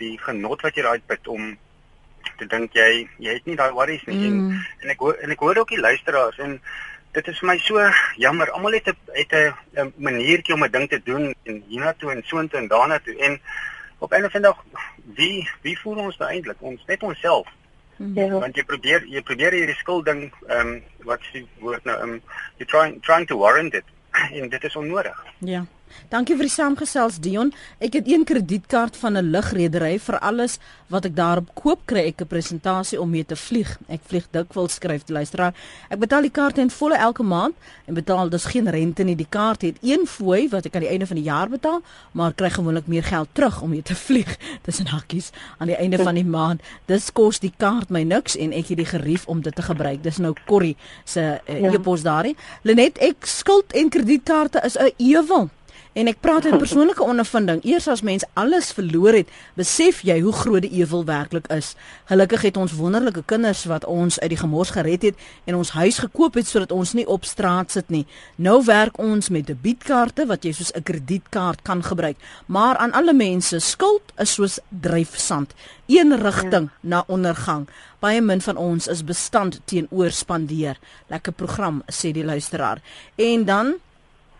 die 0.00 0.16
genot 0.18 0.64
wat 0.66 0.76
jy 0.76 0.82
daai 0.82 0.98
uitput 0.98 1.28
om 1.34 1.52
te 2.38 2.48
dink 2.50 2.74
jy 2.74 3.06
jy 3.22 3.36
het 3.38 3.46
nie 3.46 3.56
daai 3.56 3.70
worries 3.76 4.02
nie 4.10 4.18
mm. 4.18 4.50
en 4.50 4.64
en 4.82 4.96
ek 4.96 5.06
hoor 5.06 5.22
en 5.22 5.30
ek 5.30 5.46
hoor 5.46 5.62
ook 5.62 5.72
die 5.76 5.84
luisteraars 5.84 6.40
en 6.42 6.58
dit 7.14 7.28
is 7.30 7.40
vir 7.40 7.48
my 7.48 7.58
so 7.62 7.82
jammer. 8.18 8.50
Almal 8.50 8.78
het 8.78 8.88
'n 8.88 8.96
het 9.12 9.32
'n 9.32 9.92
maniertjie 9.96 10.54
om 10.54 10.64
'n 10.64 10.70
ding 10.70 10.88
te 10.88 11.00
doen 11.04 11.34
en 11.42 11.62
hiernatoe 11.68 12.10
en 12.12 12.22
soontoe 12.24 12.60
en 12.60 12.68
daarna 12.68 12.98
toe 12.98 13.16
en 13.16 13.40
op 13.98 14.10
'n 14.12 14.24
of 14.24 14.34
ander 14.34 14.40
dag 14.40 14.64
wie 15.14 15.48
wie 15.62 15.78
voel 15.78 15.96
ons 15.96 16.16
nou 16.18 16.30
eintlik? 16.30 16.56
Ons 16.58 16.84
net 16.86 17.02
onsself. 17.02 17.48
Ja. 17.96 18.28
Want 18.28 18.56
jy 18.56 18.64
probeer 18.64 19.06
jy 19.06 19.22
probeer 19.22 19.52
hierdie 19.52 19.74
skulding 19.74 20.32
ehm 20.48 20.68
um, 20.68 20.82
wat 21.04 21.20
se 21.32 21.46
woord 21.58 21.84
nou 21.84 21.96
ehm 22.00 22.08
um, 22.08 22.22
you 22.56 22.66
trying 22.66 23.02
trying 23.02 23.26
to 23.26 23.38
warrant 23.38 23.74
it 23.74 23.84
en 24.38 24.48
dit 24.48 24.64
is 24.64 24.76
onnodig. 24.76 25.24
Ja. 25.38 25.64
Dankie 26.08 26.36
vir 26.36 26.46
die 26.46 26.54
saamgesels 26.54 27.18
Dion. 27.20 27.52
Ek 27.78 27.92
het 27.92 28.08
een 28.08 28.24
kredietkaart 28.24 28.96
van 28.96 29.16
'n 29.16 29.30
lugredery 29.30 29.98
vir 29.98 30.18
alles 30.18 30.58
wat 30.86 31.04
ek 31.04 31.16
daarop 31.16 31.48
koop 31.54 31.80
kry 31.86 32.06
ek 32.06 32.20
'n 32.20 32.26
presentasie 32.26 33.00
om 33.00 33.10
mee 33.10 33.24
te 33.24 33.36
vlieg. 33.36 33.78
Ek 33.88 34.00
vlieg 34.06 34.26
dikwels 34.30 34.74
skryf 34.74 35.04
die 35.04 35.14
luisteraar. 35.14 35.54
Ek 35.90 35.98
betaal 35.98 36.22
die 36.22 36.30
kaart 36.30 36.58
in 36.58 36.70
volle 36.70 36.96
elke 36.96 37.22
maand 37.22 37.54
en 37.86 37.94
betaal 37.94 38.28
dus 38.28 38.44
geen 38.44 38.68
rente 38.70 39.02
nie. 39.02 39.16
Die 39.16 39.26
kaart 39.28 39.62
het 39.62 39.76
een 39.82 40.06
fooi 40.06 40.48
wat 40.48 40.66
ek 40.66 40.74
aan 40.74 40.80
die 40.82 40.90
einde 40.90 41.06
van 41.06 41.16
die 41.16 41.24
jaar 41.24 41.48
betaal, 41.48 41.82
maar 42.12 42.32
kry 42.32 42.50
gewoonlik 42.50 42.86
meer 42.86 43.04
geld 43.04 43.28
terug 43.32 43.62
om 43.62 43.70
mee 43.70 43.82
te 43.82 43.94
vlieg. 43.94 44.38
In 44.84 44.86
hakkies 44.86 45.30
aan 45.58 45.66
die 45.66 45.76
einde 45.76 45.98
van 45.98 46.14
die 46.14 46.24
maand. 46.24 46.60
Dis 46.86 47.12
kos 47.12 47.38
die 47.38 47.52
kaart 47.56 47.90
my 47.90 48.02
niks 48.02 48.36
en 48.36 48.52
ek 48.52 48.68
het 48.68 48.76
die 48.76 48.86
gerief 48.86 49.26
om 49.26 49.40
dit 49.40 49.54
te 49.54 49.62
gebruik. 49.62 50.02
Dis 50.02 50.18
nou 50.18 50.34
Corrie 50.46 50.76
se 51.04 51.40
uh, 51.48 51.60
ja. 51.60 51.72
e-pos 51.72 52.02
daarin. 52.02 52.36
Lenet, 52.62 52.98
ek 52.98 53.26
skuld 53.26 53.72
en 53.72 53.88
kredietkaarte 53.88 54.60
is 54.64 54.76
'n 54.78 54.92
ewel. 54.98 55.50
En 55.94 56.10
ek 56.10 56.18
praat 56.18 56.46
uit 56.48 56.58
persoonlike 56.64 57.02
ondervinding. 57.06 57.60
Eers 57.62 57.86
as 57.88 58.02
mens 58.02 58.24
alles 58.34 58.72
verloor 58.74 59.14
het, 59.14 59.28
besef 59.54 60.00
jy 60.02 60.16
hoe 60.24 60.32
groot 60.34 60.64
die 60.66 60.80
ewel 60.80 61.04
werklik 61.06 61.46
is. 61.54 61.74
Gelukkig 62.10 62.48
het 62.48 62.58
ons 62.58 62.74
wonderlike 62.74 63.22
kinders 63.30 63.62
wat 63.70 63.86
ons 63.86 64.18
uit 64.18 64.32
die 64.32 64.40
gemors 64.40 64.74
gered 64.74 65.06
het 65.06 65.22
en 65.46 65.60
ons 65.60 65.70
huis 65.78 66.00
gekoop 66.02 66.34
het 66.40 66.50
sodat 66.50 66.74
ons 66.74 66.96
nie 66.98 67.06
op 67.06 67.28
straat 67.28 67.70
sit 67.70 67.94
nie. 67.94 68.02
Nou 68.36 68.58
werk 68.66 68.98
ons 68.98 69.30
met 69.30 69.46
debietkaarte 69.46 70.26
wat 70.26 70.42
jy 70.42 70.52
soos 70.52 70.74
'n 70.74 70.82
kredietkaart 70.82 71.62
kan 71.62 71.82
gebruik. 71.82 72.18
Maar 72.46 72.76
aan 72.76 72.92
alle 72.92 73.14
mense, 73.14 73.58
skuld 73.58 74.02
is 74.18 74.34
soos 74.34 74.58
dryfsand, 74.68 75.54
een 75.86 76.16
rigting 76.18 76.70
ja. 76.70 76.78
na 76.80 77.04
ondergang. 77.06 77.68
Baie 78.00 78.20
min 78.20 78.40
van 78.40 78.56
ons 78.56 78.86
is 78.86 79.04
bestand 79.04 79.60
teenoor 79.64 80.10
spandeer. 80.10 80.76
Lekker 81.08 81.32
program 81.32 81.82
sê 81.86 82.10
die 82.12 82.24
luisteraar. 82.24 82.82
En 83.16 83.44
dan 83.44 83.74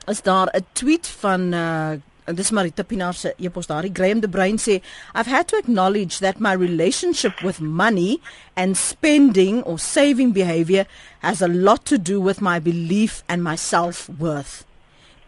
is 0.06 0.22
daar 0.22 0.48
'n 0.52 0.66
tweet 0.72 1.06
van 1.06 1.40
uh 1.52 1.92
en 2.24 2.34
dis 2.34 2.50
Marita 2.50 2.82
Pinaar 2.82 3.14
se 3.14 3.34
e-pos 3.36 3.66
daar. 3.66 3.84
Graham 3.92 4.20
de 4.20 4.28
Bruin 4.28 4.58
sê 4.58 4.80
I've 5.12 5.30
had 5.30 5.48
to 5.48 5.56
acknowledge 5.56 6.18
that 6.18 6.38
my 6.38 6.54
relationship 6.56 7.40
with 7.40 7.60
money 7.60 8.20
and 8.54 8.76
spending 8.76 9.62
or 9.62 9.78
saving 9.78 10.32
behavior 10.32 10.86
has 11.18 11.42
a 11.42 11.48
lot 11.48 11.84
to 11.84 11.98
do 11.98 12.20
with 12.20 12.40
my 12.40 12.60
belief 12.60 13.22
and 13.26 13.42
my 13.42 13.56
self-worth. 13.56 14.64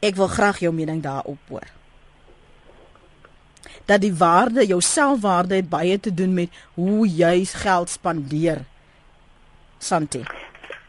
Ek 0.00 0.16
wil 0.16 0.28
graag 0.28 0.58
jou 0.64 0.72
mening 0.72 1.02
daarop 1.02 1.38
hoor. 1.48 1.68
Dat 3.86 4.00
die 4.00 4.14
waarde, 4.14 4.66
jou 4.66 4.80
selfwaarde 4.80 5.54
het 5.54 5.68
baie 5.68 6.00
te 6.00 6.14
doen 6.14 6.34
met 6.34 6.50
hoe 6.74 7.06
jy 7.08 7.44
geld 7.44 7.90
spandeer. 7.90 8.64
Santi. 9.78 10.24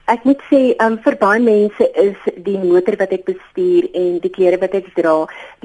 Ek 0.08 0.24
moet 0.24 0.40
sê, 0.48 0.60
um, 0.80 0.94
vir 1.04 1.16
baie 1.20 1.40
mense 1.44 1.86
is 2.00 2.28
die 2.46 2.56
motor 2.56 2.96
wat 2.96 3.12
ek 3.12 3.26
bestuur 3.28 3.90
en 3.92 4.14
die 4.24 4.30
klere 4.32 4.56
wat 4.62 4.78
ek 4.80 4.86
dra 4.96 5.16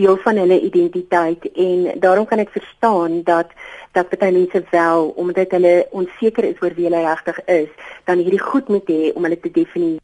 deel 0.00 0.16
van 0.24 0.40
hulle 0.42 0.57
identiteit 0.66 1.46
en 1.52 1.85
daarom 2.02 2.26
kan 2.26 2.42
ek 2.42 2.50
verstaan 2.50 3.20
dat 3.28 3.52
dat 3.94 4.11
baie 4.18 4.35
mense 4.35 4.64
wel 4.72 5.12
omdat 5.22 5.55
hulle 5.55 5.74
onseker 6.00 6.48
is 6.48 6.59
oor 6.59 6.74
wie 6.74 6.88
hulle 6.88 7.05
regtig 7.05 7.38
is, 7.55 7.68
dan 8.11 8.18
hierdie 8.18 8.42
goed 8.42 8.72
moet 8.74 8.90
hê 8.90 9.12
om 9.14 9.28
hulle 9.28 9.38
te 9.38 9.52
definieer 9.61 10.02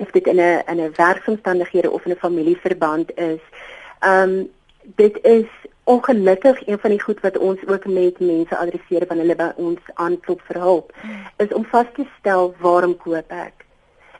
of 0.00 0.16
dit 0.16 0.32
in 0.32 0.40
'n 0.40 0.64
in 0.72 0.80
'n 0.80 0.96
werksomstandighede 0.96 1.90
of 1.90 2.06
in 2.06 2.12
'n 2.12 2.24
familieverband 2.24 3.12
is. 3.18 3.44
Um 4.00 4.48
dit 4.96 5.18
is 5.22 5.50
ongelukkig 5.84 6.66
een 6.66 6.78
van 6.78 6.90
die 6.90 7.02
goed 7.02 7.20
wat 7.20 7.38
ons 7.38 7.60
ook 7.66 7.84
met 7.86 8.18
mense 8.20 8.56
adresseer 8.56 9.06
wanneer 9.06 9.26
hulle 9.26 9.36
by 9.36 9.52
ons 9.56 9.80
aanklop 9.94 10.40
vir 10.48 10.60
hulp, 10.60 10.92
is 11.36 11.52
om 11.52 11.64
vas 11.64 11.86
te 11.94 12.04
stel 12.18 12.54
waarom 12.58 12.96
koop 12.96 13.28
ek? 13.28 13.55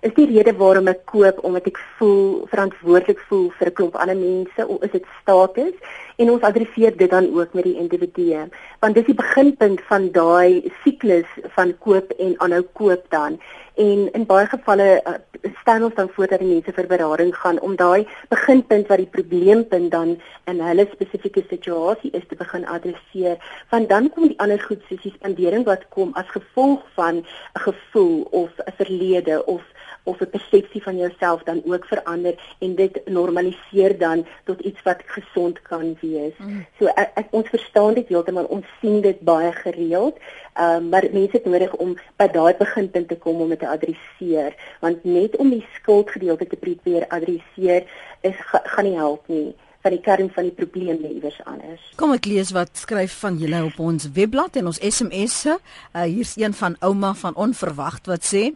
Is 0.06 0.14
die 0.14 0.26
rede 0.30 0.52
waarom 0.60 0.88
ek 0.92 1.04
koop 1.10 1.38
omdat 1.46 1.66
ek 1.70 1.78
voel 1.98 2.46
verantwoordelik 2.52 3.20
voel 3.28 3.46
vir 3.58 3.68
'n 3.70 3.76
klomp 3.78 3.96
ander 3.96 4.16
mense 4.16 4.66
of 4.66 4.82
is 4.86 4.92
dit 4.92 5.06
status? 5.20 5.74
En 6.16 6.30
ons 6.30 6.46
adresseer 6.48 6.96
dit 6.96 7.10
dan 7.10 7.26
ook 7.38 7.54
met 7.54 7.64
die 7.64 7.76
individu 7.76 8.48
want 8.80 8.94
dis 8.94 9.06
die 9.06 9.14
beginpunt 9.14 9.80
van 9.88 10.10
daai 10.12 10.72
siklus 10.84 11.28
van 11.56 11.74
koop 11.78 12.10
en 12.18 12.34
aanhou 12.38 12.62
koop 12.72 13.04
dan. 13.10 13.38
En 13.76 14.12
in 14.12 14.24
baie 14.26 14.46
gevalle 14.46 14.88
uh, 15.04 15.14
stel 15.60 15.84
ons 15.84 15.94
dan 15.94 16.08
voor 16.14 16.26
dat 16.26 16.40
die 16.40 16.48
mense 16.48 16.72
vir 16.72 16.86
berading 16.86 17.34
gaan 17.36 17.60
om 17.60 17.76
daai 17.76 18.06
beginpunt 18.28 18.88
wat 18.88 19.02
die 19.02 19.12
probleempunt 19.16 19.90
dan 19.90 20.16
in 20.50 20.60
hulle 20.60 20.86
spesifieke 20.92 21.44
situasie 21.48 22.10
is 22.16 22.24
te 22.28 22.38
begin 22.40 22.64
adresseer. 22.66 23.36
Want 23.70 23.88
dan 23.88 24.08
kom 24.14 24.28
die 24.28 24.40
ander 24.40 24.60
goed 24.60 24.80
soos 24.88 25.02
die 25.02 25.12
spandering 25.18 25.66
wat 25.68 25.88
kom 25.88 26.14
as 26.14 26.30
gevolg 26.36 26.86
van 26.94 27.16
'n 27.16 27.64
gevoel 27.68 28.22
of 28.30 28.50
'n 28.64 28.76
verlede 28.80 29.44
of 29.44 29.62
of 30.06 30.20
'n 30.20 30.30
persepsie 30.30 30.82
van 30.82 30.96
jouself 30.96 31.42
dan 31.42 31.62
ook 31.64 31.84
verander 31.84 32.34
en 32.58 32.74
dit 32.74 33.00
normaliseer 33.04 33.98
dan 33.98 34.26
tot 34.44 34.60
iets 34.60 34.82
wat 34.82 35.02
gesond 35.06 35.62
kan 35.62 35.96
wees. 36.00 36.36
Mm. 36.38 36.66
So 36.78 36.86
ek, 36.86 37.10
ek 37.14 37.28
ons 37.30 37.48
verstaan 37.48 37.94
dit 37.94 38.08
heeltemal, 38.08 38.44
ons 38.44 38.66
sien 38.80 39.00
dit 39.00 39.20
baie 39.20 39.52
gereeld. 39.52 40.16
Um, 40.60 40.88
maar 40.88 41.04
mense 41.12 41.36
het 41.36 41.44
nodig 41.44 41.74
om 41.74 41.96
by 42.16 42.26
daai 42.32 42.54
beginpunt 42.56 43.08
te 43.08 43.16
kom 43.16 43.40
om 43.40 43.48
dit 43.48 43.58
te 43.58 43.68
adresseer, 43.68 44.54
want 44.80 45.04
net 45.04 45.36
om 45.36 45.50
die 45.50 45.66
skuldgedeelte 45.74 46.46
te 46.46 46.56
probeer 46.56 47.04
adresseer 47.08 47.84
is 48.20 48.38
ga, 48.50 48.62
gaan 48.64 48.84
nie 48.84 48.96
help 48.96 49.28
nie 49.28 49.54
van 49.86 49.94
die 49.94 50.02
kern 50.02 50.30
van 50.34 50.48
die 50.48 50.54
probleem 50.54 50.98
lê 50.98 51.12
iewers 51.14 51.38
anders. 51.46 51.82
Kom 52.00 52.14
ek 52.16 52.26
lees 52.26 52.50
wat 52.56 52.72
skryf 52.74 53.12
van 53.22 53.36
julle 53.38 53.60
op 53.68 53.78
ons 53.78 54.08
webblad 54.16 54.58
en 54.58 54.72
ons 54.72 54.80
SMS'e. 54.82 55.58
Uh, 55.92 56.02
hier's 56.02 56.34
een 56.40 56.56
van 56.58 56.74
ouma 56.80 57.12
van 57.14 57.36
onverwagt 57.38 58.10
wat 58.10 58.26
sê: 58.26 58.48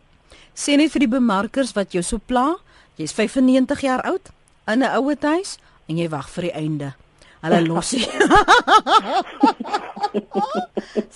Sê 0.60 0.76
net 0.76 0.92
vir 0.92 1.06
die 1.06 1.14
bemarkers 1.14 1.72
wat 1.76 1.94
jou 1.96 2.02
so 2.04 2.20
pla, 2.20 2.58
jy's 3.00 3.14
95 3.16 3.80
jaar 3.86 4.02
oud 4.04 4.28
in 4.68 4.82
'n 4.84 4.92
ouer 5.00 5.16
huis 5.20 5.56
en 5.88 5.96
jy 5.96 6.08
wag 6.12 6.28
vir 6.28 6.42
die 6.48 6.56
einde. 6.62 6.88
Hulle 7.40 7.60
los 7.64 7.90
jy. 7.96 8.04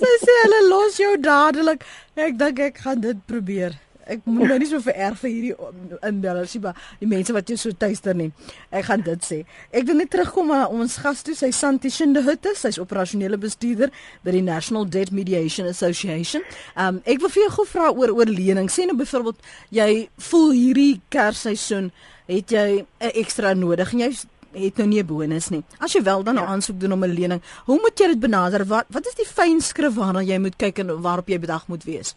Sy 0.01 0.13
sê 0.25 0.35
hulle 0.45 0.61
los 0.69 0.97
jou 0.97 1.17
dadelik. 1.21 1.85
Ek 2.17 2.39
dink 2.41 2.59
ek 2.59 2.79
gaan 2.87 3.01
dit 3.05 3.19
probeer 3.27 3.77
ek 4.07 4.25
moet 4.25 4.49
nou 4.49 4.59
nie 4.59 4.69
so 4.69 4.81
vererg 4.85 5.19
vir 5.21 5.31
hierdie 5.31 5.99
inbellers 6.07 6.55
nie, 6.55 6.63
maar 6.67 6.81
die 7.01 7.09
mense 7.11 7.33
wat 7.37 7.49
jou 7.49 7.57
so 7.61 7.73
tuister 7.73 8.15
nie. 8.15 8.31
Ek 8.71 8.89
gaan 8.89 9.05
dit 9.07 9.25
sê. 9.25 9.41
Ek 9.73 9.87
wil 9.89 10.01
net 10.03 10.11
terugkom 10.15 10.49
na 10.53 10.65
ons 10.67 10.97
gas 11.03 11.23
toe, 11.27 11.35
sy 11.35 11.51
Santi 11.51 11.91
Shindehutte, 11.91 12.55
sy's 12.59 12.81
operasionele 12.83 13.39
bestuurder 13.41 13.93
by 14.25 14.37
die 14.37 14.45
National 14.45 14.85
Debt 14.85 15.13
Mediation 15.13 15.69
Association. 15.71 16.45
Um 16.77 17.01
ek 17.05 17.23
wil 17.25 17.33
vir 17.33 17.47
jou 17.47 17.53
gou 17.59 17.69
vra 17.73 17.91
oor 17.93 18.15
oor 18.15 18.31
lening. 18.31 18.71
Sê 18.73 18.89
nou 18.89 18.97
byvoorbeeld 18.99 19.41
jy 19.71 19.91
voel 20.31 20.51
hierdie 20.53 21.01
Kersseisoen 21.15 21.93
het 22.29 22.51
jy 22.51 22.85
'n 23.01 23.13
ekstra 23.21 23.55
nodig 23.55 23.93
en 23.93 24.01
jy 24.01 24.13
het 24.55 24.77
nou 24.77 24.87
nie 24.87 25.03
'n 25.03 25.07
bonus 25.07 25.49
nie. 25.51 25.63
As 25.79 25.93
jy 25.93 26.03
wel 26.03 26.23
dan 26.23 26.35
'n 26.35 26.39
ja. 26.39 26.47
aansoek 26.47 26.81
doen 26.81 26.93
om 26.93 27.05
'n 27.05 27.13
lening, 27.13 27.43
hoe 27.65 27.81
moet 27.81 27.99
jy 27.99 28.07
dit 28.07 28.21
benader? 28.21 28.65
Wat 28.67 28.87
wat 28.89 29.07
is 29.07 29.15
die 29.15 29.27
fynskrif 29.27 29.95
waarna 29.95 30.23
jy 30.23 30.39
moet 30.39 30.57
kyk 30.57 30.79
en 30.79 31.01
waarop 31.01 31.29
jy 31.29 31.39
bedag 31.39 31.67
moet 31.69 31.85
wees? 31.85 32.15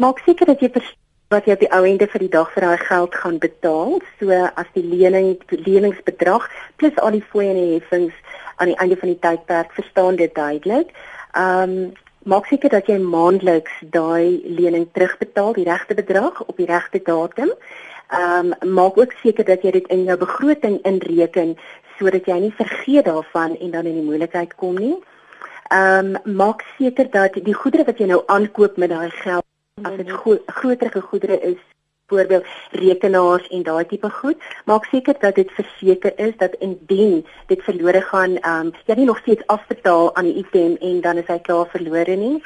Maak 0.00 0.20
seker 0.24 0.48
dat 0.48 0.62
jy 0.64 0.72
wat 1.30 1.46
jy 1.46 1.54
op 1.54 1.62
die 1.62 1.70
ou 1.76 1.84
ende 1.86 2.06
vir 2.10 2.22
die 2.24 2.32
dag 2.32 2.48
vir 2.54 2.64
daai 2.66 2.80
geld 2.82 3.16
gaan 3.22 3.38
betaal. 3.38 3.98
So 4.18 4.34
as 4.34 4.70
die 4.74 4.82
lening 4.82 5.36
die 5.52 5.60
leningsbedrag 5.62 6.46
plus 6.80 6.96
al 6.98 7.14
die 7.14 7.26
fooie 7.32 7.52
en 7.52 7.58
die 7.60 7.74
heffings 7.76 8.16
aan 8.58 8.72
die 8.72 8.78
einde 8.82 8.96
van 8.98 9.12
die 9.12 9.20
tydperk 9.26 9.74
verstaan 9.76 10.16
dit 10.18 10.34
duidelik. 10.34 10.94
Ehm 11.38 11.76
um, 11.76 11.92
maak 12.30 12.50
seker 12.50 12.68
dat 12.68 12.88
jy 12.90 12.98
maandeliks 13.00 13.76
daai 13.94 14.42
lening 14.44 14.88
terugbetaal, 14.92 15.54
die 15.56 15.64
regte 15.64 15.94
bedrag 15.96 16.42
op 16.44 16.56
die 16.56 16.66
regte 16.68 17.00
datum. 17.04 17.52
Ehm 18.10 18.50
um, 18.50 18.72
maak 18.80 18.98
ook 18.98 19.14
seker 19.22 19.44
dat 19.44 19.62
jy 19.62 19.70
dit 19.78 19.86
in 19.88 20.04
jou 20.08 20.16
begroting 20.18 20.80
inreken 20.82 21.54
sodat 21.98 22.26
jy 22.26 22.40
nie 22.40 22.54
vergeet 22.58 23.04
daarvan 23.04 23.54
en 23.56 23.70
dan 23.70 23.86
in 23.86 24.00
die 24.00 24.08
moeilikheid 24.08 24.56
kom 24.56 24.82
nie. 24.82 24.96
Ehm 25.68 26.16
um, 26.16 26.34
maak 26.42 26.66
seker 26.78 27.06
dat 27.10 27.38
die 27.38 27.54
goedere 27.54 27.86
wat 27.86 28.02
jy 28.02 28.10
nou 28.10 28.22
aankoop 28.26 28.76
met 28.76 28.90
daai 28.90 29.10
geld 29.22 29.39
as 29.82 29.96
dit 29.96 30.10
go 30.10 30.38
groter 30.46 31.02
goedere 31.02 31.40
is 31.40 31.60
voorbeeld 32.10 32.46
rekenaars 32.70 33.48
en 33.48 33.62
daai 33.68 33.84
tipe 33.92 34.10
goed 34.20 34.48
maak 34.70 34.88
seker 34.92 35.16
dat 35.24 35.34
dit 35.34 35.50
verseker 35.58 36.12
is 36.26 36.34
dat 36.42 36.56
indien 36.66 37.14
dit 37.52 37.62
verlore 37.68 38.02
gaan 38.10 38.36
ehm 38.40 38.66
um, 38.66 38.72
jy 38.86 38.96
nie 39.00 39.10
nog 39.10 39.22
steeds 39.22 39.46
afbetaal 39.56 40.14
aan 40.14 40.30
die 40.30 40.38
item 40.44 40.76
en 40.90 41.00
dan 41.06 41.22
is 41.22 41.30
hy 41.34 41.38
klaar 41.48 41.70
verlore 41.76 42.16
nie 42.24 42.36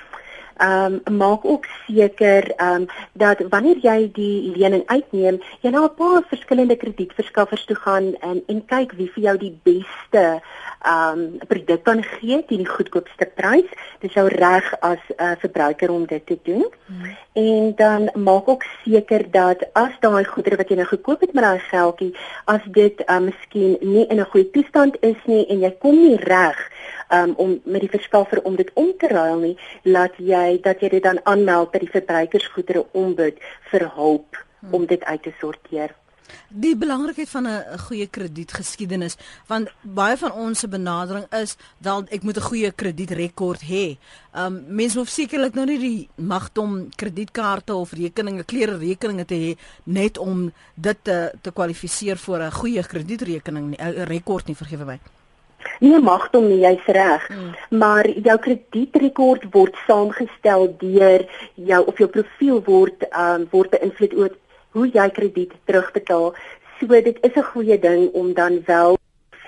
ehm 0.57 1.01
um, 1.05 1.17
maak 1.17 1.45
ook 1.45 1.65
seker 1.87 2.53
ehm 2.57 2.75
um, 2.75 2.87
dat 3.13 3.39
wanneer 3.49 3.79
jy 3.83 4.11
die 4.13 4.53
lening 4.57 4.83
uitneem, 4.87 5.41
jy 5.61 5.71
na 5.71 5.85
'n 5.85 5.95
paar 5.95 6.23
verskillende 6.29 6.77
kredietverskaffers 6.77 7.65
toe 7.65 7.77
gaan 7.77 8.15
en 8.21 8.43
en 8.47 8.65
kyk 8.67 8.93
wie 8.93 9.11
vir 9.15 9.23
jou 9.23 9.37
die 9.39 9.59
beste 9.63 10.41
ehm 10.83 11.19
um, 11.19 11.39
produk 11.49 11.83
kan 11.85 12.03
gee 12.03 12.45
teen 12.45 12.63
die 12.63 12.75
goedkoopste 12.77 13.27
prys. 13.35 13.69
Dit 14.01 14.13
sou 14.13 14.29
reg 14.29 14.75
as 14.81 15.03
'n 15.09 15.23
uh, 15.23 15.33
verbruiker 15.39 15.91
om 15.91 16.07
dit 16.07 16.27
te 16.27 16.39
doen. 16.43 16.67
Hmm. 16.87 17.17
En 17.33 17.73
dan 17.77 18.11
maak 18.15 18.49
ook 18.49 18.65
seker 18.85 19.31
dat 19.31 19.59
as 19.73 19.93
daai 20.01 20.25
goedere 20.25 20.57
wat 20.57 20.69
jy 20.69 20.77
nou 20.77 20.87
gekoop 20.87 21.21
het 21.21 21.33
met 21.33 21.45
daai 21.45 21.59
geldjie, 21.59 22.15
as 22.45 22.63
dit 22.67 23.01
ehm 23.01 23.17
um, 23.17 23.25
miskien 23.25 23.77
nie 23.81 24.07
in 24.07 24.21
'n 24.21 24.31
goeie 24.31 24.51
toestand 24.51 24.97
is 25.01 25.21
nie 25.25 25.47
en 25.47 25.61
jy 25.61 25.75
kom 25.79 25.97
nie 25.97 26.17
reg 26.17 26.71
um, 27.11 27.35
om 27.37 27.61
met 27.65 27.81
die 27.81 27.91
verskaffer 27.91 28.43
om 28.43 28.57
dit 28.57 28.71
om 28.75 28.93
te 28.99 29.09
ruil 29.09 29.39
nie, 29.39 29.57
laat 29.83 30.17
jy 30.19 30.61
dat 30.63 30.81
jy 30.81 30.89
dit 30.89 31.03
dan 31.03 31.21
aanmeld 31.25 31.71
by 31.71 31.83
die 31.85 31.93
verbruikersgoedere 31.97 32.87
ombud 32.93 33.39
vir 33.71 33.91
hulp 33.95 34.41
hmm. 34.61 34.75
om 34.75 34.87
dit 34.87 35.05
uit 35.05 35.23
te 35.23 35.35
sorteer. 35.41 35.95
Die 36.49 36.77
belangrikheid 36.77 37.29
van 37.29 37.47
'n 37.49 37.79
goeie 37.79 38.07
kredietgeskiedenis 38.07 39.17
want 39.47 39.73
baie 39.83 40.17
van 40.17 40.33
ons 40.33 40.59
se 40.59 40.69
benadering 40.69 41.27
is 41.33 41.57
dat 41.79 42.09
ek 42.09 42.23
moet 42.23 42.37
'n 42.37 42.49
goeie 42.51 42.71
kredietrekord 42.71 43.63
hê. 43.63 43.97
Um 44.33 44.65
mense 44.69 44.99
hoef 44.99 45.09
sekerlik 45.09 45.55
nou 45.55 45.67
nie 45.67 45.79
die 45.79 46.09
magte 46.17 46.61
om 46.61 46.89
kredietkaarte 46.97 47.75
of 47.75 47.93
rekeninge, 47.93 48.45
klere 48.45 48.79
rekeninge 48.79 49.25
te 49.25 49.35
hê 49.35 49.59
net 49.85 50.19
om 50.19 50.53
dit 50.75 50.99
te 51.03 51.33
te 51.43 51.51
kwalifiseer 51.51 52.17
vir 52.17 52.41
'n 52.43 52.51
goeie 52.51 52.83
kredietrekening, 52.83 53.77
'n 53.79 54.05
rekord 54.05 54.47
nie 54.47 54.57
vergewe 54.57 54.85
my 54.85 54.99
nie 55.81 55.99
mag 55.99 56.29
om 56.33 56.49
nie 56.49 56.63
jy's 56.65 56.87
reg 56.99 57.29
mm. 57.31 57.53
maar 57.83 58.09
jou 58.09 58.39
kredietrekord 58.47 59.47
word 59.53 59.79
saamgestel 59.87 60.69
deur 60.79 61.27
jou 61.55 61.85
of 61.85 61.99
jou 61.99 62.09
profiel 62.09 62.61
word 62.67 63.07
um, 63.13 63.49
word 63.51 63.71
beïnvloed 63.77 64.19
oor 64.19 64.37
hoe 64.75 64.91
jy 64.99 65.09
krediet 65.21 65.55
terugbetaal 65.65 66.35
so 66.81 66.87
dit 67.09 67.19
is 67.23 67.37
'n 67.37 67.51
goeie 67.53 67.79
ding 67.79 68.11
om 68.13 68.35
dan 68.35 68.63
wel 68.67 68.99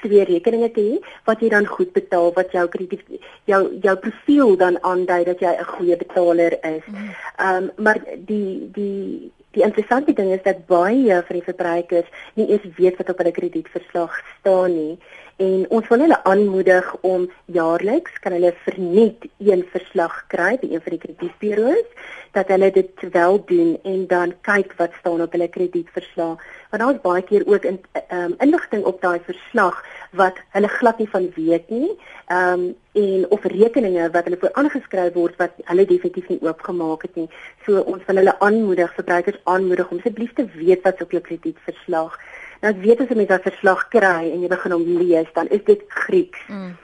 twee 0.06 0.24
rekeninge 0.24 0.70
te 0.72 0.82
hê 0.88 0.98
wat 1.28 1.40
jy 1.42 1.48
dan 1.52 1.66
goed 1.66 1.92
betaal 1.92 2.32
wat 2.36 2.52
jou 2.56 2.66
krediet 2.68 3.02
jou 3.50 3.62
jou 3.82 3.96
profiel 4.04 4.56
dan 4.56 4.78
aandui 4.82 5.24
dat 5.24 5.40
jy 5.40 5.52
'n 5.56 5.70
goeie 5.74 5.96
betaler 5.96 6.52
is. 6.62 6.84
Mm. 6.86 7.10
Um 7.48 7.70
maar 7.76 7.98
die 8.30 8.70
die 8.72 9.32
die 9.56 9.64
interessante 9.64 10.12
ding 10.12 10.32
is 10.32 10.42
dat 10.42 10.66
baie 10.66 11.22
van 11.26 11.36
die 11.38 11.48
verbruikers 11.50 12.08
nie 12.34 12.48
eens 12.48 12.66
weet 12.76 12.96
wat 12.96 13.10
op 13.10 13.18
hulle 13.18 13.32
kredietverslag 13.38 14.20
staan 14.38 14.74
nie 14.74 14.98
en 15.36 15.64
ons 15.68 15.88
wil 15.88 16.00
hulle 16.04 16.18
aanmoedig 16.24 16.86
om 17.00 17.26
jaarliks 17.44 18.20
kan 18.24 18.32
hulle 18.32 18.54
verniet 18.64 19.26
een 19.38 19.64
verslag 19.72 20.22
kry 20.32 20.54
by 20.62 20.70
een 20.70 20.84
van 20.84 20.96
die 20.96 21.02
kredietburo's 21.02 22.14
dat 22.36 22.48
hulle 22.52 22.70
dit 22.72 23.04
wel 23.12 23.38
doen 23.48 23.76
en 23.84 24.06
dan 24.06 24.32
kyk 24.48 24.72
wat 24.80 24.96
staan 25.00 25.22
op 25.24 25.36
hulle 25.36 25.48
kredietverslag 25.48 26.40
want 26.70 26.82
daar 26.82 26.94
is 26.94 27.04
baie 27.04 27.22
keer 27.22 27.44
ook 27.46 27.68
in 27.68 27.78
um, 28.12 28.34
inligting 28.38 28.84
op 28.84 29.00
daai 29.00 29.20
verslag 29.28 29.82
wat 30.16 30.40
hulle 30.56 30.68
glad 30.68 30.98
nie 30.98 31.08
van 31.12 31.28
weet 31.36 31.70
nie 31.70 31.92
um, 32.32 32.74
en 32.92 33.26
of 33.30 33.44
rekeninge 33.44 34.10
wat 34.10 34.24
hulle 34.24 34.40
voor 34.40 34.52
aangeskryf 34.52 35.12
word 35.14 35.36
wat 35.36 35.52
hulle 35.70 35.84
definitief 35.86 36.28
nie 36.32 36.40
oopgemaak 36.40 37.02
het 37.02 37.16
nie. 37.20 37.28
So 37.66 37.82
ons 37.84 38.04
wil 38.08 38.20
hulle 38.22 38.38
aanmoedig 38.40 38.94
verbruikers 38.96 39.40
aanmoedig 39.44 39.90
om 39.90 40.00
asseblief 40.00 40.32
te 40.38 40.46
weet 40.54 40.84
wat 40.88 41.02
op 41.04 41.12
jou 41.12 41.22
kredietverslag 41.22 42.16
Nou 42.60 42.72
ek 42.74 42.82
weet 42.82 43.00
as 43.00 43.10
'n 43.10 43.48
verslag 43.50 43.88
kry 43.88 44.32
en 44.32 44.40
jy 44.40 44.48
begin 44.48 44.72
hom 44.72 44.98
lees, 44.98 45.28
dan 45.34 45.48
is 45.48 45.64
dit 45.64 45.82
Grieks. 45.88 46.40
Mm. 46.48 46.76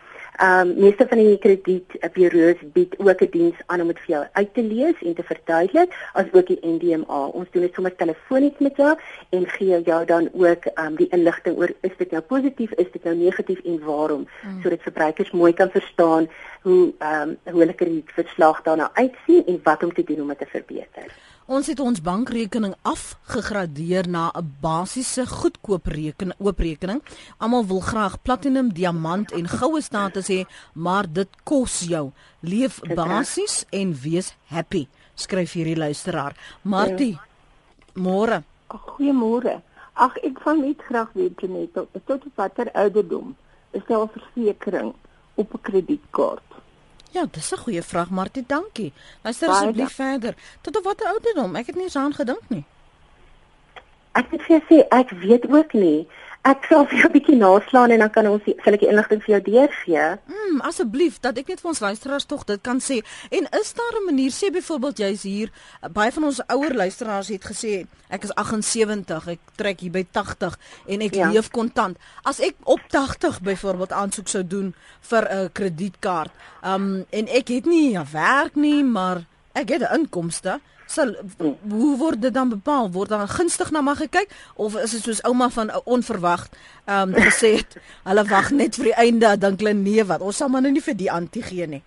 Ehm 0.42 0.68
um, 0.68 0.74
meeste 0.80 1.04
van 1.08 1.18
die 1.18 1.38
kredietbureaus 1.38 2.61
bied 2.72 2.94
ook 2.98 3.20
'n 3.20 3.30
diens 3.30 3.58
aan 3.66 3.80
om 3.80 3.87
dit 3.87 3.98
vir 3.98 4.14
jou 4.14 4.24
uit 4.32 4.54
te 4.54 4.62
lees 4.62 5.02
en 5.02 5.14
te 5.14 5.22
verduidelik, 5.22 5.94
as 6.12 6.32
ook 6.32 6.46
die 6.46 6.58
NDMA. 6.66 7.26
Ons 7.26 7.50
doen 7.50 7.62
dit 7.62 7.74
sommer 7.74 7.96
telefonies 7.96 8.58
met 8.58 8.76
jou 8.76 8.96
en 9.30 9.48
gee 9.48 9.82
jou 9.82 10.04
dan 10.04 10.28
ook 10.32 10.64
ehm 10.64 10.87
um, 10.87 10.96
die 10.96 11.08
inligting 11.08 11.56
oor 11.56 11.72
is 11.80 11.96
dit 11.96 12.11
nou 12.11 12.22
positief, 12.22 12.72
is 12.72 12.90
dit 12.92 13.04
nou 13.04 13.16
negatief 13.16 13.61
en 13.64 13.78
waarom, 13.85 14.28
mm. 14.42 14.62
sodat 14.62 14.82
verbruikers 14.82 15.30
mooi 15.30 15.52
kan 15.52 15.70
verstaan 15.70 16.28
hoe 16.62 16.92
ehm 16.98 17.28
um, 17.28 17.38
hoe 17.50 17.61
hulle 17.61 17.74
kredietverslag 17.74 18.62
daarna 18.62 18.90
uitsien 18.92 19.46
en 19.46 19.61
wat 19.62 19.82
om 19.82 19.92
te 19.92 20.04
doen 20.04 20.20
om 20.20 20.28
dit 20.28 20.38
te 20.38 20.46
verbeter. 20.46 21.31
Ons 21.46 21.66
het 21.66 21.81
ons 21.81 22.00
bankrekening 22.00 22.75
afgegradeer 22.83 24.08
na 24.08 24.31
'n 24.35 24.56
basiese 24.60 25.27
goedkoop 25.27 25.87
rekening, 25.87 26.38
oop 26.38 26.58
rekening. 26.58 27.02
Almal 27.38 27.66
wil 27.66 27.81
graag 27.81 28.23
platinum, 28.23 28.73
diamant 28.73 29.33
en 29.33 29.48
goue 29.48 29.81
status 29.81 30.29
hê, 30.29 30.44
maar 30.75 31.12
dit 31.12 31.29
kos 31.42 31.81
jou. 31.81 32.12
Leef 32.40 32.81
basies 32.94 33.64
en 33.71 33.94
wees 33.94 34.35
happy, 34.44 34.88
skryf 35.14 35.52
hierdie 35.52 35.77
luisteraar. 35.77 36.37
Martie, 36.62 37.19
Môre. 37.94 38.42
Goeiemôre. 38.69 39.60
Ag 40.00 40.16
ek 40.25 40.38
van 40.40 40.62
net 40.64 40.81
graag 40.88 41.10
weet 41.12 41.42
net 41.44 41.77
tot 42.08 42.23
watter 42.37 42.71
ouderdom 42.73 43.35
is 43.77 43.85
daar 43.88 44.04
'n 44.04 44.08
versekerings 44.08 44.96
op 45.35 45.54
'n 45.54 45.60
kredietkaart? 45.60 46.48
Ja, 47.13 47.27
dis 47.31 47.52
'n 47.52 47.56
goeie 47.56 47.83
vraag, 47.83 48.10
Martie, 48.10 48.44
dankie. 48.46 48.92
Luister 49.23 49.48
asseblief 49.48 49.94
verder. 49.94 50.35
Tot 50.60 50.77
op 50.77 50.85
watter 50.85 51.06
ouderdom? 51.06 51.56
Ek 51.56 51.67
het 51.67 51.75
nie 51.75 51.85
eens 51.85 51.96
aan 51.96 52.15
gedink 52.15 52.42
nie. 52.48 52.65
Ek 54.13 54.31
het 54.31 54.42
vir 54.42 54.63
sê 54.69 54.79
ek 54.88 55.10
weet 55.10 55.50
ook 55.50 55.73
nie. 55.73 56.08
Ek 56.42 56.64
sal 56.66 56.88
vir 56.90 56.98
jou 56.98 57.08
'n 57.08 57.14
bietjie 57.14 57.36
naslaan 57.38 57.92
en 57.94 58.00
dan 58.02 58.10
kan 58.10 58.26
ons 58.26 58.42
sal 58.42 58.74
ek 58.74 58.80
die 58.80 58.88
inligting 58.90 59.20
vir 59.22 59.32
jou 59.34 59.42
deurgee. 59.46 60.06
Mm, 60.26 60.60
asseblief 60.60 61.20
dat 61.20 61.38
ek 61.38 61.48
net 61.48 61.60
vir 61.60 61.68
ons 61.70 61.80
luisteraars 61.80 62.26
tog 62.26 62.44
dit 62.44 62.60
kan 62.60 62.80
sê. 62.80 62.98
En 63.30 63.46
is 63.60 63.72
daar 63.72 63.94
'n 64.00 64.04
manier 64.10 64.30
sê 64.30 64.50
byvoorbeeld 64.50 64.98
jy's 64.98 65.22
hier 65.22 65.50
baie 65.92 66.10
van 66.10 66.24
ons 66.24 66.40
ouer 66.48 66.74
luisteraars 66.74 67.28
het 67.28 67.44
gesê 67.44 67.86
ek 68.10 68.24
is 68.24 68.34
78, 68.34 69.28
ek 69.28 69.38
trek 69.56 69.80
hier 69.80 69.92
by 69.92 70.04
80 70.10 70.58
en 70.86 71.00
ek 71.00 71.14
ja. 71.14 71.30
leef 71.30 71.50
kontant. 71.50 71.96
As 72.24 72.40
ek 72.40 72.54
op 72.64 72.80
80 72.90 73.40
byvoorbeeld 73.40 73.92
aansoek 73.92 74.28
sou 74.28 74.46
doen 74.46 74.74
vir 75.00 75.28
'n 75.30 75.52
kredietkaart, 75.52 76.32
um 76.64 77.06
en 77.10 77.28
ek 77.28 77.48
het 77.48 77.66
nie 77.66 77.96
'n 77.96 78.06
werk 78.12 78.56
nie, 78.56 78.82
maar 78.84 79.24
ek 79.54 79.68
het 79.68 79.82
'n 79.82 79.94
inkomste 79.94 80.60
sal 80.92 81.14
hoe 81.68 81.92
word 81.98 82.22
dit 82.22 82.34
dan 82.34 82.48
bepaal? 82.52 82.90
Word 82.92 83.12
dan 83.14 83.28
gunstig 83.28 83.70
na 83.70 83.80
my 83.84 83.94
gekyk 83.98 84.30
of 84.54 84.76
is 84.80 84.96
dit 84.96 85.06
soos 85.06 85.22
ouma 85.28 85.48
van 85.50 85.72
onverwag 85.84 86.48
ehm 86.84 87.14
um, 87.14 87.22
gesê 87.28 87.56
het 87.60 87.78
hulle 88.08 88.24
wag 88.28 88.50
net 88.50 88.76
vir 88.80 88.90
die 88.90 88.98
einde 89.06 89.36
dink 89.38 89.62
hulle 89.62 89.74
nee 89.78 90.04
wat. 90.04 90.20
Ons 90.20 90.42
sal 90.42 90.52
maar 90.52 90.64
nou 90.64 90.72
nie 90.72 90.84
vir 90.84 90.98
die 90.98 91.10
antigeen 91.10 91.78
nie. 91.78 91.82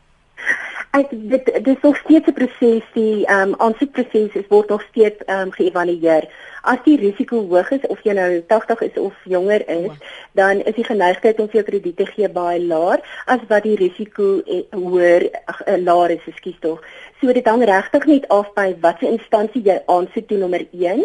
Ek 0.96 1.12
dit 1.12 1.46
dit 1.46 1.68
is 1.76 1.82
nog 1.84 1.98
steeds 2.04 2.28
'n 2.28 2.38
proses 2.40 2.84
die 2.94 3.26
ehm 3.26 3.54
um, 3.54 3.56
aansoekproses 3.68 4.36
is 4.42 4.50
word 4.50 4.70
nog 4.70 4.84
steeds 4.90 5.26
ehm 5.26 5.48
um, 5.48 5.52
geëvalueer. 5.52 6.30
As 6.66 6.80
die 6.86 6.98
risiko 6.98 7.42
hoog 7.48 7.70
is 7.72 7.88
of 7.94 8.00
jy 8.04 8.14
nou 8.18 8.44
80 8.48 8.82
is 8.82 8.98
of 8.98 9.14
jonger 9.24 9.68
is 9.70 9.92
oh. 9.92 9.98
dan 10.34 10.64
is 10.64 10.76
die 10.76 10.88
geneigtheid 10.88 11.40
om 11.40 11.50
vir 11.50 11.60
jou 11.60 11.66
krediet 11.70 11.98
te 11.98 12.06
gee 12.06 12.30
baie 12.30 12.62
laer 12.62 13.04
as 13.26 13.44
wat 13.50 13.64
die 13.64 13.76
risiko 13.76 14.42
eh, 14.46 14.64
hoër 14.72 15.28
uh, 15.30 15.78
laer 15.78 16.16
is 16.18 16.26
ekskuus 16.32 16.58
tog 16.60 16.82
So 17.22 17.32
dit 17.32 17.48
hang 17.48 17.64
regtig 17.64 18.06
net 18.06 18.26
af 18.28 18.50
by 18.58 18.74
watter 18.84 19.08
instansie 19.08 19.62
jy 19.64 19.78
aansoek 19.92 20.28
doen 20.28 20.44
nommer 20.44 20.66
1, 20.72 21.04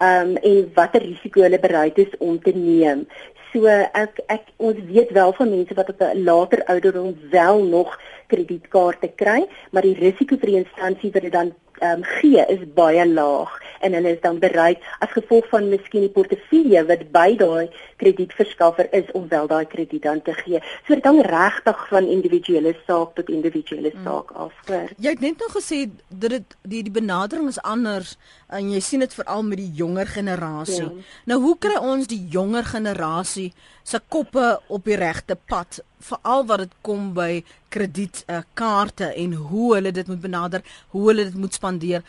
ehm 0.00 0.30
um, 0.30 0.36
en 0.50 0.70
watter 0.74 1.02
risiko 1.04 1.42
hulle 1.44 1.60
bereid 1.60 1.98
is 1.98 2.14
om 2.18 2.38
te 2.40 2.54
neem. 2.56 3.04
So 3.52 3.66
ek 3.68 4.22
ek 4.32 4.48
ons 4.56 4.78
weet 4.88 5.10
wel 5.12 5.34
van 5.36 5.50
mense 5.50 5.76
wat 5.76 5.92
op 5.92 6.00
'n 6.06 6.24
later 6.24 6.64
ouderdom 6.64 7.12
wel 7.30 7.64
nog 7.64 7.98
kredietkaarte 8.32 9.10
kry, 9.22 9.44
maar 9.70 9.82
die 9.82 9.98
risiko 9.98 10.36
vir 10.36 10.50
die 10.52 10.62
instansie 10.64 11.12
wat 11.12 11.22
dit 11.22 11.32
dan 11.32 11.52
ehm 11.80 11.98
um, 11.98 12.02
gee 12.04 12.44
is 12.48 12.64
baie 12.74 13.06
laag 13.06 13.52
en 13.80 13.96
hulle 13.96 14.14
is 14.14 14.20
dan 14.22 14.38
bereid 14.42 14.82
as 15.04 15.12
gevolg 15.16 15.48
van 15.52 15.68
miskien 15.72 16.04
die 16.06 16.12
portefeulje 16.14 16.82
wat 16.88 17.06
by 17.14 17.28
daai 17.40 17.70
kredietverskaffer 18.02 18.88
is 18.96 19.08
om 19.18 19.28
wel 19.28 19.48
daai 19.50 19.66
krediet 19.68 20.02
dan 20.02 20.22
te 20.22 20.34
gee. 20.42 20.60
So 20.86 20.94
dit 20.94 21.04
hang 21.04 21.20
regtig 21.26 21.82
van 21.92 22.08
individuele 22.08 22.74
saak 22.86 23.14
tot 23.18 23.32
individuele 23.32 23.92
hmm. 23.94 24.04
saak 24.06 24.32
af. 24.32 24.54
Hoor. 24.68 24.92
Jy 24.96 25.14
het 25.16 25.24
net 25.24 25.42
nou 25.42 25.50
gesê 25.56 25.82
dat 26.08 26.36
dit 26.36 26.56
die 26.62 26.82
die 26.86 26.94
benadering 26.94 27.48
is 27.48 27.60
anders 27.62 28.16
en 28.48 28.70
jy 28.72 28.80
sien 28.84 29.04
dit 29.04 29.14
veral 29.14 29.44
met 29.46 29.60
die 29.60 29.70
jonger 29.82 30.08
generasie. 30.10 30.86
Ja. 30.86 31.12
Nou 31.32 31.40
hoe 31.44 31.56
kry 31.58 31.76
ons 31.80 32.08
die 32.10 32.22
jonger 32.32 32.66
generasie 32.68 33.50
se 33.82 34.00
koppe 34.08 34.60
op 34.68 34.84
die 34.84 34.98
regte 35.00 35.36
pad 35.48 35.80
veral 36.00 36.46
wat 36.48 36.64
dit 36.64 36.74
kom 36.86 37.10
by 37.16 37.42
kredietkaarte 37.72 39.10
uh, 39.10 39.22
en 39.22 39.36
hoe 39.50 39.74
hulle 39.74 39.92
dit 39.92 40.08
moet 40.08 40.20
benader, 40.20 40.64
hoe 40.94 41.06
hulle 41.10 41.26
dit 41.28 41.36
moet 41.38 41.54
spandeer 41.54 42.04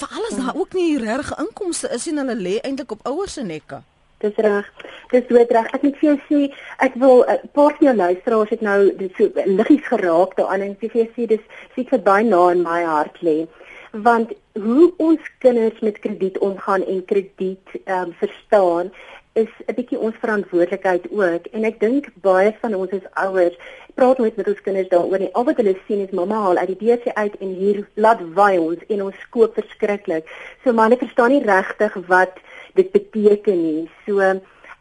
vir 0.00 0.08
alles 0.18 0.36
daar 0.36 0.56
ook 0.58 0.72
nie 0.74 0.98
regte 0.98 1.36
inkomste 1.38 1.88
is 1.94 2.06
en 2.10 2.22
hulle 2.22 2.36
lê 2.36 2.54
eintlik 2.60 2.92
op 2.92 3.06
ouers 3.06 3.32
se 3.32 3.42
nekke. 3.42 3.82
Dis 4.24 4.36
reg. 4.36 4.70
Dis 5.10 5.26
dood 5.28 5.50
reg. 5.50 5.68
Ek 5.76 5.82
moet 5.82 5.98
vir 6.00 6.08
jou 6.08 6.18
sê, 6.28 6.40
ek 6.86 6.94
wil 7.02 7.24
'n 7.24 7.30
uh, 7.34 7.50
paar 7.52 7.76
van 7.76 7.86
jou 7.86 7.96
luisteraars 7.96 8.50
het 8.54 8.60
nou 8.60 8.80
dit 8.96 9.12
so 9.16 9.30
liggies 9.46 9.86
geraak 9.86 10.36
daaraan 10.36 10.66
en 10.68 10.76
vir 10.80 10.90
jou 11.00 11.08
sê 11.16 11.26
dis 11.26 11.44
sit 11.74 11.88
vir 11.88 12.02
baie 12.08 12.24
na 12.24 12.50
in 12.50 12.62
my 12.62 12.82
hart 12.84 13.20
lê. 13.22 13.46
Want 13.92 14.32
hoe 14.54 14.92
ons 14.96 15.20
kinders 15.38 15.80
met 15.80 15.98
krediet 15.98 16.38
omgaan 16.38 16.82
en 16.86 17.04
krediet 17.04 17.68
ehm 17.84 18.08
um, 18.08 18.14
verstaan 18.22 18.90
is 19.34 19.50
'n 19.66 19.74
bietjie 19.74 19.98
ons 19.98 20.20
verantwoordelikheid 20.22 21.06
ook 21.10 21.46
en 21.52 21.64
ek 21.64 21.80
dink 21.80 22.08
baie 22.22 22.52
van 22.60 22.74
ons 22.74 22.92
as 22.92 23.06
ouers 23.26 23.56
praat 23.94 24.18
nooit 24.18 24.36
met 24.36 24.48
ons 24.48 24.60
kinders 24.66 24.88
daaroor 24.88 25.18
nie. 25.18 25.32
Al 25.34 25.44
wat 25.44 25.56
hulle 25.56 25.76
sien 25.86 26.02
is 26.06 26.14
mamma 26.18 26.38
haal 26.44 26.56
uit 26.56 26.70
die 26.72 26.80
DC 26.82 27.14
uit 27.14 27.34
en 27.40 27.54
hier 27.54 27.86
laat 27.94 28.20
wy 28.38 28.56
ons 28.58 28.86
en 28.88 29.02
ons 29.02 29.20
skoop 29.26 29.54
verskriklik. 29.54 30.30
So 30.62 30.72
maar 30.72 30.88
hulle 30.88 31.02
verstaan 31.02 31.30
nie 31.30 31.42
regtig 31.42 31.94
wat 32.06 32.38
dit 32.74 32.90
beteken 32.92 33.62
nie. 33.62 33.90
So 34.06 34.20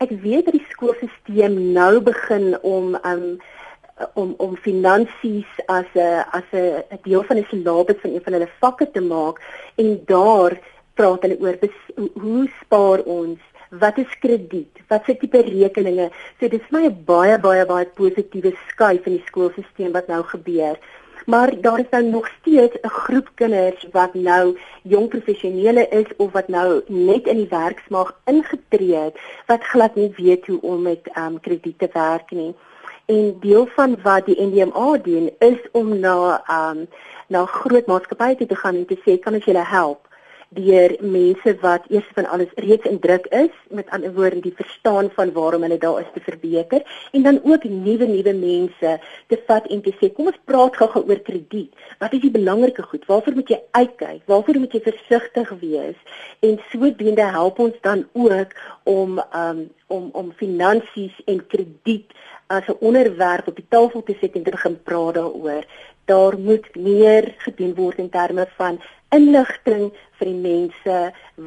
ek 0.03 0.13
weet 0.25 0.45
dat 0.45 0.57
die 0.57 0.67
skoolstelsel 0.69 1.57
nou 1.79 2.01
begin 2.01 2.57
om 2.61 2.97
um 3.03 3.27
om 4.13 4.33
om 4.37 4.55
finansies 4.57 5.49
as 5.65 5.89
'n 5.95 6.25
as 6.31 6.49
'n 6.51 6.99
deel 7.03 7.23
van 7.23 7.35
die 7.35 7.49
syllabus 7.49 8.01
van 8.01 8.13
een 8.13 8.23
van 8.23 8.33
hulle 8.33 8.49
vakke 8.59 8.91
te 8.91 9.01
maak 9.01 9.41
en 9.75 10.01
daar 10.05 10.59
praat 10.93 11.21
hulle 11.21 11.39
oor 11.39 11.57
hoe 12.13 12.49
spaar 12.61 12.99
ons 13.03 13.39
wat 13.79 13.97
is 13.97 14.19
krediet? 14.19 14.81
Wat 14.87 15.05
se 15.05 15.17
tipe 15.17 15.41
rekeninge? 15.41 16.09
So 16.39 16.47
dis 16.47 16.65
vir 16.69 16.79
my 16.79 16.85
'n 16.87 17.03
baie 17.05 17.37
baie 17.39 17.65
baie 17.65 17.85
positiewe 17.85 18.53
skuif 18.69 19.05
in 19.05 19.17
die 19.17 19.25
skoolstelsel 19.27 19.91
wat 19.91 20.07
nou 20.07 20.23
gebeur. 20.23 20.77
Maar 21.25 21.61
daar 21.61 21.79
is 21.79 21.89
nou 21.89 22.03
nog 22.03 22.27
steeds 22.39 22.75
'n 22.81 22.87
groep 22.87 23.29
kinders 23.35 23.87
wat 23.91 24.13
nou 24.13 24.57
jong 24.81 25.07
professionele 25.07 25.87
is 25.87 26.09
of 26.17 26.31
wat 26.31 26.47
nou 26.47 26.81
net 26.87 27.27
in 27.27 27.37
die 27.37 27.47
werksmag 27.49 28.19
ingetree 28.25 28.95
het 28.95 29.15
wat 29.47 29.63
glad 29.63 29.95
nie 29.95 30.13
weet 30.17 30.47
hoe 30.47 30.61
om 30.61 30.81
met 30.81 31.09
um, 31.17 31.39
krediet 31.39 31.79
te 31.79 31.89
werk 31.93 32.31
nie. 32.31 32.55
En 33.05 33.37
deel 33.39 33.65
van 33.65 33.97
wat 34.03 34.25
die 34.25 34.41
NDMA 34.41 34.97
doen 34.97 35.29
is 35.39 35.59
om 35.71 35.99
na 35.99 36.43
um, 36.49 36.87
na 37.27 37.45
groot 37.45 37.85
maatskappye 37.85 38.45
te 38.45 38.55
gaan 38.55 38.75
en 38.75 38.85
te 38.85 38.97
sê 39.05 39.19
kan 39.19 39.33
ons 39.33 39.45
julle 39.45 39.65
help? 39.65 40.12
Deur 40.55 40.95
mense 41.01 41.55
wat 41.61 41.85
eers 41.89 42.09
van 42.15 42.25
alles 42.35 42.51
reeds 42.55 42.89
in 42.89 42.99
druk 42.99 43.25
is 43.29 43.53
met 43.69 43.89
ander 43.89 44.13
woorde 44.13 44.39
die 44.39 44.53
verstaan 44.55 45.09
van 45.15 45.31
waarom 45.35 45.65
hulle 45.65 45.77
daar 45.77 45.99
is 46.01 46.11
te 46.13 46.23
verbeter 46.25 46.81
en 47.11 47.23
dan 47.23 47.39
ook 47.43 47.63
nuwe 47.63 48.05
nuwe 48.05 48.33
mense 48.33 48.99
te 49.27 49.39
vat 49.47 49.67
en 49.67 49.81
te 49.81 49.93
sê 49.99 50.11
kom 50.13 50.31
ons 50.31 50.41
praat 50.45 50.75
gou-gou 50.81 51.03
oor 51.09 51.21
krediet. 51.29 51.71
Wat 51.99 52.13
is 52.13 52.23
die 52.25 52.33
belangrike 52.33 52.83
goed? 52.89 53.05
Waarvoor 53.09 53.37
moet 53.39 53.53
jy 53.55 53.61
uitkyk? 53.71 54.21
Waarvoor 54.25 54.59
moet 54.63 54.75
jy 54.77 54.83
versigtig 54.89 55.53
wees? 55.61 56.19
En 56.39 56.59
sodoende 56.71 57.29
help 57.37 57.59
ons 57.59 57.79
dan 57.81 58.05
ook 58.13 58.57
om 58.83 59.19
um, 59.35 59.65
om 59.87 60.09
om 60.13 60.31
finansies 60.37 61.15
en 61.25 61.45
krediet 61.47 62.13
as 62.47 62.67
'n 62.67 62.77
onderwerp 62.79 63.47
op 63.47 63.55
die 63.55 63.69
tafel 63.69 64.03
te 64.03 64.15
sit 64.19 64.35
en 64.35 64.43
te 64.43 64.51
begin 64.51 64.83
praat 64.83 65.13
daaroor 65.13 65.63
daar 66.05 66.37
moet 66.39 66.75
meer 66.75 67.33
gedoen 67.37 67.75
word 67.75 67.97
in 67.97 68.09
terme 68.09 68.47
van 68.57 68.79
inligting 69.13 69.91
vir 70.17 70.29
die 70.29 70.39
mense 70.39 70.97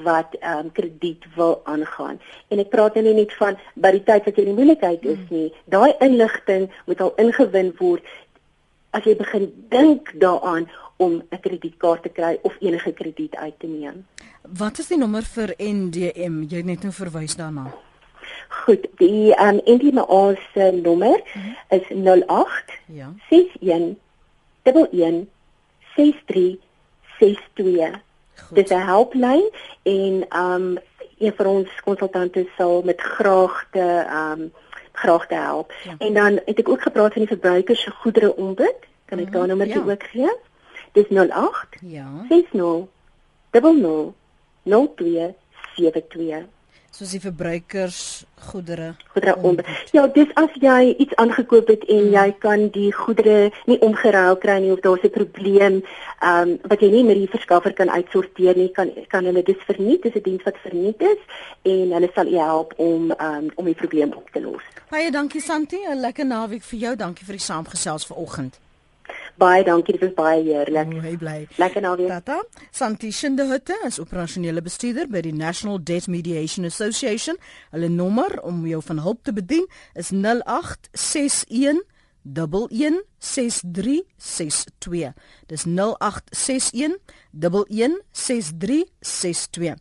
wat 0.06 0.36
ehm 0.40 0.66
um, 0.66 0.72
krediet 0.72 1.24
wil 1.36 1.60
aangaan. 1.64 2.20
En 2.48 2.62
ek 2.62 2.70
praat 2.70 2.94
nou 2.94 3.04
nie 3.06 3.16
net 3.22 3.34
van 3.40 3.58
by 3.74 3.92
die 3.96 4.04
tyd 4.06 4.28
wat 4.28 4.36
jy 4.36 4.44
in 4.44 4.52
die 4.52 4.58
moeilikheid 4.60 5.04
is 5.04 5.18
hmm. 5.18 5.36
nie. 5.36 5.48
Daai 5.72 5.92
inligting 6.04 6.68
moet 6.86 7.00
al 7.00 7.14
ingewin 7.22 7.72
word 7.80 8.06
as 8.96 9.04
jy 9.04 9.16
begin 9.18 9.50
dink 9.72 10.12
daaraan 10.22 10.68
om 10.96 11.22
'n 11.30 11.40
kredietkaart 11.40 12.02
te 12.02 12.08
kry 12.08 12.38
of 12.42 12.54
enige 12.60 12.92
krediet 12.92 13.36
uit 13.36 13.58
te 13.58 13.66
neem. 13.66 14.06
Wat 14.42 14.78
is 14.78 14.88
die 14.88 14.98
nommer 14.98 15.22
vir 15.22 15.54
NDM? 15.58 16.46
Jy 16.48 16.56
het 16.56 16.70
net 16.70 16.82
nou 16.82 16.92
verwys 16.92 17.36
daarna. 17.36 17.74
Goed, 18.48 18.86
die 18.98 19.34
ehm 19.34 19.58
um, 19.58 19.76
NDM 19.76 20.34
se 20.54 20.80
nommer 20.82 21.20
hmm. 21.32 21.56
is 21.68 21.86
08 22.26 22.78
ja. 22.86 23.12
61 23.28 24.05
11 24.72 25.26
63 25.94 26.58
62. 27.18 28.00
Dis 28.50 28.70
'n 28.70 28.86
helplyn 28.86 29.50
en 29.82 30.26
um 30.42 30.78
een 31.18 31.32
van 31.36 31.46
ons 31.46 31.80
konsultante 31.84 32.48
sal 32.56 32.82
met 32.82 33.00
graagte 33.00 34.06
um 34.10 34.52
graagte 34.92 35.34
help. 35.34 35.72
Ja. 35.84 35.94
En 35.98 36.14
dan 36.14 36.40
het 36.44 36.58
ek 36.58 36.68
ook 36.68 36.82
gepraat 36.82 37.12
van 37.12 37.22
die 37.22 37.30
verbruikers 37.30 37.82
se 37.82 37.90
goedere 37.90 38.36
ombud. 38.36 38.76
Kan 39.04 39.18
ek 39.18 39.26
mm, 39.26 39.32
daai 39.32 39.46
nommer 39.46 39.66
ja. 39.66 39.78
ook 39.78 40.02
gee? 40.02 40.32
Dis 40.92 41.08
08 41.08 41.80
ja 41.80 42.08
60 42.28 42.52
00 42.52 44.14
0272 44.62 46.46
soos 46.96 47.12
die 47.12 47.20
verbruikers 47.20 48.24
goedere 48.48 48.94
goedere 49.12 49.34
om. 49.44 49.58
Ja, 49.92 50.06
dis 50.06 50.30
as 50.40 50.54
jy 50.60 50.94
iets 51.02 51.16
aangekoop 51.20 51.68
het 51.68 51.84
en 51.84 52.06
hmm. 52.06 52.14
jy 52.14 52.26
kan 52.40 52.66
die 52.72 52.88
goedere 52.94 53.50
nie 53.68 53.78
omgeruil 53.84 54.38
kry 54.40 54.56
nie 54.64 54.72
of 54.72 54.80
daar's 54.84 55.04
'n 55.04 55.12
probleem 55.12 55.82
ehm 56.20 56.48
um, 56.48 56.58
wat 56.70 56.80
jy 56.80 56.90
nie 56.90 57.04
met 57.04 57.20
die 57.20 57.28
verskaffer 57.28 57.72
kan 57.72 57.90
uitsorteer 57.90 58.56
nie, 58.56 58.70
kan 58.72 58.90
kan 59.08 59.24
hulle 59.24 59.42
dis 59.42 59.60
verniet, 59.68 60.02
dis 60.02 60.16
'n 60.16 60.22
diens 60.22 60.44
wat 60.44 60.56
verniet 60.64 61.00
is 61.00 61.20
en 61.62 61.92
hulle 61.92 62.10
sal 62.14 62.26
jou 62.26 62.44
help 62.44 62.72
om 62.76 63.10
ehm 63.10 63.44
um, 63.44 63.50
om 63.54 63.64
die 63.64 63.80
probleem 63.82 64.12
op 64.12 64.30
te 64.30 64.40
los. 64.40 64.62
Baie 64.90 65.10
dankie 65.10 65.40
Santi, 65.40 65.76
'n 65.76 66.00
lekker 66.00 66.26
naweek 66.26 66.62
vir 66.62 66.78
jou. 66.78 66.96
Dankie 66.96 67.26
vir 67.26 67.36
die 67.36 67.44
saamgesels 67.44 68.06
vanoggend. 68.06 68.65
Baie 69.36 69.64
dankie, 69.64 69.92
dit 69.92 70.00
was 70.00 70.14
baie 70.16 70.42
heerlik. 70.46 70.94
Oh, 70.96 71.02
hey 71.04 71.16
bly. 71.20 71.42
Lekker 71.60 71.82
naweek. 71.84 72.08
Tata, 72.08 72.38
Santi 72.72 73.10
Shindehutte 73.12 73.76
is 73.84 74.00
operasionele 74.00 74.62
bestuurder 74.64 75.04
by 75.12 75.20
die 75.26 75.34
National 75.36 75.76
Debt 75.82 76.06
Mediation 76.08 76.64
Association. 76.64 77.36
Hulle 77.74 77.90
nommer 77.92 78.40
om 78.48 78.64
jou 78.66 78.80
van 78.88 78.98
hulp 79.04 79.20
te 79.28 79.32
bedien 79.36 79.68
is 79.92 80.08
0861 80.14 81.84
116362. 82.26 85.12
Dis 85.52 85.64
0861 85.68 86.96
116362. 87.30 89.76